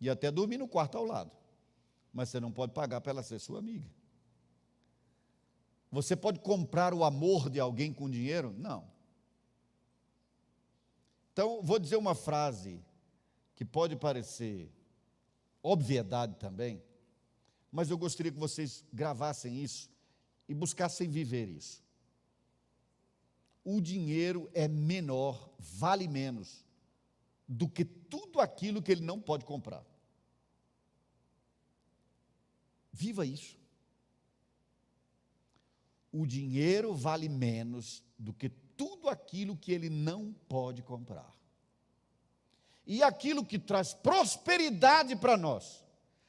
e 0.00 0.08
até 0.10 0.30
dormir 0.30 0.58
no 0.58 0.68
quarto 0.68 0.98
ao 0.98 1.04
lado. 1.04 1.30
Mas 2.12 2.28
você 2.28 2.38
não 2.38 2.52
pode 2.52 2.72
pagar 2.72 3.00
para 3.00 3.10
ela 3.10 3.22
ser 3.22 3.38
sua 3.38 3.58
amiga. 3.58 3.90
Você 5.90 6.14
pode 6.14 6.40
comprar 6.40 6.92
o 6.92 7.04
amor 7.04 7.48
de 7.48 7.60
alguém 7.60 7.92
com 7.92 8.10
dinheiro? 8.10 8.54
Não. 8.58 8.84
Então, 11.32 11.62
vou 11.62 11.78
dizer 11.78 11.96
uma 11.96 12.14
frase 12.14 12.84
que 13.54 13.64
pode 13.64 13.96
parecer 13.96 14.70
obviedade 15.62 16.36
também, 16.36 16.82
mas 17.70 17.90
eu 17.90 17.98
gostaria 17.98 18.30
que 18.30 18.38
vocês 18.38 18.84
gravassem 18.92 19.62
isso 19.62 19.90
e 20.48 20.54
buscassem 20.54 21.08
viver 21.08 21.48
isso. 21.48 21.82
O 23.64 23.80
dinheiro 23.80 24.50
é 24.52 24.68
menor, 24.68 25.50
vale 25.58 26.06
menos 26.06 26.64
do 27.48 27.68
que 27.68 27.84
tudo 27.84 28.40
aquilo 28.40 28.82
que 28.82 28.92
ele 28.92 29.00
não 29.00 29.20
pode 29.20 29.44
comprar. 29.44 29.84
Viva 32.92 33.24
isso. 33.24 33.58
O 36.12 36.26
dinheiro 36.26 36.94
vale 36.94 37.28
menos 37.28 38.04
do 38.18 38.32
que 38.32 38.48
tudo 38.48 39.08
aquilo 39.08 39.56
que 39.56 39.72
ele 39.72 39.90
não 39.90 40.32
pode 40.48 40.82
comprar. 40.82 41.32
E 42.86 43.02
aquilo 43.02 43.44
que 43.44 43.58
traz 43.58 43.94
prosperidade 43.94 45.16
para 45.16 45.36
nós, 45.36 45.84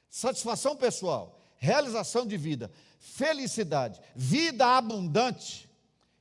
satisfação 0.09 0.75
pessoal, 0.75 1.39
realização 1.57 2.25
de 2.25 2.37
vida, 2.37 2.71
felicidade, 2.99 3.99
vida 4.15 4.65
abundante, 4.65 5.69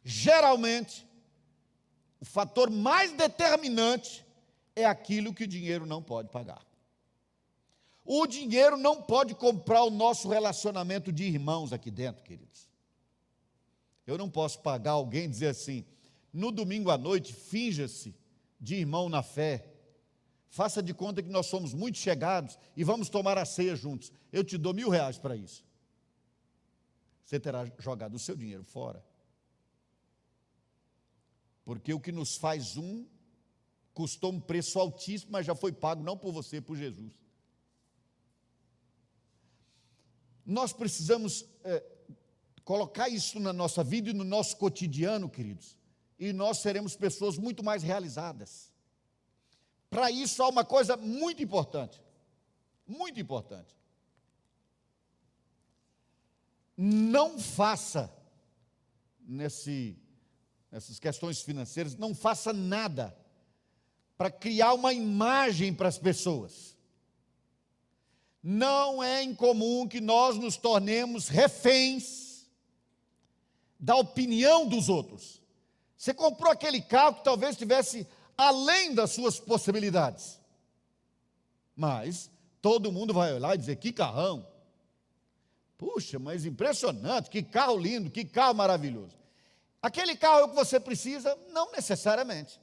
geralmente, 0.03 1.07
o 2.21 2.25
fator 2.25 2.71
mais 2.71 3.13
determinante 3.13 4.25
é 4.75 4.85
aquilo 4.85 5.33
que 5.33 5.45
o 5.45 5.49
dinheiro 5.49 5.87
não 5.87 6.03
pode 6.03 6.29
pagar. 6.31 6.65
O 8.05 8.27
dinheiro 8.27 8.77
não 8.77 9.01
pode 9.01 9.35
comprar 9.35 9.83
o 9.85 9.91
nosso 9.91 10.29
relacionamento 10.29 11.11
de 11.11 11.25
irmãos 11.25 11.73
aqui 11.73 11.91
dentro, 11.91 12.23
queridos. 12.23 12.69
Eu 14.07 14.19
não 14.19 14.29
posso 14.29 14.61
pagar 14.61 14.93
alguém 14.93 15.29
dizer 15.29 15.49
assim: 15.49 15.85
no 16.33 16.51
domingo 16.51 16.91
à 16.91 16.99
noite, 16.99 17.33
finja-se 17.33 18.15
de 18.61 18.75
irmão 18.77 19.09
na 19.09 19.23
fé, 19.23 19.74
faça 20.55 20.81
de 20.81 20.95
conta 20.95 21.21
que 21.21 21.29
nós 21.29 21.47
somos 21.47 21.75
muito 21.75 21.99
chegados 21.99 22.57
e 22.77 22.85
vamos 22.85 23.09
tomar 23.09 23.37
a 23.37 23.45
ceia 23.45 23.75
juntos. 23.75 24.13
Eu 24.33 24.45
te 24.45 24.57
dou 24.57 24.73
mil 24.73 24.89
reais 24.89 25.19
para 25.19 25.35
isso. 25.35 25.65
Você 27.25 27.41
terá 27.41 27.69
jogado 27.81 28.15
o 28.15 28.21
seu 28.21 28.37
dinheiro 28.37 28.63
fora. 28.63 29.05
Porque 31.65 31.93
o 31.93 31.99
que 31.99 32.13
nos 32.13 32.37
faz 32.37 32.77
um 32.77 33.05
custou 33.93 34.31
um 34.31 34.41
preço 34.41 34.79
altíssimo, 34.79 35.33
mas 35.33 35.45
já 35.45 35.57
foi 35.57 35.73
pago 35.73 36.05
não 36.05 36.17
por 36.17 36.33
você, 36.33 36.61
por 36.61 36.77
Jesus. 36.77 37.19
Nós 40.47 40.73
precisamos 40.73 41.45
é, 41.65 41.85
colocar 42.65 43.09
isso 43.09 43.41
na 43.41 43.53
nossa 43.53 43.83
vida 43.83 44.11
e 44.11 44.13
no 44.13 44.23
nosso 44.23 44.57
cotidiano, 44.57 45.29
queridos, 45.29 45.77
e 46.17 46.33
nós 46.33 46.59
seremos 46.59 46.95
pessoas 46.95 47.37
muito 47.37 47.65
mais 47.65 47.83
realizadas. 47.83 48.73
Para 49.95 50.11
isso 50.11 50.43
há 50.43 50.49
uma 50.49 50.65
coisa 50.65 50.97
muito 50.97 51.41
importante, 51.41 52.03
muito 52.85 53.21
importante. 53.21 53.73
Não 56.77 57.39
faça 57.39 58.13
nesse, 59.21 59.97
nessas 60.69 60.99
questões 60.99 61.43
financeiras, 61.43 61.95
não 61.95 62.13
faça 62.13 62.53
nada 62.53 63.17
para 64.19 64.33
criar 64.33 64.75
uma 64.75 64.93
imagem 64.93 65.73
para 65.73 65.87
as 65.89 65.97
pessoas. 65.97 66.77
Não 68.43 69.01
é 69.01 69.23
incomum 69.23 69.87
que 69.87 70.01
nós 70.01 70.37
nos 70.37 70.57
tornemos 70.57 71.29
reféns 71.29 72.49
da 73.79 73.95
opinião 73.95 74.67
dos 74.67 74.89
outros. 74.89 75.41
Você 75.97 76.13
comprou 76.13 76.51
aquele 76.51 76.81
carro 76.81 77.15
que 77.15 77.23
talvez 77.23 77.53
estivesse 77.53 78.05
além 78.37 78.95
das 78.95 79.11
suas 79.13 79.39
possibilidades. 79.39 80.41
Mas 81.77 82.31
todo 82.61 82.93
mundo 82.93 83.13
vai 83.13 83.33
olhar 83.33 83.55
e 83.55 83.59
dizer: 83.59 83.77
que 83.77 83.93
carrão! 83.93 84.47
Puxa, 85.77 86.19
mas 86.19 86.47
impressionante, 86.47 87.29
que 87.29 87.43
carro 87.43 87.77
lindo, 87.77 88.11
que 88.11 88.25
carro 88.25 88.55
maravilhoso. 88.55 89.17
Aquele 89.83 90.17
carro 90.17 90.41
é 90.41 90.45
o 90.45 90.49
que 90.49 90.55
você 90.55 90.81
precisa? 90.81 91.37
Não 91.53 91.73
necessariamente. 91.73 92.61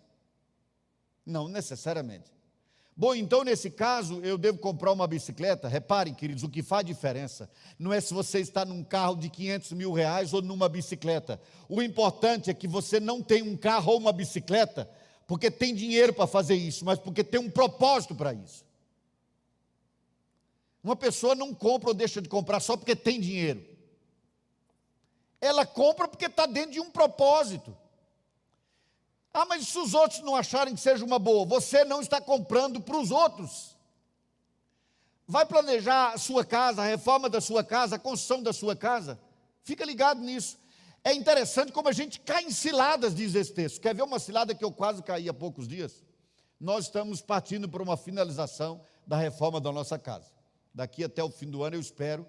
Não 1.26 1.48
necessariamente. 1.48 2.32
Bom, 2.96 3.16
então 3.16 3.44
nesse 3.44 3.70
caso 3.70 4.20
eu 4.22 4.38
devo 4.38 4.58
comprar 4.58 4.92
uma 4.92 5.08
bicicleta? 5.08 5.68
Reparem, 5.68 6.14
queridos, 6.14 6.44
o 6.44 6.50
que 6.50 6.62
faz 6.62 6.86
diferença 6.86 7.50
não 7.78 7.94
é 7.94 8.02
se 8.02 8.14
você 8.14 8.40
está 8.40 8.66
num 8.66 8.84
carro 8.84 9.16
de 9.16 9.30
500 9.30 9.72
mil 9.74 9.94
reais 9.94 10.34
ou 10.34 10.42
numa 10.42 10.68
bicicleta. 10.68 11.40
O 11.70 11.82
importante 11.82 12.50
é 12.50 12.54
que 12.54 12.68
você 12.68 13.00
não 13.00 13.22
tem 13.22 13.42
um 13.42 13.56
carro 13.56 13.94
ou 13.94 14.00
uma 14.00 14.12
bicicleta 14.12 14.90
porque 15.32 15.50
tem 15.50 15.74
dinheiro 15.74 16.12
para 16.12 16.28
fazer 16.28 16.56
isso, 16.56 16.84
mas 16.84 17.00
porque 17.00 17.24
tem 17.24 17.40
um 17.40 17.50
propósito 17.50 18.14
para 18.14 18.34
isso. 18.34 18.66
Uma 20.84 20.94
pessoa 20.94 21.34
não 21.34 21.56
compra 21.56 21.88
ou 21.88 21.94
deixa 21.94 22.22
de 22.22 22.28
comprar 22.28 22.60
só 22.60 22.76
porque 22.76 22.98
tem 22.98 23.18
dinheiro. 23.18 23.66
Ela 25.40 25.66
compra 25.66 26.06
porque 26.06 26.26
está 26.26 26.46
dentro 26.46 26.72
de 26.72 26.82
um 26.82 26.92
propósito. 26.92 27.74
Ah, 29.34 29.46
mas 29.46 29.70
se 29.70 29.80
os 29.80 29.94
outros 29.94 30.20
não 30.20 30.36
acharem 30.36 30.76
que 30.76 30.82
seja 30.82 31.06
uma 31.06 31.18
boa, 31.18 31.46
você 31.46 31.86
não 31.86 32.02
está 32.02 32.20
comprando 32.20 32.82
para 32.82 32.98
os 32.98 33.10
outros. 33.10 33.78
Vai 35.26 35.46
planejar 35.46 36.12
a 36.12 36.18
sua 36.18 36.44
casa, 36.44 36.82
a 36.82 36.86
reforma 36.86 37.30
da 37.30 37.40
sua 37.40 37.64
casa, 37.64 37.96
a 37.96 38.00
construção 38.00 38.44
da 38.44 38.52
sua 38.52 38.76
casa. 38.76 39.18
Fica 39.64 39.86
ligado 39.86 40.20
nisso. 40.20 40.60
É 41.04 41.14
interessante 41.14 41.72
como 41.72 41.90
a 41.90 41.92
gente 41.92 42.20
cai 42.20 42.44
em 42.44 42.52
ciladas, 42.52 43.16
diz 43.16 43.34
esse 43.34 43.52
texto. 43.54 43.82
Quer 43.82 43.96
ver 43.96 44.04
uma 44.04 44.20
cilada 44.20 44.54
que 44.54 44.64
eu 44.64 44.72
quase 44.72 45.02
caí 45.02 45.28
há 45.28 45.34
poucos 45.34 45.68
dias? 45.68 46.04
Nós 46.60 46.86
estamos 46.86 47.22
partindo 47.22 47.68
para 47.68 47.82
uma 47.82 47.98
finalização 47.98 48.84
da 49.06 49.18
reforma 49.18 49.60
da 49.60 49.72
nossa 49.72 49.98
casa. 49.98 50.32
Daqui 50.74 51.04
até 51.04 51.24
o 51.24 51.32
fim 51.32 51.50
do 51.50 51.64
ano, 51.64 51.76
eu 51.76 51.82
espero 51.82 52.26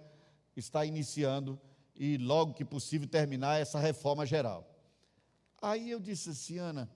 estar 0.56 0.86
iniciando 0.86 1.60
e 1.94 2.16
logo 2.16 2.54
que 2.54 2.64
possível 2.64 3.06
terminar 3.06 3.60
essa 3.60 3.78
reforma 3.78 4.24
geral. 4.24 4.66
Aí 5.60 5.90
eu 5.90 6.00
disse 6.00 6.30
assim, 6.30 6.58
Ana, 6.58 6.90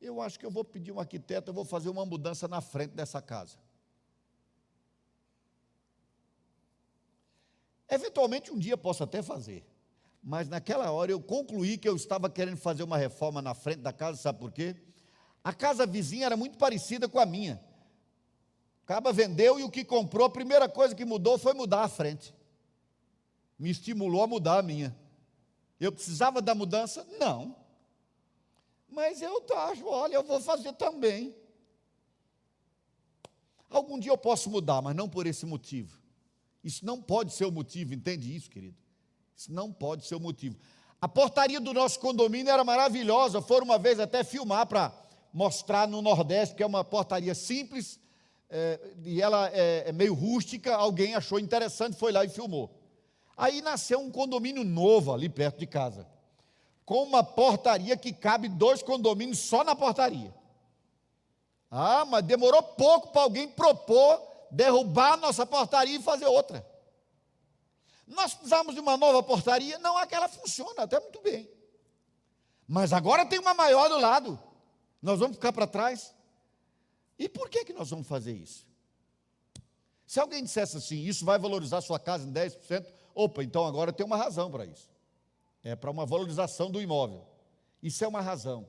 eu 0.00 0.20
acho 0.20 0.38
que 0.38 0.46
eu 0.46 0.50
vou 0.50 0.64
pedir 0.64 0.92
um 0.92 1.00
arquiteto, 1.00 1.50
eu 1.50 1.54
vou 1.54 1.64
fazer 1.64 1.88
uma 1.88 2.06
mudança 2.06 2.46
na 2.46 2.60
frente 2.60 2.92
dessa 2.92 3.20
casa. 3.20 3.58
Eventualmente 7.88 8.52
um 8.52 8.58
dia 8.58 8.76
posso 8.76 9.02
até 9.02 9.22
fazer, 9.22 9.64
mas 10.28 10.48
naquela 10.48 10.90
hora 10.90 11.12
eu 11.12 11.20
concluí 11.20 11.78
que 11.78 11.88
eu 11.88 11.94
estava 11.94 12.28
querendo 12.28 12.56
fazer 12.56 12.82
uma 12.82 12.98
reforma 12.98 13.40
na 13.40 13.54
frente 13.54 13.78
da 13.78 13.92
casa, 13.92 14.20
sabe 14.20 14.40
por 14.40 14.50
quê? 14.50 14.74
A 15.44 15.52
casa 15.52 15.86
vizinha 15.86 16.26
era 16.26 16.36
muito 16.36 16.58
parecida 16.58 17.08
com 17.08 17.20
a 17.20 17.24
minha. 17.24 17.62
Acaba 18.82 19.12
vendeu 19.12 19.60
e 19.60 19.62
o 19.62 19.70
que 19.70 19.84
comprou, 19.84 20.26
a 20.26 20.30
primeira 20.30 20.68
coisa 20.68 20.96
que 20.96 21.04
mudou 21.04 21.38
foi 21.38 21.54
mudar 21.54 21.82
a 21.82 21.88
frente. 21.88 22.34
Me 23.56 23.70
estimulou 23.70 24.20
a 24.20 24.26
mudar 24.26 24.58
a 24.58 24.62
minha. 24.62 24.98
Eu 25.78 25.92
precisava 25.92 26.42
da 26.42 26.56
mudança? 26.56 27.06
Não. 27.20 27.54
Mas 28.88 29.22
eu 29.22 29.46
acho, 29.54 29.86
olha, 29.86 30.16
eu 30.16 30.24
vou 30.24 30.40
fazer 30.40 30.72
também. 30.72 31.36
Algum 33.70 33.96
dia 33.96 34.10
eu 34.10 34.18
posso 34.18 34.50
mudar, 34.50 34.82
mas 34.82 34.96
não 34.96 35.08
por 35.08 35.24
esse 35.24 35.46
motivo. 35.46 35.96
Isso 36.64 36.84
não 36.84 37.00
pode 37.00 37.32
ser 37.32 37.44
o 37.44 37.52
motivo, 37.52 37.94
entende 37.94 38.34
isso, 38.34 38.50
querido? 38.50 38.85
Isso 39.36 39.52
não 39.52 39.70
pode 39.70 40.06
ser 40.06 40.14
o 40.14 40.20
motivo. 40.20 40.56
A 41.00 41.06
portaria 41.06 41.60
do 41.60 41.74
nosso 41.74 42.00
condomínio 42.00 42.50
era 42.50 42.64
maravilhosa, 42.64 43.42
foram 43.42 43.66
uma 43.66 43.78
vez 43.78 44.00
até 44.00 44.24
filmar 44.24 44.66
para 44.66 44.92
mostrar 45.32 45.86
no 45.86 46.00
Nordeste, 46.00 46.54
que 46.54 46.62
é 46.62 46.66
uma 46.66 46.82
portaria 46.82 47.34
simples, 47.34 48.00
é, 48.48 48.80
e 49.04 49.20
ela 49.20 49.50
é, 49.52 49.88
é 49.88 49.92
meio 49.92 50.14
rústica, 50.14 50.74
alguém 50.74 51.14
achou 51.14 51.38
interessante, 51.38 51.96
foi 51.96 52.12
lá 52.12 52.24
e 52.24 52.28
filmou. 52.30 52.70
Aí 53.36 53.60
nasceu 53.60 54.00
um 54.00 54.10
condomínio 54.10 54.64
novo 54.64 55.12
ali 55.12 55.28
perto 55.28 55.58
de 55.58 55.66
casa, 55.66 56.06
com 56.86 57.02
uma 57.02 57.22
portaria 57.22 57.96
que 57.96 58.12
cabe 58.12 58.48
dois 58.48 58.82
condomínios 58.82 59.40
só 59.40 59.62
na 59.62 59.76
portaria. 59.76 60.34
Ah, 61.70 62.06
mas 62.06 62.24
demorou 62.24 62.62
pouco 62.62 63.08
para 63.08 63.22
alguém 63.22 63.46
propor 63.48 64.22
derrubar 64.50 65.14
a 65.14 65.16
nossa 65.18 65.44
portaria 65.44 65.96
e 65.96 66.02
fazer 66.02 66.26
outra. 66.26 66.64
Nós 68.06 68.34
precisamos 68.34 68.74
de 68.74 68.80
uma 68.80 68.96
nova 68.96 69.22
portaria? 69.22 69.78
Não, 69.78 69.96
aquela 69.98 70.28
funciona 70.28 70.82
até 70.82 71.00
muito 71.00 71.20
bem. 71.20 71.50
Mas 72.66 72.92
agora 72.92 73.26
tem 73.26 73.38
uma 73.38 73.54
maior 73.54 73.88
do 73.88 73.98
lado. 73.98 74.38
Nós 75.02 75.18
vamos 75.18 75.36
ficar 75.36 75.52
para 75.52 75.66
trás? 75.66 76.14
E 77.18 77.28
por 77.28 77.48
que, 77.48 77.64
que 77.64 77.72
nós 77.72 77.90
vamos 77.90 78.06
fazer 78.06 78.32
isso? 78.32 78.66
Se 80.06 80.20
alguém 80.20 80.42
dissesse 80.42 80.76
assim, 80.76 81.02
isso 81.02 81.24
vai 81.24 81.38
valorizar 81.38 81.80
sua 81.80 81.98
casa 81.98 82.28
em 82.28 82.32
10%, 82.32 82.86
opa, 83.14 83.42
então 83.42 83.66
agora 83.66 83.92
tem 83.92 84.06
uma 84.06 84.16
razão 84.16 84.50
para 84.50 84.64
isso. 84.64 84.88
É 85.64 85.74
para 85.74 85.90
uma 85.90 86.06
valorização 86.06 86.70
do 86.70 86.80
imóvel. 86.80 87.26
Isso 87.82 88.04
é 88.04 88.08
uma 88.08 88.20
razão. 88.20 88.68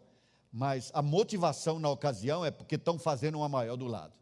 Mas 0.52 0.90
a 0.94 1.02
motivação 1.02 1.78
na 1.78 1.90
ocasião 1.90 2.44
é 2.44 2.50
porque 2.50 2.76
estão 2.76 2.98
fazendo 2.98 3.38
uma 3.38 3.50
maior 3.50 3.76
do 3.76 3.86
lado. 3.86 4.18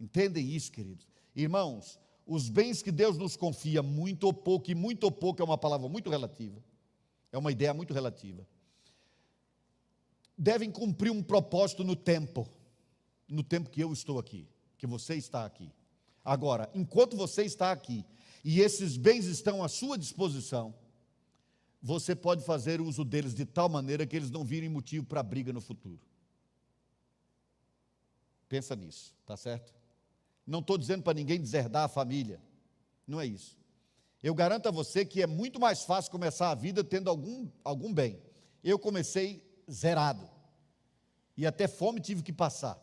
Entendem 0.00 0.48
isso, 0.48 0.72
queridos? 0.72 1.06
Irmãos, 1.36 1.98
os 2.26 2.48
bens 2.48 2.82
que 2.82 2.90
Deus 2.90 3.18
nos 3.18 3.36
confia, 3.36 3.82
muito 3.82 4.24
ou 4.24 4.32
pouco, 4.32 4.70
e 4.70 4.74
muito 4.74 5.04
ou 5.04 5.10
pouco 5.10 5.42
é 5.42 5.44
uma 5.44 5.58
palavra 5.58 5.88
muito 5.88 6.08
relativa, 6.08 6.62
é 7.30 7.38
uma 7.38 7.52
ideia 7.52 7.74
muito 7.74 7.92
relativa, 7.92 8.46
devem 10.36 10.70
cumprir 10.70 11.10
um 11.10 11.22
propósito 11.22 11.84
no 11.84 11.94
tempo, 11.94 12.48
no 13.28 13.42
tempo 13.42 13.70
que 13.70 13.80
eu 13.80 13.92
estou 13.92 14.18
aqui, 14.18 14.48
que 14.78 14.86
você 14.86 15.14
está 15.14 15.44
aqui. 15.44 15.70
Agora, 16.24 16.70
enquanto 16.74 17.16
você 17.16 17.42
está 17.44 17.70
aqui 17.70 18.04
e 18.44 18.60
esses 18.60 18.96
bens 18.96 19.26
estão 19.26 19.62
à 19.62 19.68
sua 19.68 19.98
disposição, 19.98 20.74
você 21.80 22.16
pode 22.16 22.42
fazer 22.42 22.80
uso 22.80 23.04
deles 23.04 23.34
de 23.34 23.44
tal 23.44 23.68
maneira 23.68 24.06
que 24.06 24.16
eles 24.16 24.30
não 24.30 24.42
virem 24.42 24.70
motivo 24.70 25.04
para 25.04 25.22
briga 25.22 25.52
no 25.52 25.60
futuro. 25.60 26.00
Pensa 28.48 28.74
nisso, 28.74 29.14
tá 29.26 29.36
certo? 29.36 29.74
Não 30.46 30.60
estou 30.60 30.76
dizendo 30.76 31.02
para 31.02 31.14
ninguém 31.14 31.40
deserdar 31.40 31.84
a 31.84 31.88
família. 31.88 32.40
Não 33.06 33.20
é 33.20 33.26
isso. 33.26 33.56
Eu 34.22 34.34
garanto 34.34 34.66
a 34.66 34.70
você 34.70 35.04
que 35.04 35.22
é 35.22 35.26
muito 35.26 35.60
mais 35.60 35.82
fácil 35.82 36.10
começar 36.10 36.50
a 36.50 36.54
vida 36.54 36.82
tendo 36.82 37.10
algum, 37.10 37.48
algum 37.62 37.92
bem. 37.92 38.18
Eu 38.62 38.78
comecei 38.78 39.42
zerado. 39.70 40.28
E 41.36 41.46
até 41.46 41.68
fome 41.68 42.00
tive 42.00 42.22
que 42.22 42.32
passar. 42.32 42.80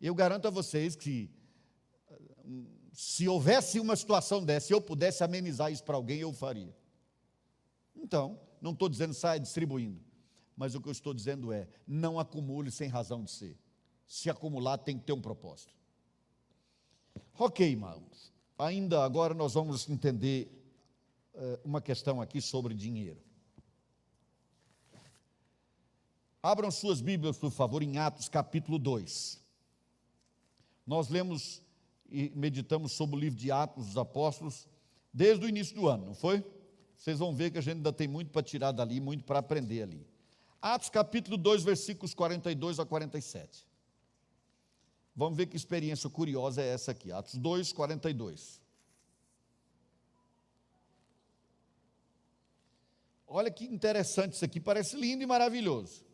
Eu 0.00 0.14
garanto 0.14 0.48
a 0.48 0.50
vocês 0.50 0.96
que 0.96 1.30
se 2.92 3.28
houvesse 3.28 3.78
uma 3.78 3.94
situação 3.94 4.42
dessa 4.42 4.72
e 4.72 4.74
eu 4.74 4.80
pudesse 4.80 5.22
amenizar 5.22 5.70
isso 5.70 5.84
para 5.84 5.96
alguém, 5.96 6.20
eu 6.20 6.32
faria. 6.32 6.74
Então, 7.94 8.40
não 8.58 8.72
estou 8.72 8.88
dizendo 8.88 9.12
saia 9.12 9.38
distribuindo, 9.38 10.00
mas 10.56 10.74
o 10.74 10.80
que 10.80 10.88
eu 10.88 10.92
estou 10.92 11.12
dizendo 11.12 11.52
é: 11.52 11.68
não 11.86 12.18
acumule 12.18 12.70
sem 12.70 12.88
razão 12.88 13.22
de 13.22 13.30
ser. 13.30 13.58
Se 14.06 14.30
acumular, 14.30 14.78
tem 14.78 14.96
que 14.96 15.04
ter 15.04 15.12
um 15.12 15.20
propósito. 15.20 15.75
Ok, 17.38 17.68
irmãos. 17.68 18.32
Ainda 18.58 19.04
agora 19.04 19.34
nós 19.34 19.54
vamos 19.54 19.88
entender 19.88 20.50
uh, 21.34 21.60
uma 21.64 21.80
questão 21.80 22.20
aqui 22.20 22.40
sobre 22.40 22.74
dinheiro. 22.74 23.20
Abram 26.42 26.70
suas 26.70 27.00
Bíblias, 27.00 27.36
por 27.36 27.50
favor, 27.50 27.82
em 27.82 27.98
Atos 27.98 28.28
capítulo 28.28 28.78
2. 28.78 29.40
Nós 30.86 31.08
lemos 31.08 31.60
e 32.08 32.30
meditamos 32.34 32.92
sobre 32.92 33.16
o 33.16 33.18
livro 33.18 33.38
de 33.38 33.50
Atos 33.50 33.86
dos 33.86 33.96
Apóstolos 33.96 34.68
desde 35.12 35.44
o 35.44 35.48
início 35.48 35.74
do 35.74 35.88
ano, 35.88 36.06
não 36.06 36.14
foi? 36.14 36.44
Vocês 36.96 37.18
vão 37.18 37.34
ver 37.34 37.50
que 37.50 37.58
a 37.58 37.60
gente 37.60 37.78
ainda 37.78 37.92
tem 37.92 38.06
muito 38.06 38.30
para 38.30 38.42
tirar 38.42 38.72
dali, 38.72 39.00
muito 39.00 39.24
para 39.24 39.40
aprender 39.40 39.82
ali. 39.82 40.06
Atos 40.62 40.88
capítulo 40.88 41.36
2, 41.36 41.62
versículos 41.64 42.14
42 42.14 42.78
a 42.78 42.86
47. 42.86 43.66
Vamos 45.16 45.38
ver 45.38 45.46
que 45.46 45.56
experiência 45.56 46.10
curiosa 46.10 46.60
é 46.60 46.68
essa 46.68 46.90
aqui. 46.90 47.10
Atos 47.10 47.34
2, 47.36 47.72
42. 47.72 48.60
Olha 53.26 53.50
que 53.50 53.64
interessante 53.64 54.34
isso 54.34 54.44
aqui, 54.44 54.60
parece 54.60 54.94
lindo 54.94 55.22
e 55.22 55.26
maravilhoso. 55.26 56.04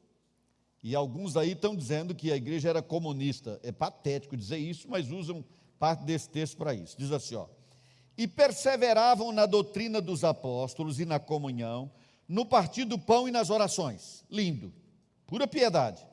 E 0.82 0.94
alguns 0.94 1.36
aí 1.36 1.52
estão 1.52 1.74
dizendo 1.74 2.14
que 2.14 2.32
a 2.32 2.36
igreja 2.36 2.68
era 2.68 2.80
comunista. 2.80 3.60
É 3.62 3.72
patético 3.72 4.36
dizer 4.36 4.58
isso, 4.58 4.88
mas 4.88 5.10
usam 5.10 5.44
parte 5.78 6.04
desse 6.04 6.28
texto 6.28 6.56
para 6.56 6.72
isso. 6.72 6.96
Diz 6.96 7.10
assim, 7.10 7.34
ó: 7.34 7.48
"E 8.16 8.28
perseveravam 8.28 9.32
na 9.32 9.46
doutrina 9.46 10.00
dos 10.00 10.22
apóstolos 10.22 11.00
e 11.00 11.04
na 11.04 11.18
comunhão, 11.18 11.90
no 12.28 12.46
partir 12.46 12.84
do 12.84 12.98
pão 12.98 13.28
e 13.28 13.32
nas 13.32 13.50
orações." 13.50 14.24
Lindo. 14.30 14.72
Pura 15.26 15.46
piedade. 15.46 16.11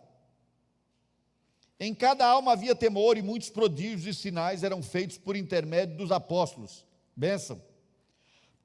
Em 1.80 1.94
cada 1.94 2.26
alma 2.26 2.52
havia 2.52 2.76
temor 2.76 3.18
e 3.18 3.22
muitos 3.22 3.50
prodígios 3.50 4.06
e 4.06 4.20
sinais 4.20 4.64
eram 4.64 4.84
feitos 4.84 5.18
por 5.18 5.38
intermédio 5.38 5.96
dos 5.96 6.12
apóstolos. 6.12 6.86
Bênção. 7.16 7.62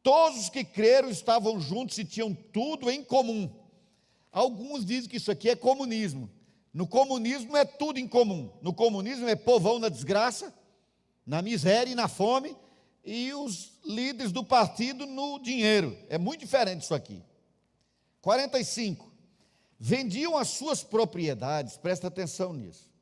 Todos 0.03 0.41
os 0.41 0.49
que 0.51 0.65
creram 0.65 1.09
estavam 1.09 1.61
juntos 1.61 1.97
e 1.97 2.05
tinham 2.05 2.35
tudo 2.35 2.91
em 2.91 3.05
comum. 3.05 3.49
Alguns 4.33 4.85
dizem 4.85 5.09
que 5.09 5.17
isso 5.17 5.31
aqui 5.31 5.49
é 5.49 5.55
comunismo. 5.55 6.29
No 6.73 6.89
comunismo 6.89 7.57
é 7.57 7.65
tudo 7.65 8.01
em 8.01 8.09
comum. 8.09 8.51
No 8.61 8.75
comunismo 8.75 9.29
é 9.29 9.37
povão 9.37 9.79
na 9.79 9.89
desgraça, 9.89 10.53
na 11.25 11.41
miséria 11.41 11.93
e 11.93 11.95
na 11.95 12.09
fome, 12.09 12.57
e 13.05 13.33
os 13.33 13.75
líderes 13.85 14.33
do 14.33 14.43
partido 14.43 15.07
no 15.07 15.39
dinheiro. 15.39 15.97
É 16.09 16.19
muito 16.19 16.41
diferente 16.41 16.83
isso 16.83 16.95
aqui. 16.95 17.23
45. 18.21 19.09
Vendiam 19.79 20.37
as 20.37 20.49
suas 20.49 20.83
propriedades, 20.83 21.77
presta 21.77 22.09
atenção 22.09 22.53
nisso 22.53 22.94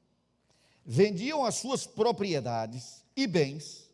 vendiam 0.85 1.45
as 1.45 1.57
suas 1.57 1.87
propriedades 1.87 3.05
e 3.17 3.27
bens, 3.27 3.89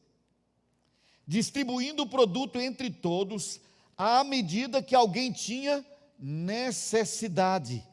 distribuindo 1.26 2.03
o 2.03 2.09
produto 2.09 2.59
entre 2.59 2.91
todos 2.91 3.61
à 3.97 4.24
medida 4.24 4.82
que 4.82 4.95
alguém 4.95 5.32
tinha 5.32 5.84
necessidade. 6.18 7.84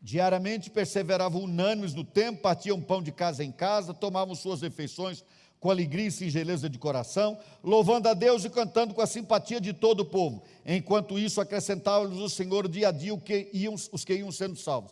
Diariamente 0.00 0.70
perseveravam 0.70 1.42
unânimes 1.42 1.94
no 1.94 2.02
tempo, 2.02 2.42
partiam 2.42 2.80
pão 2.80 3.02
de 3.02 3.12
casa 3.12 3.44
em 3.44 3.52
casa, 3.52 3.94
tomavam 3.94 4.34
suas 4.34 4.62
refeições 4.62 5.24
com 5.60 5.70
alegria 5.70 6.08
e 6.08 6.10
singeleza 6.10 6.68
de 6.68 6.76
coração, 6.76 7.38
louvando 7.62 8.08
a 8.08 8.14
Deus 8.14 8.44
e 8.44 8.50
cantando 8.50 8.94
com 8.94 9.00
a 9.00 9.06
simpatia 9.06 9.60
de 9.60 9.72
todo 9.72 10.00
o 10.00 10.04
povo. 10.04 10.42
Enquanto 10.66 11.16
isso, 11.16 11.40
acrescentava-lhes 11.40 12.18
o 12.18 12.28
Senhor 12.28 12.66
dia 12.66 12.88
a 12.88 12.90
dia 12.90 13.16
que 13.16 13.48
iam, 13.52 13.74
os 13.74 14.04
que 14.04 14.12
iam 14.12 14.32
sendo 14.32 14.56
salvos. 14.56 14.90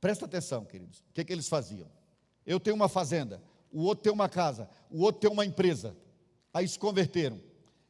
Presta 0.00 0.24
atenção, 0.24 0.64
queridos. 0.64 1.00
O 1.10 1.12
que, 1.12 1.24
que 1.24 1.32
eles 1.32 1.48
faziam? 1.48 1.88
Eu 2.44 2.60
tenho 2.60 2.76
uma 2.76 2.88
fazenda, 2.88 3.42
o 3.72 3.82
outro 3.82 4.04
tem 4.04 4.12
uma 4.12 4.28
casa, 4.28 4.68
o 4.90 5.02
outro 5.02 5.20
tem 5.20 5.30
uma 5.30 5.44
empresa. 5.44 5.96
Aí 6.52 6.66
se 6.66 6.78
converteram. 6.78 7.40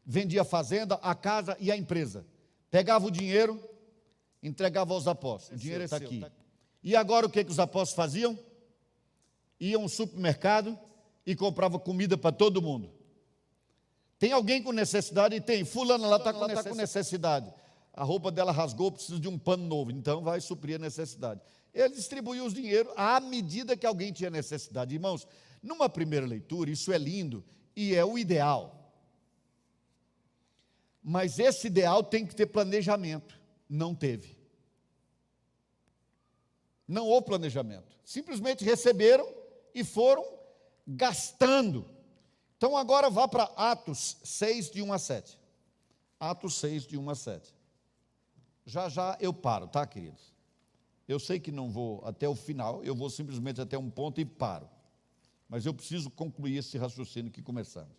Vendia 0.05 0.43
a 0.43 0.45
fazenda, 0.45 0.95
a 0.97 1.15
casa 1.15 1.57
e 1.61 1.71
a 1.71 1.77
empresa. 1.77 2.25
Pegava 2.71 3.07
o 3.07 3.11
dinheiro, 3.11 3.63
entregava 4.43 4.95
aos 4.95 5.07
apóstolos. 5.07 5.61
o 5.61 5.63
dinheiro 5.63 5.85
está 5.85 5.97
aqui. 5.97 6.21
Tá... 6.21 6.31
E 6.83 6.95
agora 6.95 7.27
o 7.27 7.31
que, 7.31 7.45
que 7.45 7.51
os 7.51 7.59
apóstolos 7.59 7.95
faziam? 7.95 8.39
Iam 9.59 9.83
ao 9.83 9.89
supermercado 9.89 10.79
e 11.25 11.35
compravam 11.35 11.79
comida 11.79 12.17
para 12.17 12.31
todo 12.31 12.63
mundo. 12.63 12.91
Tem 14.19 14.33
alguém 14.33 14.63
com 14.63 14.73
necessidade? 14.73 15.35
E 15.35 15.41
tem. 15.41 15.65
Fulano 15.65 16.09
lá 16.09 16.17
está 16.17 16.33
com, 16.33 16.47
tá 16.47 16.63
com 16.63 16.75
necessidade. 16.75 17.53
A 17.93 18.05
roupa 18.05 18.31
dela 18.31 18.53
rasgou, 18.53 18.93
precisa 18.93 19.19
de 19.19 19.29
um 19.29 19.39
pano 19.39 19.67
novo. 19.67 19.91
Então 19.91 20.23
vai 20.23 20.41
suprir 20.41 20.77
a 20.77 20.79
necessidade. 20.79 21.41
Ele 21.77 21.91
distribuiu 21.91 22.47
os 22.47 22.55
dinheiro 22.55 22.91
à 22.97 23.21
medida 23.21 23.77
que 23.77 23.85
alguém 23.85 24.11
tinha 24.11 24.31
necessidade. 24.31 24.95
Irmãos, 24.95 25.29
numa 25.63 25.91
primeira 25.91 26.25
leitura, 26.25 26.71
isso 26.71 26.91
é 26.91 26.97
lindo 26.97 27.45
e 27.77 27.95
é 27.95 28.03
o 28.03 28.17
ideal. 28.17 28.95
Mas 31.03 31.39
esse 31.39 31.67
ideal 31.67 32.03
tem 32.03 32.27
que 32.27 32.35
ter 32.35 32.47
planejamento. 32.47 33.39
Não 33.69 33.95
teve. 33.95 34.39
Não 36.89 37.05
houve 37.05 37.27
planejamento. 37.27 37.95
Simplesmente 38.03 38.65
receberam 38.65 39.31
e 39.75 39.85
foram 39.85 40.27
gastando. 40.87 41.91
Então 42.57 42.75
agora 42.75 43.11
vá 43.11 43.29
para 43.29 43.45
Atos 43.55 44.17
6, 44.25 44.71
de 44.71 44.81
1 44.81 44.93
a 44.95 44.99
7. 44.99 45.39
Atos 46.19 46.55
6, 46.55 46.87
de 46.87 46.97
1 46.97 47.11
a 47.11 47.15
7. 47.15 47.55
Já 48.65 48.89
já 48.89 49.19
eu 49.21 49.35
paro, 49.35 49.69
tá, 49.69 49.87
queridos? 49.87 50.36
Eu 51.09 51.19
sei 51.21 51.39
que 51.39 51.53
não 51.53 51.71
vou 51.71 52.03
até 52.05 52.29
o 52.29 52.35
final, 52.35 52.83
eu 52.85 52.95
vou 52.95 53.09
simplesmente 53.09 53.61
até 53.61 53.79
um 53.79 53.89
ponto 53.89 54.21
e 54.21 54.25
paro. 54.25 54.69
Mas 55.49 55.65
eu 55.65 55.73
preciso 55.73 56.11
concluir 56.11 56.57
esse 56.57 56.77
raciocínio 56.77 57.31
que 57.31 57.41
começamos. 57.41 57.93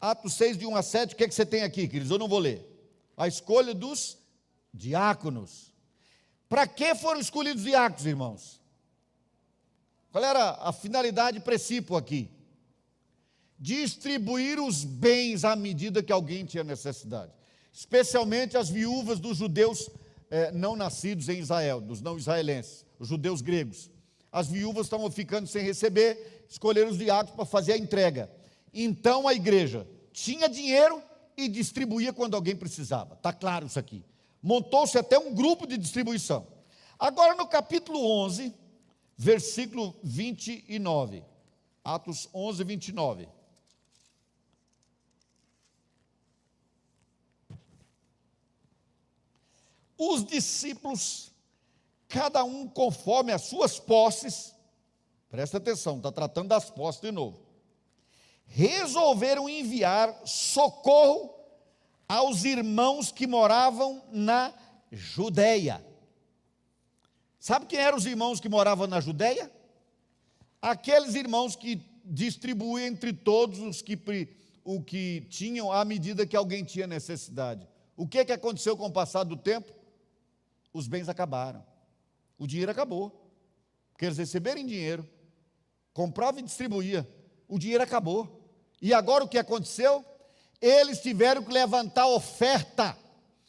Atos 0.00 0.34
6, 0.34 0.58
de 0.58 0.66
1 0.66 0.76
a 0.76 0.82
7, 0.82 1.14
o 1.14 1.16
que, 1.16 1.24
é 1.24 1.28
que 1.28 1.34
você 1.34 1.44
tem 1.46 1.62
aqui, 1.62 1.88
queridos? 1.88 2.10
Eu 2.10 2.18
não 2.18 2.28
vou 2.28 2.38
ler. 2.38 2.64
A 3.16 3.26
escolha 3.26 3.74
dos 3.74 4.18
diáconos. 4.72 5.72
Para 6.48 6.66
que 6.66 6.94
foram 6.94 7.20
escolhidos 7.20 7.64
diáconos, 7.64 8.06
irmãos? 8.06 8.60
Qual 10.12 10.22
era 10.22 10.50
a 10.60 10.72
finalidade 10.72 11.40
princípio 11.40 11.96
aqui? 11.96 12.30
Distribuir 13.58 14.60
os 14.60 14.84
bens 14.84 15.44
à 15.44 15.56
medida 15.56 16.02
que 16.02 16.12
alguém 16.12 16.44
tinha 16.44 16.62
necessidade, 16.62 17.32
especialmente 17.72 18.56
as 18.56 18.68
viúvas 18.68 19.18
dos 19.18 19.38
judeus 19.38 19.88
eh, 20.34 20.50
não 20.50 20.74
nascidos 20.74 21.28
em 21.28 21.38
Israel, 21.38 21.80
dos 21.80 22.00
não 22.00 22.18
israelenses, 22.18 22.84
os 22.98 23.06
judeus 23.06 23.40
gregos. 23.40 23.88
As 24.32 24.48
viúvas 24.48 24.86
estavam 24.86 25.08
ficando 25.08 25.46
sem 25.46 25.62
receber, 25.62 26.44
escolheram 26.48 26.90
os 26.90 26.98
diáconos 26.98 27.36
para 27.36 27.44
fazer 27.44 27.74
a 27.74 27.78
entrega. 27.78 28.28
Então 28.72 29.28
a 29.28 29.32
igreja 29.32 29.86
tinha 30.12 30.48
dinheiro 30.48 31.00
e 31.36 31.46
distribuía 31.46 32.12
quando 32.12 32.34
alguém 32.34 32.56
precisava. 32.56 33.14
Está 33.14 33.32
claro 33.32 33.66
isso 33.66 33.78
aqui. 33.78 34.04
Montou-se 34.42 34.98
até 34.98 35.16
um 35.16 35.32
grupo 35.32 35.68
de 35.68 35.78
distribuição. 35.78 36.44
Agora 36.98 37.36
no 37.36 37.46
capítulo 37.46 38.04
11, 38.24 38.52
versículo 39.16 39.94
29. 40.02 41.22
Atos 41.84 42.28
11, 42.34 42.64
29. 42.64 43.28
Os 49.98 50.24
discípulos, 50.24 51.32
cada 52.08 52.44
um 52.44 52.66
conforme 52.68 53.32
as 53.32 53.42
suas 53.42 53.78
posses, 53.78 54.54
presta 55.30 55.58
atenção, 55.58 55.96
está 55.96 56.10
tratando 56.10 56.48
das 56.48 56.70
posses 56.70 57.00
de 57.00 57.12
novo 57.12 57.44
resolveram 58.46 59.48
enviar 59.48 60.14
socorro 60.24 61.34
aos 62.08 62.44
irmãos 62.44 63.10
que 63.10 63.26
moravam 63.26 64.02
na 64.12 64.52
Judéia. 64.92 65.84
Sabe 67.38 67.66
quem 67.66 67.78
eram 67.78 67.98
os 67.98 68.06
irmãos 68.06 68.40
que 68.40 68.48
moravam 68.48 68.86
na 68.86 69.00
Judéia? 69.00 69.50
Aqueles 70.62 71.14
irmãos 71.14 71.56
que 71.56 71.82
distribuíam 72.04 72.86
entre 72.86 73.12
todos 73.12 73.58
os 73.58 73.82
que, 73.82 73.98
o 74.62 74.82
que 74.82 75.22
tinham 75.28 75.72
à 75.72 75.84
medida 75.84 76.26
que 76.26 76.36
alguém 76.36 76.64
tinha 76.64 76.86
necessidade. 76.86 77.66
O 77.96 78.06
que, 78.06 78.24
que 78.24 78.32
aconteceu 78.32 78.76
com 78.76 78.86
o 78.86 78.92
passar 78.92 79.24
do 79.24 79.36
tempo? 79.36 79.72
Os 80.74 80.86
bens 80.86 81.08
acabaram. 81.08 81.64
O 82.36 82.46
dinheiro 82.46 82.70
acabou. 82.70 83.22
Porque 83.92 84.04
eles 84.04 84.18
receberem 84.18 84.66
dinheiro, 84.66 85.08
compravam 85.94 86.40
e 86.40 86.42
distribuía 86.42 87.08
o 87.48 87.58
dinheiro 87.58 87.82
acabou. 87.82 88.40
E 88.80 88.92
agora 88.92 89.24
o 89.24 89.28
que 89.28 89.38
aconteceu? 89.38 90.04
Eles 90.60 91.00
tiveram 91.00 91.42
que 91.42 91.52
levantar 91.52 92.06
oferta. 92.06 92.96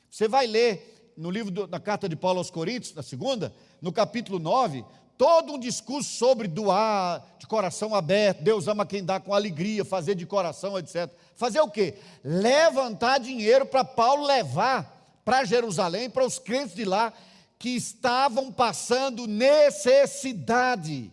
Você 0.10 0.28
vai 0.28 0.48
ler 0.48 1.14
no 1.18 1.32
livro 1.32 1.52
do, 1.52 1.68
na 1.68 1.80
carta 1.80 2.08
de 2.08 2.16
Paulo 2.16 2.40
aos 2.40 2.52
Coríntios, 2.52 2.94
na 2.94 3.02
segunda, 3.02 3.54
no 3.82 3.92
capítulo 3.92 4.38
9, 4.38 4.84
todo 5.18 5.54
um 5.54 5.60
discurso 5.60 6.10
sobre 6.10 6.48
doar 6.48 7.26
de 7.40 7.48
coração 7.48 7.96
aberto, 7.96 8.44
Deus 8.44 8.68
ama 8.68 8.86
quem 8.86 9.04
dá 9.04 9.20
com 9.20 9.34
alegria, 9.34 9.86
fazer 9.86 10.16
de 10.16 10.26
coração, 10.26 10.78
etc. 10.78 11.10
Fazer 11.36 11.62
o 11.62 11.70
quê? 11.70 11.96
Levantar 12.24 13.20
dinheiro 13.20 13.66
para 13.66 13.84
Paulo 13.84 14.26
levar 14.26 14.95
para 15.26 15.44
Jerusalém, 15.44 16.10
para 16.10 16.24
os 16.24 16.38
crentes 16.38 16.76
de 16.76 16.86
lá 16.86 17.12
que 17.58 17.70
estavam 17.70 18.52
passando 18.52 19.26
necessidade. 19.26 21.12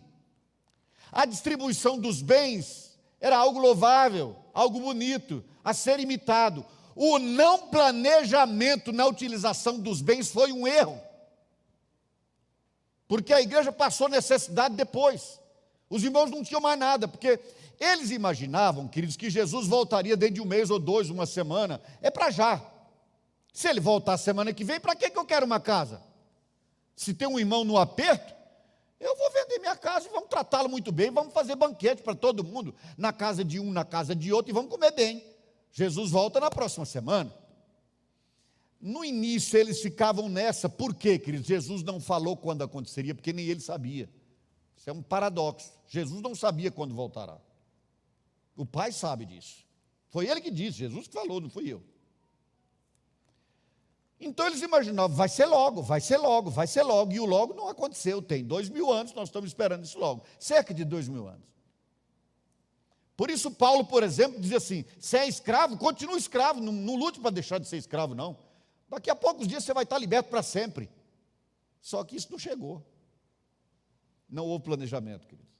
A 1.11 1.25
distribuição 1.25 1.97
dos 1.97 2.21
bens 2.21 2.97
era 3.19 3.35
algo 3.37 3.59
louvável, 3.59 4.35
algo 4.53 4.79
bonito, 4.79 5.43
a 5.63 5.73
ser 5.73 5.99
imitado. 5.99 6.63
O 6.95 7.17
não 7.17 7.69
planejamento 7.69 8.91
na 8.91 9.07
utilização 9.07 9.79
dos 9.79 9.99
bens 9.99 10.29
foi 10.29 10.51
um 10.51 10.67
erro. 10.67 11.01
Porque 13.07 13.33
a 13.33 13.41
igreja 13.41 13.71
passou 13.71 14.07
necessidade 14.07 14.75
depois. 14.75 15.39
Os 15.89 16.03
irmãos 16.03 16.29
não 16.29 16.43
tinham 16.43 16.61
mais 16.61 16.77
nada, 16.77 17.07
porque 17.07 17.39
eles 17.79 18.11
imaginavam, 18.11 18.87
queridos, 18.87 19.15
que 19.15 19.29
Jesus 19.29 19.67
voltaria 19.67 20.15
dentro 20.15 20.35
de 20.35 20.41
um 20.41 20.45
mês 20.45 20.69
ou 20.69 20.79
dois, 20.79 21.09
uma 21.09 21.25
semana. 21.25 21.81
É 22.01 22.11
para 22.11 22.29
já. 22.29 22.72
Se 23.53 23.69
ele 23.69 23.79
voltar 23.79 24.17
semana 24.17 24.51
que 24.51 24.63
vem, 24.63 24.79
para 24.79 24.95
que 24.95 25.05
eu 25.15 25.25
quero 25.25 25.45
uma 25.45 25.59
casa? 25.59 26.01
Se 26.95 27.13
tem 27.13 27.27
um 27.27 27.39
irmão 27.39 27.63
no 27.63 27.77
aperto, 27.77 28.33
eu 28.99 29.15
vou 29.15 29.31
vender 29.31 29.59
minha 29.59 29.75
casa 29.75 30.07
e 30.07 30.11
vamos 30.11 30.27
tratá-lo 30.27 30.67
muito 30.67 30.91
bem, 30.91 31.11
vamos 31.11 31.33
fazer 31.33 31.55
banquete 31.55 32.01
para 32.01 32.15
todo 32.15 32.43
mundo, 32.43 32.73
na 32.97 33.13
casa 33.13 33.43
de 33.45 33.59
um, 33.59 33.71
na 33.71 33.85
casa 33.85 34.15
de 34.15 34.33
outro, 34.33 34.51
e 34.51 34.53
vamos 34.53 34.71
comer 34.71 34.91
bem. 34.91 35.23
Jesus 35.71 36.09
volta 36.09 36.39
na 36.39 36.49
próxima 36.49 36.85
semana. 36.85 37.31
No 38.81 39.05
início 39.05 39.57
eles 39.57 39.81
ficavam 39.81 40.27
nessa, 40.27 40.67
por 40.67 40.95
quê, 40.95 41.19
queridos? 41.19 41.47
Jesus 41.47 41.83
não 41.83 42.01
falou 42.01 42.35
quando 42.35 42.63
aconteceria, 42.63 43.13
porque 43.13 43.31
nem 43.31 43.45
ele 43.45 43.61
sabia. 43.61 44.09
Isso 44.75 44.89
é 44.89 44.93
um 44.93 45.01
paradoxo. 45.01 45.71
Jesus 45.87 46.21
não 46.21 46.33
sabia 46.33 46.71
quando 46.71 46.95
voltará. 46.95 47.39
O 48.57 48.65
Pai 48.65 48.91
sabe 48.91 49.25
disso. 49.25 49.63
Foi 50.09 50.27
ele 50.27 50.41
que 50.41 50.51
disse, 50.51 50.79
Jesus 50.79 51.07
que 51.07 51.13
falou, 51.13 51.39
não 51.39 51.49
fui 51.49 51.71
eu. 51.71 51.83
Então 54.19 54.47
eles 54.47 54.61
imaginavam, 54.61 55.15
vai 55.15 55.27
ser 55.27 55.45
logo, 55.45 55.81
vai 55.81 55.99
ser 55.99 56.17
logo, 56.17 56.49
vai 56.49 56.67
ser 56.67 56.83
logo. 56.83 57.11
E 57.11 57.19
o 57.19 57.25
logo 57.25 57.53
não 57.53 57.67
aconteceu. 57.67 58.21
Tem 58.21 58.43
dois 58.43 58.69
mil 58.69 58.91
anos, 58.91 59.13
nós 59.13 59.29
estamos 59.29 59.49
esperando 59.49 59.83
isso 59.83 59.99
logo. 59.99 60.23
Cerca 60.39 60.73
de 60.73 60.85
dois 60.85 61.09
mil 61.09 61.27
anos. 61.27 61.53
Por 63.15 63.29
isso, 63.29 63.51
Paulo, 63.51 63.85
por 63.85 64.01
exemplo, 64.01 64.39
diz 64.39 64.53
assim: 64.53 64.85
se 64.99 65.17
é 65.17 65.27
escravo, 65.27 65.77
continua 65.77 66.17
escravo, 66.17 66.59
não, 66.59 66.71
não 66.71 66.95
lute 66.95 67.19
para 67.19 67.31
deixar 67.31 67.59
de 67.59 67.67
ser 67.67 67.77
escravo, 67.77 68.15
não. 68.15 68.37
Daqui 68.89 69.09
a 69.09 69.15
poucos 69.15 69.47
dias 69.47 69.63
você 69.63 69.73
vai 69.73 69.83
estar 69.83 69.97
liberto 69.97 70.29
para 70.29 70.43
sempre. 70.43 70.89
Só 71.81 72.03
que 72.03 72.15
isso 72.15 72.31
não 72.31 72.39
chegou. 72.39 72.85
Não 74.29 74.45
houve 74.45 74.63
planejamento, 74.63 75.27
queridos. 75.27 75.51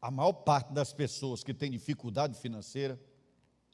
A 0.00 0.10
maior 0.10 0.32
parte 0.32 0.72
das 0.72 0.92
pessoas 0.92 1.42
que 1.42 1.54
tem 1.54 1.70
dificuldade 1.70 2.38
financeira 2.38 3.00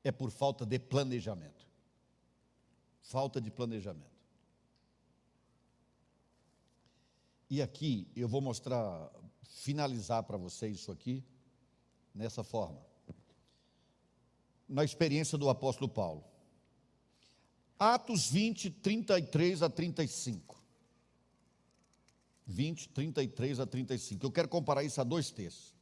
é 0.05 0.13
por 0.13 0.31
falta 0.31 0.67
de 0.67 0.79
planejamento. 0.79 1.67
Falta 3.01 3.41
de 3.41 3.51
planejamento. 3.51 4.15
E 7.49 7.63
aqui 7.63 8.07
eu 8.15 8.29
vou 8.29 8.41
mostrar, 8.41 9.11
finalizar 9.43 10.23
para 10.23 10.37
vocês 10.37 10.77
isso 10.77 10.93
aqui, 10.93 11.25
nessa 12.15 12.45
forma. 12.45 12.81
Na 14.69 14.85
experiência 14.85 15.39
do 15.39 15.49
apóstolo 15.49 15.89
Paulo. 15.89 16.25
Atos 17.79 18.31
20, 18.31 18.71
33 18.71 19.63
a 19.63 19.71
35. 19.71 20.63
20, 22.47 22.89
33 22.91 23.61
a 23.61 23.67
35. 23.67 24.25
Eu 24.25 24.31
quero 24.31 24.49
comparar 24.49 24.85
isso 24.85 25.01
a 25.01 25.05
dois 25.05 25.31
textos. 25.31 25.75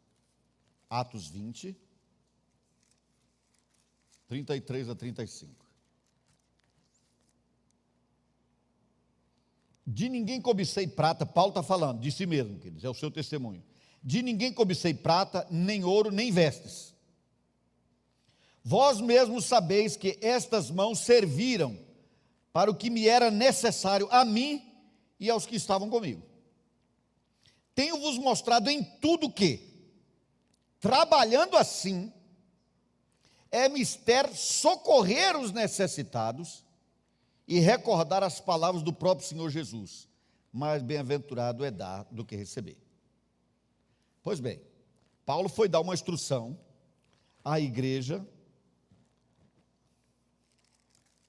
Atos 0.89 1.29
20, 1.29 1.77
33 4.33 4.89
a 4.89 4.95
35. 4.95 5.53
De 9.87 10.09
ninguém 10.09 10.41
cobicei 10.41 10.87
prata, 10.87 11.27
Paulo 11.27 11.51
está 11.51 11.63
falando, 11.63 12.01
de 12.01 12.11
si 12.11 12.25
mesmo, 12.25 12.59
queridos, 12.59 12.83
é 12.83 12.89
o 12.89 12.95
seu 12.95 13.11
testemunho. 13.11 13.63
De 14.03 14.23
ninguém 14.23 14.51
cobicei 14.51 14.95
prata, 14.95 15.47
nem 15.51 15.85
ouro, 15.85 16.11
nem 16.11 16.33
vestes. 16.33 16.95
Vós 18.65 19.03
mesmos 19.03 19.45
sabeis 19.45 19.99
que 19.99 20.19
estas 20.23 20.71
mãos 20.71 21.01
serviram 21.01 21.79
para 22.55 22.71
o 22.71 22.75
que 22.75 22.89
me 22.89 23.07
era 23.07 23.31
necessário 23.31 24.09
a 24.11 24.25
mim 24.25 24.63
e 25.21 25.29
aos 25.29 25.45
que 25.45 25.57
estavam 25.57 25.91
comigo. 25.91 26.23
Tenho-vos 27.75 28.17
mostrado 28.17 28.71
em 28.71 28.83
tudo 28.83 29.31
que, 29.31 29.61
trabalhando 30.81 31.55
assim, 31.55 32.11
é 33.53 33.69
mister 33.69 34.35
socorrer 34.35 35.39
os 35.39 35.53
necessitados 35.53 36.65
e 37.47 37.61
recordar 37.61 38.23
as 38.23 38.41
palavras 38.41 38.83
do 38.83 38.95
próprio 38.95 39.29
Senhor 39.29 39.51
Jesus. 39.51 40.09
Mais 40.51 40.83
bem-aventurado 40.83 41.63
é 41.63 41.71
dar 41.71 42.05
do 42.11 42.25
que 42.25 42.35
receber. 42.35 42.79
Pois 44.23 44.41
bem, 44.41 44.61
Paulo 45.27 45.51
foi 45.51 45.69
dar 45.69 45.81
uma 45.81 45.93
instrução 45.93 46.59
à 47.45 47.61
igreja 47.61 48.27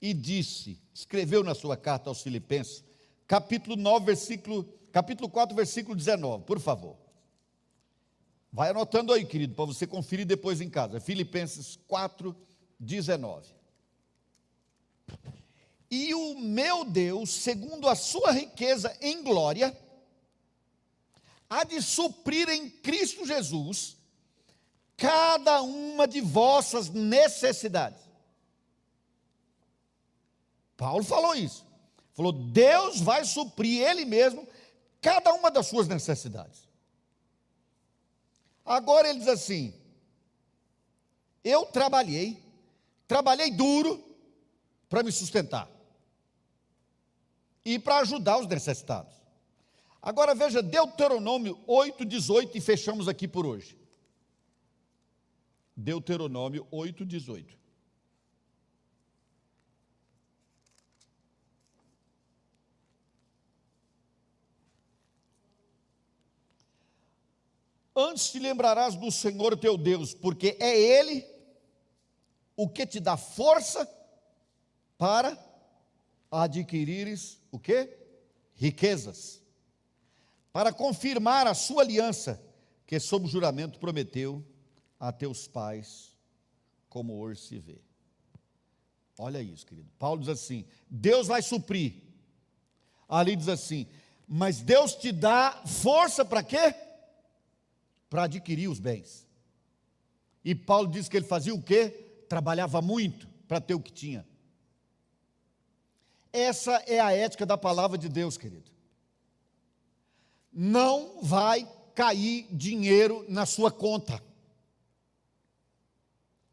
e 0.02 0.14
disse, 0.14 0.82
escreveu 0.94 1.44
na 1.44 1.54
sua 1.54 1.76
carta 1.76 2.10
aos 2.10 2.22
Filipenses, 2.22 2.84
capítulo 3.28 3.76
9, 3.76 4.06
versículo, 4.06 4.64
capítulo 4.92 5.30
4, 5.30 5.56
versículo 5.56 5.96
19, 5.96 6.44
por 6.46 6.60
favor. 6.60 7.03
Vai 8.54 8.70
anotando 8.70 9.12
aí, 9.12 9.26
querido, 9.26 9.56
para 9.56 9.66
você 9.66 9.88
conferir 9.88 10.28
depois 10.28 10.62
em 10.62 10.70
casa. 10.70 11.00
Filipenses 11.00 11.80
4, 11.88 12.36
19. 12.80 13.48
E 15.90 16.14
o 16.14 16.38
meu 16.38 16.86
Deus, 16.86 17.32
segundo 17.32 17.90
a 17.90 17.96
sua 17.96 18.32
riqueza 18.32 18.96
em 19.02 19.24
glória, 19.24 19.76
há 21.50 21.64
de 21.64 21.82
suprir 21.82 22.48
em 22.48 22.70
Cristo 22.70 23.26
Jesus 23.26 23.98
cada 24.96 25.64
uma 25.64 26.08
de 26.08 26.22
vossas 26.22 26.90
necessidades. 26.90 28.04
Paulo 30.78 31.04
falou 31.04 31.34
isso. 31.34 31.66
Falou: 32.14 32.32
Deus 32.32 33.02
vai 33.02 33.26
suprir 33.26 33.82
Ele 33.82 34.06
mesmo 34.06 34.48
cada 35.02 35.34
uma 35.34 35.50
das 35.50 35.66
suas 35.66 35.88
necessidades. 35.88 36.72
Agora 38.66 39.10
ele 39.10 39.20
diz 39.20 39.28
assim: 39.28 39.74
Eu 41.44 41.66
trabalhei, 41.66 42.42
trabalhei 43.08 43.52
duro 43.52 44.04
para 44.90 45.04
me 45.04 45.12
sustentar 45.12 45.70
e 47.66 47.80
para 47.80 48.00
ajudar 48.00 48.40
os 48.40 48.48
necessitados. 48.48 49.14
Agora 50.02 50.36
veja 50.36 50.62
Deuteronômio 50.62 51.58
8, 51.66 52.04
18 52.04 52.58
e 52.58 52.62
fechamos 52.62 53.08
aqui 53.08 53.28
por 53.28 53.46
hoje. 53.46 53.78
Deuteronômio 55.76 56.68
8, 56.70 57.06
18. 57.06 57.63
Antes 67.96 68.32
te 68.32 68.40
lembrarás 68.40 68.96
do 68.96 69.12
Senhor 69.12 69.58
teu 69.58 69.78
Deus, 69.78 70.14
porque 70.14 70.58
é 70.60 70.80
Ele 70.80 71.26
o 72.56 72.68
que 72.68 72.86
te 72.86 73.00
dá 73.00 73.18
força 73.18 73.90
para 74.98 75.38
adquirires 76.32 77.40
o 77.52 77.60
que? 77.60 77.90
Riquezas. 78.56 79.42
Para 80.52 80.72
confirmar 80.72 81.48
a 81.48 81.54
sua 81.54 81.84
aliança, 81.84 82.42
que 82.86 83.00
sob 83.00 83.28
juramento 83.28 83.80
prometeu 83.80 84.46
a 85.00 85.12
teus 85.12 85.48
pais, 85.48 86.12
como 86.90 87.20
hoje 87.20 87.42
se 87.42 87.60
vê. 87.60 87.82
Olha 89.18 89.42
isso, 89.42 89.66
querido. 89.66 89.90
Paulo 90.00 90.20
diz 90.20 90.30
assim: 90.30 90.66
Deus 90.90 91.28
vai 91.28 91.42
suprir. 91.42 92.02
Ali 93.08 93.36
diz 93.36 93.48
assim: 93.48 93.88
mas 94.28 94.62
Deus 94.62 94.96
te 94.96 95.12
dá 95.12 95.62
força 95.66 96.24
para 96.24 96.44
quê? 96.44 96.74
Para 98.14 98.26
adquirir 98.26 98.68
os 98.68 98.80
bens. 98.80 99.28
E 100.46 100.54
Paulo 100.54 100.88
diz 100.88 101.10
que 101.10 101.18
ele 101.18 101.26
fazia 101.26 101.52
o 101.52 101.60
quê? 101.60 101.90
Trabalhava 102.30 102.80
muito 102.80 103.28
para 103.48 103.60
ter 103.60 103.74
o 103.74 103.80
que 103.80 103.92
tinha. 103.92 104.24
Essa 106.32 106.74
é 106.86 107.00
a 107.00 107.12
ética 107.12 107.44
da 107.44 107.58
palavra 107.58 107.98
de 107.98 108.08
Deus, 108.08 108.38
querido. 108.38 108.72
Não 110.52 111.24
vai 111.24 111.68
cair 111.96 112.46
dinheiro 112.52 113.26
na 113.28 113.48
sua 113.48 113.72
conta. 113.72 114.24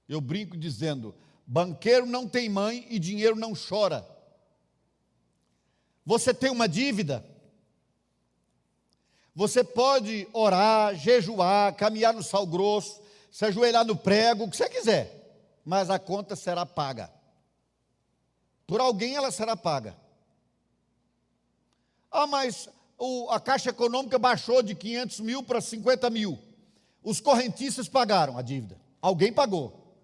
Eu 0.08 0.22
brinco 0.22 0.56
dizendo: 0.56 1.14
banqueiro 1.46 2.06
não 2.06 2.26
tem 2.26 2.48
mãe 2.48 2.86
e 2.88 2.98
dinheiro 2.98 3.36
não 3.36 3.52
chora. 3.52 4.08
Você 6.06 6.32
tem 6.32 6.50
uma 6.50 6.66
dívida? 6.66 7.22
Você 9.34 9.62
pode 9.62 10.28
orar, 10.32 10.94
jejuar, 10.94 11.74
caminhar 11.74 12.12
no 12.12 12.22
sal 12.22 12.46
grosso, 12.46 13.00
se 13.30 13.44
ajoelhar 13.44 13.84
no 13.84 13.96
prego, 13.96 14.44
o 14.44 14.50
que 14.50 14.56
você 14.56 14.68
quiser, 14.68 15.60
mas 15.64 15.88
a 15.88 15.98
conta 15.98 16.34
será 16.34 16.66
paga. 16.66 17.10
Por 18.66 18.80
alguém 18.80 19.14
ela 19.14 19.30
será 19.30 19.56
paga. 19.56 19.96
Ah, 22.10 22.26
mas 22.26 22.68
o, 22.98 23.30
a 23.30 23.38
Caixa 23.38 23.70
Econômica 23.70 24.18
baixou 24.18 24.62
de 24.62 24.74
500 24.74 25.20
mil 25.20 25.42
para 25.42 25.60
50 25.60 26.10
mil. 26.10 26.38
Os 27.02 27.20
correntistas 27.20 27.88
pagaram 27.88 28.36
a 28.36 28.42
dívida. 28.42 28.78
Alguém 29.00 29.32
pagou. 29.32 29.96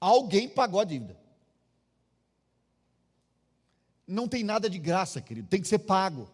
Alguém 0.00 0.48
pagou 0.48 0.80
a 0.80 0.84
dívida. 0.84 1.18
Não 4.06 4.26
tem 4.26 4.42
nada 4.42 4.68
de 4.68 4.78
graça, 4.78 5.20
querido, 5.20 5.48
tem 5.48 5.60
que 5.60 5.68
ser 5.68 5.78
pago. 5.80 6.28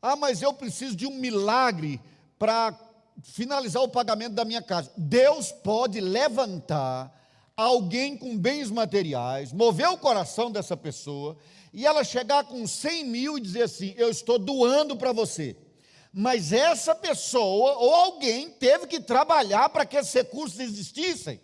Ah, 0.00 0.16
mas 0.16 0.42
eu 0.42 0.52
preciso 0.52 0.94
de 0.94 1.06
um 1.06 1.14
milagre 1.14 2.00
para 2.38 2.78
finalizar 3.22 3.82
o 3.82 3.88
pagamento 3.88 4.34
da 4.34 4.44
minha 4.44 4.62
casa. 4.62 4.92
Deus 4.96 5.50
pode 5.50 6.00
levantar 6.00 7.12
alguém 7.56 8.16
com 8.16 8.38
bens 8.38 8.70
materiais, 8.70 9.52
mover 9.52 9.88
o 9.88 9.98
coração 9.98 10.50
dessa 10.50 10.76
pessoa, 10.76 11.36
e 11.72 11.84
ela 11.84 12.04
chegar 12.04 12.44
com 12.44 12.66
100 12.66 13.04
mil 13.04 13.36
e 13.36 13.40
dizer 13.40 13.62
assim: 13.62 13.94
Eu 13.96 14.08
estou 14.10 14.38
doando 14.38 14.96
para 14.96 15.12
você. 15.12 15.56
Mas 16.12 16.52
essa 16.52 16.94
pessoa 16.94 17.76
ou 17.78 17.94
alguém 17.94 18.48
teve 18.50 18.86
que 18.86 18.98
trabalhar 19.00 19.68
para 19.68 19.84
que 19.84 19.96
esses 19.96 20.12
recursos 20.12 20.58
existissem. 20.58 21.40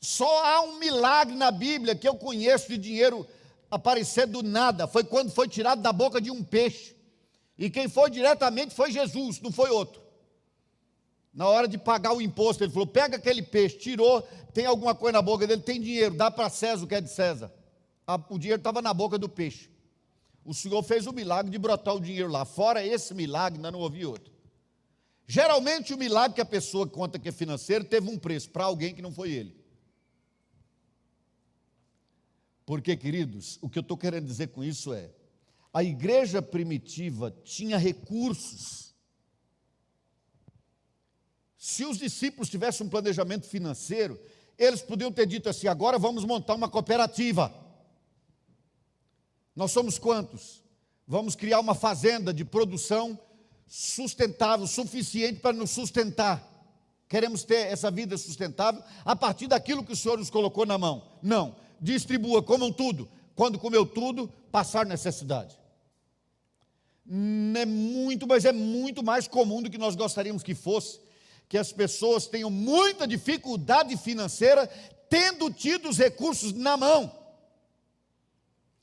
Só 0.00 0.44
há 0.44 0.60
um 0.62 0.78
milagre 0.78 1.34
na 1.34 1.50
Bíblia 1.50 1.96
que 1.96 2.08
eu 2.08 2.14
conheço 2.14 2.68
de 2.68 2.78
dinheiro 2.78 3.26
aparecer 3.70 4.26
do 4.26 4.42
nada. 4.42 4.86
Foi 4.86 5.04
quando 5.04 5.30
foi 5.30 5.48
tirado 5.48 5.82
da 5.82 5.92
boca 5.92 6.20
de 6.20 6.30
um 6.30 6.42
peixe. 6.42 6.96
E 7.56 7.68
quem 7.68 7.88
foi 7.88 8.10
diretamente 8.10 8.74
foi 8.74 8.90
Jesus, 8.92 9.40
não 9.40 9.50
foi 9.50 9.70
outro. 9.70 10.00
Na 11.34 11.46
hora 11.46 11.68
de 11.68 11.76
pagar 11.76 12.12
o 12.12 12.20
imposto, 12.20 12.64
ele 12.64 12.72
falou: 12.72 12.86
pega 12.86 13.16
aquele 13.16 13.42
peixe, 13.42 13.76
tirou, 13.76 14.22
tem 14.52 14.66
alguma 14.66 14.94
coisa 14.94 15.12
na 15.12 15.22
boca 15.22 15.46
dele, 15.46 15.62
tem 15.62 15.80
dinheiro, 15.80 16.14
dá 16.14 16.30
para 16.30 16.48
César 16.48 16.84
o 16.84 16.86
que 16.88 16.94
é 16.94 17.00
de 17.00 17.10
César. 17.10 17.52
O 18.30 18.38
dinheiro 18.38 18.60
estava 18.60 18.80
na 18.80 18.94
boca 18.94 19.18
do 19.18 19.28
peixe. 19.28 19.68
O 20.44 20.54
Senhor 20.54 20.82
fez 20.82 21.06
o 21.06 21.12
milagre 21.12 21.50
de 21.50 21.58
brotar 21.58 21.94
o 21.94 22.00
dinheiro 22.00 22.30
lá. 22.30 22.44
Fora 22.44 22.84
esse 22.84 23.12
milagre, 23.12 23.58
ainda 23.58 23.70
não 23.70 23.80
ouvi 23.80 24.06
outro. 24.06 24.32
Geralmente 25.26 25.92
o 25.92 25.98
milagre 25.98 26.36
que 26.36 26.40
a 26.40 26.46
pessoa 26.46 26.86
conta 26.86 27.18
que 27.18 27.28
é 27.28 27.32
financeiro 27.32 27.84
teve 27.84 28.08
um 28.08 28.18
preço 28.18 28.48
para 28.48 28.64
alguém 28.64 28.94
que 28.94 29.02
não 29.02 29.12
foi 29.12 29.30
ele. 29.30 29.57
Porque, 32.68 32.94
queridos, 32.98 33.58
o 33.62 33.68
que 33.70 33.78
eu 33.78 33.80
estou 33.80 33.96
querendo 33.96 34.26
dizer 34.26 34.48
com 34.48 34.62
isso 34.62 34.92
é: 34.92 35.08
a 35.72 35.82
igreja 35.82 36.42
primitiva 36.42 37.34
tinha 37.42 37.78
recursos. 37.78 38.94
Se 41.56 41.86
os 41.86 41.96
discípulos 41.96 42.50
tivessem 42.50 42.86
um 42.86 42.90
planejamento 42.90 43.46
financeiro, 43.46 44.20
eles 44.58 44.82
podiam 44.82 45.10
ter 45.10 45.24
dito 45.24 45.48
assim: 45.48 45.66
agora 45.66 45.98
vamos 45.98 46.26
montar 46.26 46.56
uma 46.56 46.68
cooperativa. 46.68 47.50
Nós 49.56 49.72
somos 49.72 49.98
quantos? 49.98 50.62
Vamos 51.06 51.34
criar 51.34 51.60
uma 51.60 51.74
fazenda 51.74 52.34
de 52.34 52.44
produção 52.44 53.18
sustentável, 53.66 54.66
suficiente 54.66 55.40
para 55.40 55.56
nos 55.56 55.70
sustentar. 55.70 56.46
Queremos 57.08 57.44
ter 57.44 57.68
essa 57.68 57.90
vida 57.90 58.18
sustentável 58.18 58.82
a 59.06 59.16
partir 59.16 59.46
daquilo 59.46 59.82
que 59.82 59.92
o 59.94 59.96
Senhor 59.96 60.18
nos 60.18 60.28
colocou 60.28 60.66
na 60.66 60.76
mão. 60.76 61.02
Não 61.22 61.66
distribua, 61.80 62.42
comam 62.42 62.72
tudo. 62.72 63.08
Quando 63.34 63.58
comeu 63.58 63.86
tudo, 63.86 64.28
passar 64.50 64.84
necessidade. 64.84 65.56
É 67.56 67.64
muito, 67.64 68.26
mas 68.26 68.44
é 68.44 68.52
muito 68.52 69.02
mais 69.02 69.26
comum 69.28 69.62
do 69.62 69.70
que 69.70 69.78
nós 69.78 69.94
gostaríamos 69.94 70.42
que 70.42 70.54
fosse, 70.54 71.00
que 71.48 71.56
as 71.56 71.72
pessoas 71.72 72.26
tenham 72.26 72.50
muita 72.50 73.06
dificuldade 73.06 73.96
financeira, 73.96 74.66
tendo 75.08 75.50
tido 75.50 75.88
os 75.88 75.96
recursos 75.96 76.52
na 76.52 76.76
mão. 76.76 77.16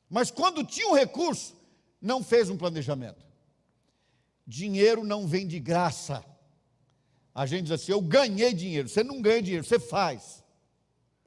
Mas 0.10 0.32
quando 0.32 0.64
tinha 0.64 0.88
o 0.88 0.92
um 0.92 0.96
recurso, 0.96 1.56
não 2.02 2.24
fez 2.24 2.50
um 2.50 2.58
planejamento. 2.58 3.26
Dinheiro 4.48 5.04
não 5.04 5.28
vem 5.28 5.46
de 5.46 5.60
graça. 5.60 6.24
A 7.34 7.46
gente 7.46 7.64
diz 7.64 7.72
assim: 7.72 7.92
eu 7.92 8.02
ganhei 8.02 8.54
dinheiro. 8.54 8.88
Você 8.88 9.04
não 9.04 9.22
ganha 9.22 9.42
dinheiro, 9.42 9.66
você 9.66 9.80
faz. 9.80 10.44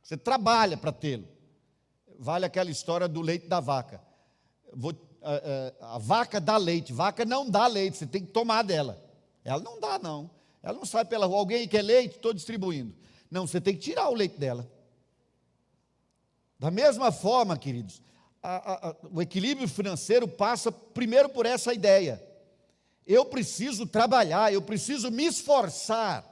Você 0.02 0.16
trabalha 0.16 0.76
para 0.76 0.90
tê-lo 0.90 1.37
vale 2.18 2.44
aquela 2.44 2.70
história 2.70 3.06
do 3.06 3.20
leite 3.20 3.46
da 3.46 3.60
vaca. 3.60 4.02
Vou, 4.74 4.92
a, 5.22 5.84
a, 5.84 5.94
a, 5.94 5.98
vaca 5.98 6.40
dá 6.40 6.56
leite, 6.56 6.92
vaca 6.92 7.24
não 7.24 7.48
dá 7.48 7.66
leite, 7.66 7.96
você 7.96 8.06
tem 8.06 8.24
que 8.24 8.32
tomar 8.32 8.62
dela. 8.62 9.02
Ela 9.44 9.62
não 9.62 9.80
dá, 9.80 9.98
não. 9.98 10.30
Ela 10.62 10.76
não 10.76 10.84
sai 10.84 11.04
pela 11.04 11.26
rua, 11.26 11.38
alguém 11.38 11.68
quer 11.68 11.82
leite, 11.82 12.16
estou 12.16 12.34
distribuindo. 12.34 12.94
Não, 13.30 13.46
você 13.46 13.60
tem 13.60 13.74
que 13.74 13.80
tirar 13.80 14.08
o 14.10 14.14
leite 14.14 14.36
dela. 14.36 14.70
Da 16.58 16.70
mesma 16.70 17.12
forma, 17.12 17.56
queridos, 17.56 18.02
a, 18.42 18.96
o 19.12 19.22
equilíbrio 19.22 19.68
financeiro 19.68 20.26
passa 20.26 20.72
primeiro 20.72 21.28
por 21.28 21.46
essa 21.46 21.72
ideia. 21.72 22.22
Eu 23.06 23.24
preciso 23.24 23.86
trabalhar, 23.86 24.52
eu 24.52 24.60
preciso 24.60 25.10
me 25.10 25.24
esforçar, 25.24 26.24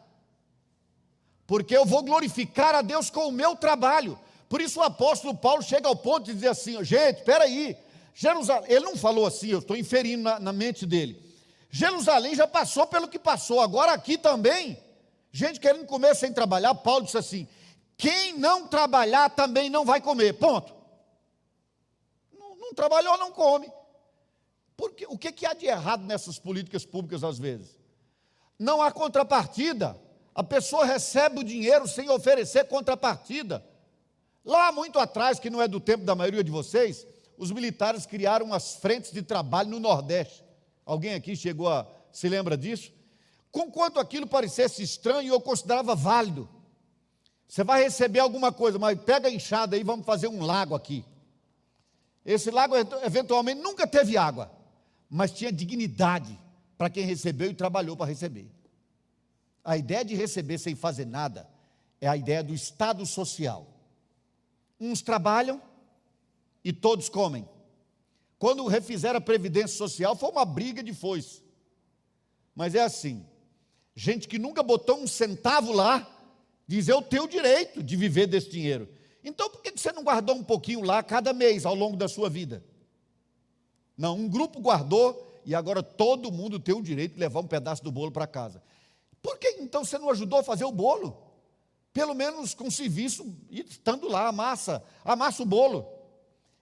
porque 1.47 1.76
eu 1.76 1.87
vou 1.87 2.03
glorificar 2.03 2.74
a 2.74 2.82
Deus 2.82 3.09
com 3.09 3.28
o 3.28 3.32
meu 3.32 3.55
trabalho. 3.57 4.18
Por 4.49 4.61
isso 4.61 4.80
o 4.80 4.82
apóstolo 4.82 5.36
Paulo 5.36 5.62
chega 5.62 5.88
ao 5.88 5.97
ponto 5.97 6.24
de 6.24 6.34
dizer 6.34 6.49
assim: 6.49 6.82
gente, 6.84 7.18
espera 7.18 7.44
aí, 7.44 7.76
Jerusalém, 8.14 8.70
ele 8.70 8.84
não 8.84 8.97
falou 8.97 9.26
assim, 9.26 9.49
eu 9.49 9.59
estou 9.59 9.76
inferindo 9.76 10.22
na, 10.22 10.38
na 10.38 10.53
mente 10.53 10.86
dele. 10.86 11.22
Jerusalém 11.70 12.34
já 12.34 12.47
passou 12.47 12.86
pelo 12.86 13.09
que 13.09 13.18
passou, 13.18 13.61
agora 13.61 13.92
aqui 13.92 14.16
também, 14.16 14.78
gente 15.32 15.61
querendo 15.61 15.86
comer 15.86 16.14
sem 16.14 16.32
trabalhar, 16.32 16.74
Paulo 16.76 17.05
disse 17.05 17.18
assim: 17.18 17.49
quem 17.97 18.38
não 18.38 18.66
trabalhar 18.68 19.30
também 19.30 19.70
não 19.70 19.84
vai 19.84 20.01
comer, 20.01 20.34
ponto. 20.34 20.74
Não, 22.38 22.57
não 22.57 22.74
trabalhou, 22.74 23.16
não 23.16 23.32
come. 23.32 23.70
Porque, 24.76 25.07
o 25.07 25.16
que, 25.16 25.32
que 25.32 25.47
há 25.47 25.55
de 25.55 25.66
errado 25.66 26.05
nessas 26.05 26.38
políticas 26.38 26.84
públicas 26.84 27.24
às 27.24 27.38
vezes? 27.38 27.78
Não 28.59 28.82
há 28.82 28.92
contrapartida. 28.92 29.99
A 30.34 30.42
pessoa 30.42 30.84
recebe 30.84 31.40
o 31.40 31.44
dinheiro 31.44 31.88
sem 31.88 32.11
oferecer 32.11 32.64
contrapartida. 32.66 33.64
Lá 34.47 34.70
muito 34.70 35.01
atrás, 35.01 35.40
que 35.40 35.51
não 35.51 35.61
é 35.61 35.66
do 35.66 35.80
tempo 35.80 36.05
da 36.05 36.14
maioria 36.14 36.44
de 36.44 36.53
vocês, 36.53 37.05
os 37.36 37.51
militares 37.51 38.07
criaram 38.07 38.55
as 38.55 38.76
frentes 38.76 39.11
de 39.11 39.20
trabalho 39.20 39.70
no 39.70 39.80
Nordeste. 39.80 40.44
Alguém 40.84 41.14
aqui 41.14 41.34
chegou 41.34 41.68
a 41.68 41.84
se 42.12 42.28
lembra 42.28 42.57
disso? 42.57 42.92
Conquanto 43.51 43.99
aquilo 43.99 44.26
parecesse 44.26 44.82
estranho, 44.82 45.34
eu 45.34 45.40
considerava 45.40 45.97
válido. 45.97 46.49
Você 47.49 47.64
vai 47.64 47.82
receber 47.82 48.20
alguma 48.20 48.53
coisa, 48.53 48.78
mas 48.78 48.99
pega 49.01 49.28
a 49.28 49.30
enxada 49.30 49.74
aí, 49.74 49.82
vamos 49.82 50.07
fazer 50.07 50.28
um 50.28 50.42
lago 50.42 50.74
aqui. 50.74 51.05
Esse 52.24 52.51
lago 52.51 52.74
eventualmente 53.05 53.61
nunca 53.61 53.86
teve 53.86 54.16
água, 54.16 54.51
mas 55.11 55.32
tinha 55.32 55.53
dignidade 55.53 56.38
para 56.78 56.88
quem 56.88 57.05
recebeu 57.05 57.51
e 57.51 57.55
trabalhou 57.55 57.97
para 57.97 58.07
receber. 58.07 58.49
A 59.64 59.76
ideia 59.76 60.05
de 60.05 60.14
receber 60.14 60.59
sem 60.59 60.76
fazer 60.76 61.05
nada 61.05 61.49
é 62.01 62.07
a 62.07 62.16
ideia 62.16 62.42
do 62.42 62.55
estado 62.55 63.05
social. 63.05 63.76
Uns 64.79 65.03
trabalham 65.03 65.61
e 66.64 66.72
todos 66.72 67.09
comem. 67.09 67.49
Quando 68.39 68.66
refizeram 68.66 69.18
a 69.18 69.20
Previdência 69.20 69.77
Social, 69.77 70.14
foi 70.14 70.31
uma 70.31 70.45
briga 70.45 70.83
de 70.83 70.93
foice. 70.93 71.43
Mas 72.55 72.74
é 72.74 72.83
assim: 72.83 73.24
gente 73.95 74.29
que 74.29 74.39
nunca 74.39 74.62
botou 74.62 74.99
um 74.99 75.07
centavo 75.07 75.72
lá, 75.72 76.07
diz: 76.66 76.89
Eu 76.89 77.01
tenho 77.01 77.24
o 77.24 77.29
direito 77.29 77.83
de 77.83 77.97
viver 77.97 78.27
desse 78.27 78.51
dinheiro. 78.51 78.89
Então 79.24 79.51
por 79.51 79.62
que 79.62 79.72
você 79.72 79.91
não 79.91 80.05
guardou 80.05 80.37
um 80.37 80.45
pouquinho 80.45 80.83
lá 80.83 81.03
cada 81.03 81.33
mês 81.33 81.66
ao 81.66 81.74
longo 81.74 81.97
da 81.97 82.07
sua 82.07 82.31
vida? 82.31 82.64
Não, 83.97 84.16
um 84.16 84.29
grupo 84.29 84.61
guardou 84.61 85.41
e 85.45 85.55
agora 85.55 85.83
todo 85.83 86.31
mundo 86.31 86.61
tem 86.61 86.74
o 86.74 86.83
direito 86.83 87.14
de 87.14 87.20
levar 87.20 87.41
um 87.41 87.47
pedaço 87.47 87.83
do 87.83 87.91
bolo 87.91 88.12
para 88.12 88.27
casa. 88.27 88.62
Por 89.22 89.39
que 89.39 89.57
então 89.61 89.85
você 89.85 89.99
não 89.99 90.11
ajudou 90.11 90.39
a 90.39 90.45
fazer 90.45 90.64
o 90.64 90.70
bolo? 90.70 91.26
Pelo 91.97 92.12
menos 92.12 92.53
com 92.53 92.70
serviço, 92.70 93.34
estando 93.51 94.07
lá, 94.07 94.28
amassa, 94.28 94.84
amassa 95.03 95.42
o 95.42 95.47
bolo. 95.47 95.88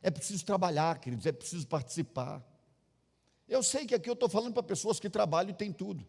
É 0.01 0.09
preciso 0.09 0.45
trabalhar, 0.45 1.01
queridos, 1.01 1.26
é 1.26 1.32
preciso 1.32 1.66
participar. 1.66 2.41
Eu 3.49 3.61
sei 3.61 3.85
que 3.85 3.97
aqui 3.97 4.09
eu 4.09 4.12
estou 4.12 4.28
falando 4.28 4.53
para 4.53 4.62
pessoas 4.62 5.01
que 5.01 5.11
trabalham 5.11 5.51
e 5.51 5.55
têm 5.55 5.72
tudo. 5.72 6.07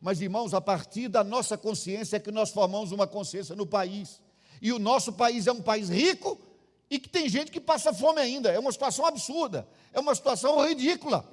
Mas, 0.00 0.20
irmãos, 0.20 0.54
a 0.54 0.60
partir 0.60 1.08
da 1.08 1.24
nossa 1.24 1.58
consciência 1.58 2.18
é 2.18 2.20
que 2.20 2.30
nós 2.30 2.50
formamos 2.50 2.92
uma 2.92 3.04
consciência 3.04 3.56
no 3.56 3.66
país. 3.66 4.22
E 4.62 4.72
o 4.72 4.78
nosso 4.78 5.12
país 5.12 5.48
é 5.48 5.52
um 5.52 5.60
país 5.60 5.88
rico 5.88 6.40
e 6.88 7.00
que 7.00 7.08
tem 7.08 7.28
gente 7.28 7.50
que 7.50 7.60
passa 7.60 7.92
fome 7.92 8.20
ainda. 8.20 8.48
É 8.52 8.60
uma 8.60 8.70
situação 8.70 9.04
absurda. 9.04 9.66
É 9.92 9.98
uma 9.98 10.14
situação 10.14 10.64
ridícula. 10.64 11.28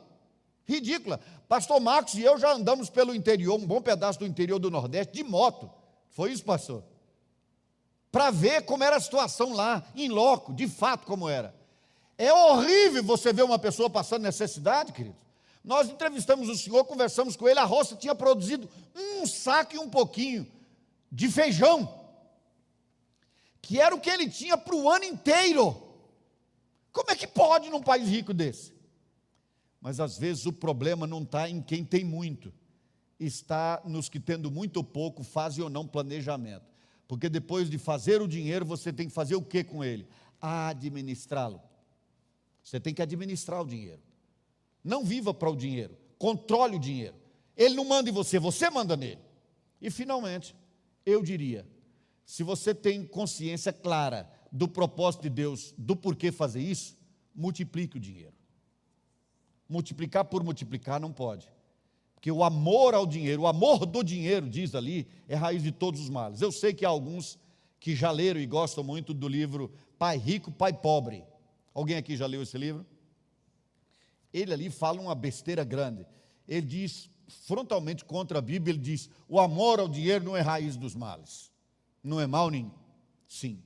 Ridícula. 0.68 1.20
Pastor 1.48 1.80
Marcos 1.80 2.16
e 2.16 2.24
eu 2.24 2.40
já 2.40 2.54
andamos 2.54 2.90
pelo 2.90 3.14
interior, 3.14 3.54
um 3.54 3.68
bom 3.68 3.84
pedaço 3.84 4.18
do 4.18 4.26
interior 4.26 4.58
do 4.58 4.72
Nordeste, 4.72 5.14
de 5.14 5.24
moto. 5.24 5.70
Foi 6.10 6.32
isso, 6.32 6.44
pastor? 6.44 6.84
Para 8.16 8.32
ver 8.32 8.62
como 8.62 8.82
era 8.82 8.96
a 8.96 9.00
situação 9.02 9.52
lá, 9.52 9.86
em 9.94 10.08
loco, 10.08 10.54
de 10.54 10.70
fato 10.70 11.06
como 11.06 11.28
era. 11.28 11.54
É 12.18 12.32
horrível 12.32 13.04
você 13.04 13.34
ver 13.34 13.44
uma 13.44 13.60
pessoa 13.60 13.90
passando 13.90 14.22
necessidade, 14.22 14.94
querido. 14.94 15.18
Nós 15.62 15.90
entrevistamos 15.90 16.48
o 16.48 16.56
senhor, 16.56 16.86
conversamos 16.86 17.36
com 17.36 17.46
ele, 17.46 17.60
a 17.60 17.66
roça 17.66 17.94
tinha 17.94 18.16
produzido 18.16 18.70
um 18.96 19.28
saco 19.28 19.76
e 19.76 19.78
um 19.78 19.90
pouquinho 19.90 20.50
de 21.12 21.28
feijão 21.28 21.94
que 23.62 23.82
era 23.82 23.94
o 23.94 24.00
que 24.00 24.10
ele 24.10 24.30
tinha 24.30 24.58
para 24.58 24.76
o 24.78 24.90
ano 24.90 25.04
inteiro. 25.04 25.76
Como 26.94 27.12
é 27.12 27.18
que 27.18 27.28
pode 27.28 27.70
num 27.70 27.84
país 27.84 28.08
rico 28.08 28.34
desse? 28.34 28.72
Mas 29.82 30.00
às 30.00 30.18
vezes 30.18 30.46
o 30.46 30.54
problema 30.54 31.06
não 31.06 31.22
está 31.22 31.50
em 31.50 31.62
quem 31.62 31.84
tem 31.84 32.06
muito, 32.06 32.54
está 33.20 33.82
nos 33.84 34.08
que 34.08 34.22
tendo 34.22 34.50
muito 34.50 34.78
ou 34.78 34.86
pouco 34.86 35.22
fazem 35.22 35.62
ou 35.62 35.70
não 35.70 35.86
planejamento. 35.86 36.75
Porque 37.08 37.30
depois 37.30 37.70
de 37.70 37.78
fazer 37.78 38.22
o 38.22 38.28
dinheiro, 38.28 38.66
você 38.66 38.92
tem 38.92 39.08
que 39.08 39.14
fazer 39.14 39.36
o 39.36 39.42
que 39.42 39.64
com 39.64 39.84
ele? 39.84 40.08
Administrá-lo. 40.42 41.62
Você 42.64 42.80
tem 42.80 42.94
que 42.94 43.02
administrar 43.02 43.62
o 43.62 43.66
dinheiro. 43.66 44.02
Não 44.84 45.04
viva 45.04 45.34
para 45.34 45.50
o 45.50 45.56
dinheiro, 45.56 45.98
controle 46.18 46.76
o 46.76 46.80
dinheiro. 46.80 47.16
Ele 47.56 47.76
não 47.76 47.86
manda 47.86 48.10
em 48.10 48.14
você, 48.14 48.40
você 48.40 48.70
manda 48.70 48.98
nele. 48.98 49.22
E 49.82 49.90
finalmente, 49.90 50.56
eu 51.06 51.22
diria, 51.22 51.68
se 52.26 52.44
você 52.44 52.74
tem 52.74 53.06
consciência 53.06 53.72
clara 53.72 54.30
do 54.52 54.68
propósito 54.68 55.24
de 55.24 55.30
Deus, 55.30 55.74
do 55.78 55.96
porquê 55.96 56.32
fazer 56.32 56.62
isso, 56.62 56.98
multiplique 57.36 57.98
o 57.98 58.00
dinheiro. 58.00 58.34
Multiplicar 59.68 60.26
por 60.26 60.44
multiplicar 60.44 61.00
não 61.00 61.12
pode. 61.12 61.50
Porque 62.26 62.32
o 62.32 62.44
amor 62.44 62.96
ao 62.96 63.06
dinheiro, 63.06 63.44
o 63.44 63.48
amor 63.48 63.86
do 63.86 64.04
dinheiro, 64.04 64.50
diz 64.50 64.74
ali, 64.74 65.08
é 65.28 65.36
raiz 65.36 65.62
de 65.62 65.72
todos 65.72 66.02
os 66.02 66.10
males. 66.10 66.42
Eu 66.42 66.52
sei 66.52 66.74
que 66.74 66.84
há 66.84 66.90
alguns 66.90 67.38
que 67.80 67.96
já 67.96 68.10
leram 68.10 68.40
e 68.40 68.48
gostam 68.48 68.84
muito 68.84 69.14
do 69.14 69.28
livro 69.28 69.72
Pai 70.00 70.18
Rico, 70.18 70.52
Pai 70.52 70.74
Pobre. 70.74 71.24
Alguém 71.72 71.98
aqui 71.98 72.18
já 72.18 72.26
leu 72.26 72.42
esse 72.42 72.58
livro? 72.58 72.84
Ele 74.34 74.52
ali 74.52 74.72
fala 74.72 75.00
uma 75.00 75.14
besteira 75.14 75.64
grande. 75.64 76.04
Ele 76.48 76.66
diz 76.66 77.12
frontalmente 77.46 78.04
contra 78.04 78.40
a 78.40 78.42
Bíblia, 78.42 78.74
ele 78.74 78.82
diz: 78.82 79.08
o 79.30 79.40
amor 79.40 79.80
ao 79.80 79.88
dinheiro 79.88 80.26
não 80.26 80.36
é 80.36 80.42
raiz 80.42 80.76
dos 80.76 80.96
males 80.96 81.52
não 82.04 82.20
é 82.20 82.26
mal 82.26 82.50
nenhum. 82.50 82.72
Sim, 83.28 83.62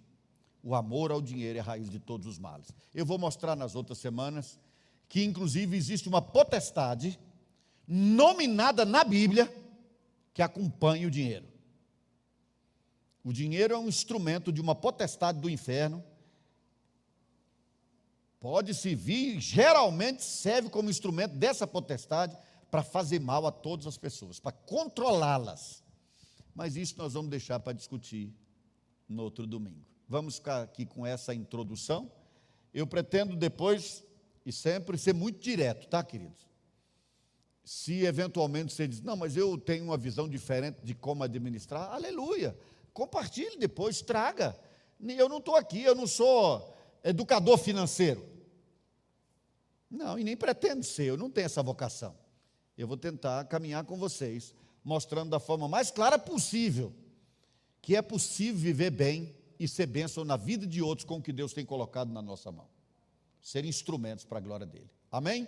o 0.61 0.75
amor 0.75 1.11
ao 1.11 1.21
dinheiro 1.21 1.57
é 1.59 1.61
raiz 1.61 1.89
de 1.89 1.99
todos 1.99 2.27
os 2.27 2.37
males. 2.37 2.73
Eu 2.93 3.05
vou 3.05 3.17
mostrar 3.17 3.55
nas 3.55 3.73
outras 3.73 3.99
semanas 3.99 4.59
que, 5.07 5.23
inclusive, 5.23 5.77
existe 5.77 6.09
uma 6.09 6.21
potestade 6.21 7.17
nominada 7.91 8.85
na 8.85 9.03
Bíblia 9.03 9.51
que 10.31 10.43
acompanha 10.43 11.07
o 11.07 11.11
dinheiro. 11.11 11.47
O 13.23 13.33
dinheiro 13.33 13.73
é 13.73 13.77
um 13.77 13.87
instrumento 13.87 14.51
de 14.51 14.61
uma 14.61 14.75
potestade 14.75 15.39
do 15.39 15.49
inferno. 15.49 16.03
Pode 18.39 18.75
servir, 18.75 19.39
geralmente 19.39 20.23
serve 20.23 20.69
como 20.69 20.89
instrumento 20.89 21.33
dessa 21.33 21.65
potestade 21.65 22.37
para 22.69 22.83
fazer 22.83 23.19
mal 23.19 23.47
a 23.47 23.51
todas 23.51 23.87
as 23.87 23.97
pessoas, 23.97 24.39
para 24.39 24.51
controlá-las. 24.51 25.83
Mas 26.53 26.75
isso 26.75 26.93
nós 26.97 27.13
vamos 27.13 27.31
deixar 27.31 27.59
para 27.59 27.73
discutir 27.73 28.31
no 29.07 29.23
outro 29.23 29.47
domingo. 29.47 29.83
Vamos 30.07 30.35
ficar 30.35 30.61
aqui 30.61 30.85
com 30.85 31.05
essa 31.05 31.33
introdução. 31.33 32.11
Eu 32.71 32.85
pretendo 32.85 33.35
depois 33.35 34.03
e 34.45 34.51
sempre 34.51 34.97
ser 34.97 35.13
muito 35.13 35.39
direto, 35.39 35.87
tá, 35.87 36.03
queridos? 36.03 36.48
Se 37.69 38.03
eventualmente 38.03 38.73
você 38.73 38.87
diz, 38.87 38.99
não, 38.99 39.15
mas 39.15 39.37
eu 39.37 39.55
tenho 39.55 39.85
uma 39.85 39.95
visão 39.95 40.27
diferente 40.27 40.79
de 40.81 40.95
como 40.95 41.21
administrar, 41.21 41.93
aleluia. 41.93 42.57
Compartilhe 42.91 43.57
depois, 43.57 44.01
traga. 44.01 44.59
Eu 44.99 45.29
não 45.29 45.37
estou 45.37 45.55
aqui, 45.55 45.83
eu 45.83 45.93
não 45.93 46.07
sou 46.07 46.75
educador 47.03 47.59
financeiro. 47.59 48.27
Não, 49.87 50.17
e 50.17 50.23
nem 50.23 50.35
pretendo 50.35 50.83
ser, 50.83 51.03
eu 51.03 51.15
não 51.15 51.29
tenho 51.29 51.45
essa 51.45 51.61
vocação. 51.61 52.17
Eu 52.75 52.87
vou 52.87 52.97
tentar 52.97 53.45
caminhar 53.45 53.83
com 53.85 53.99
vocês 53.99 54.51
mostrando 54.83 55.29
da 55.29 55.39
forma 55.39 55.67
mais 55.67 55.91
clara 55.91 56.17
possível 56.17 56.91
que 57.83 57.95
é 57.95 58.01
possível 58.01 58.59
viver 58.59 58.89
bem 58.89 59.35
e 59.59 59.67
ser 59.67 59.85
bênção 59.85 60.25
na 60.25 60.37
vida 60.37 60.65
de 60.65 60.81
outros 60.81 61.05
com 61.05 61.17
o 61.17 61.21
que 61.21 61.31
Deus 61.31 61.53
tem 61.53 61.63
colocado 61.63 62.11
na 62.11 62.21
nossa 62.23 62.51
mão. 62.51 62.67
Ser 63.39 63.63
instrumentos 63.63 64.25
para 64.25 64.39
a 64.39 64.41
glória 64.41 64.65
dele. 64.65 64.89
Amém? 65.11 65.47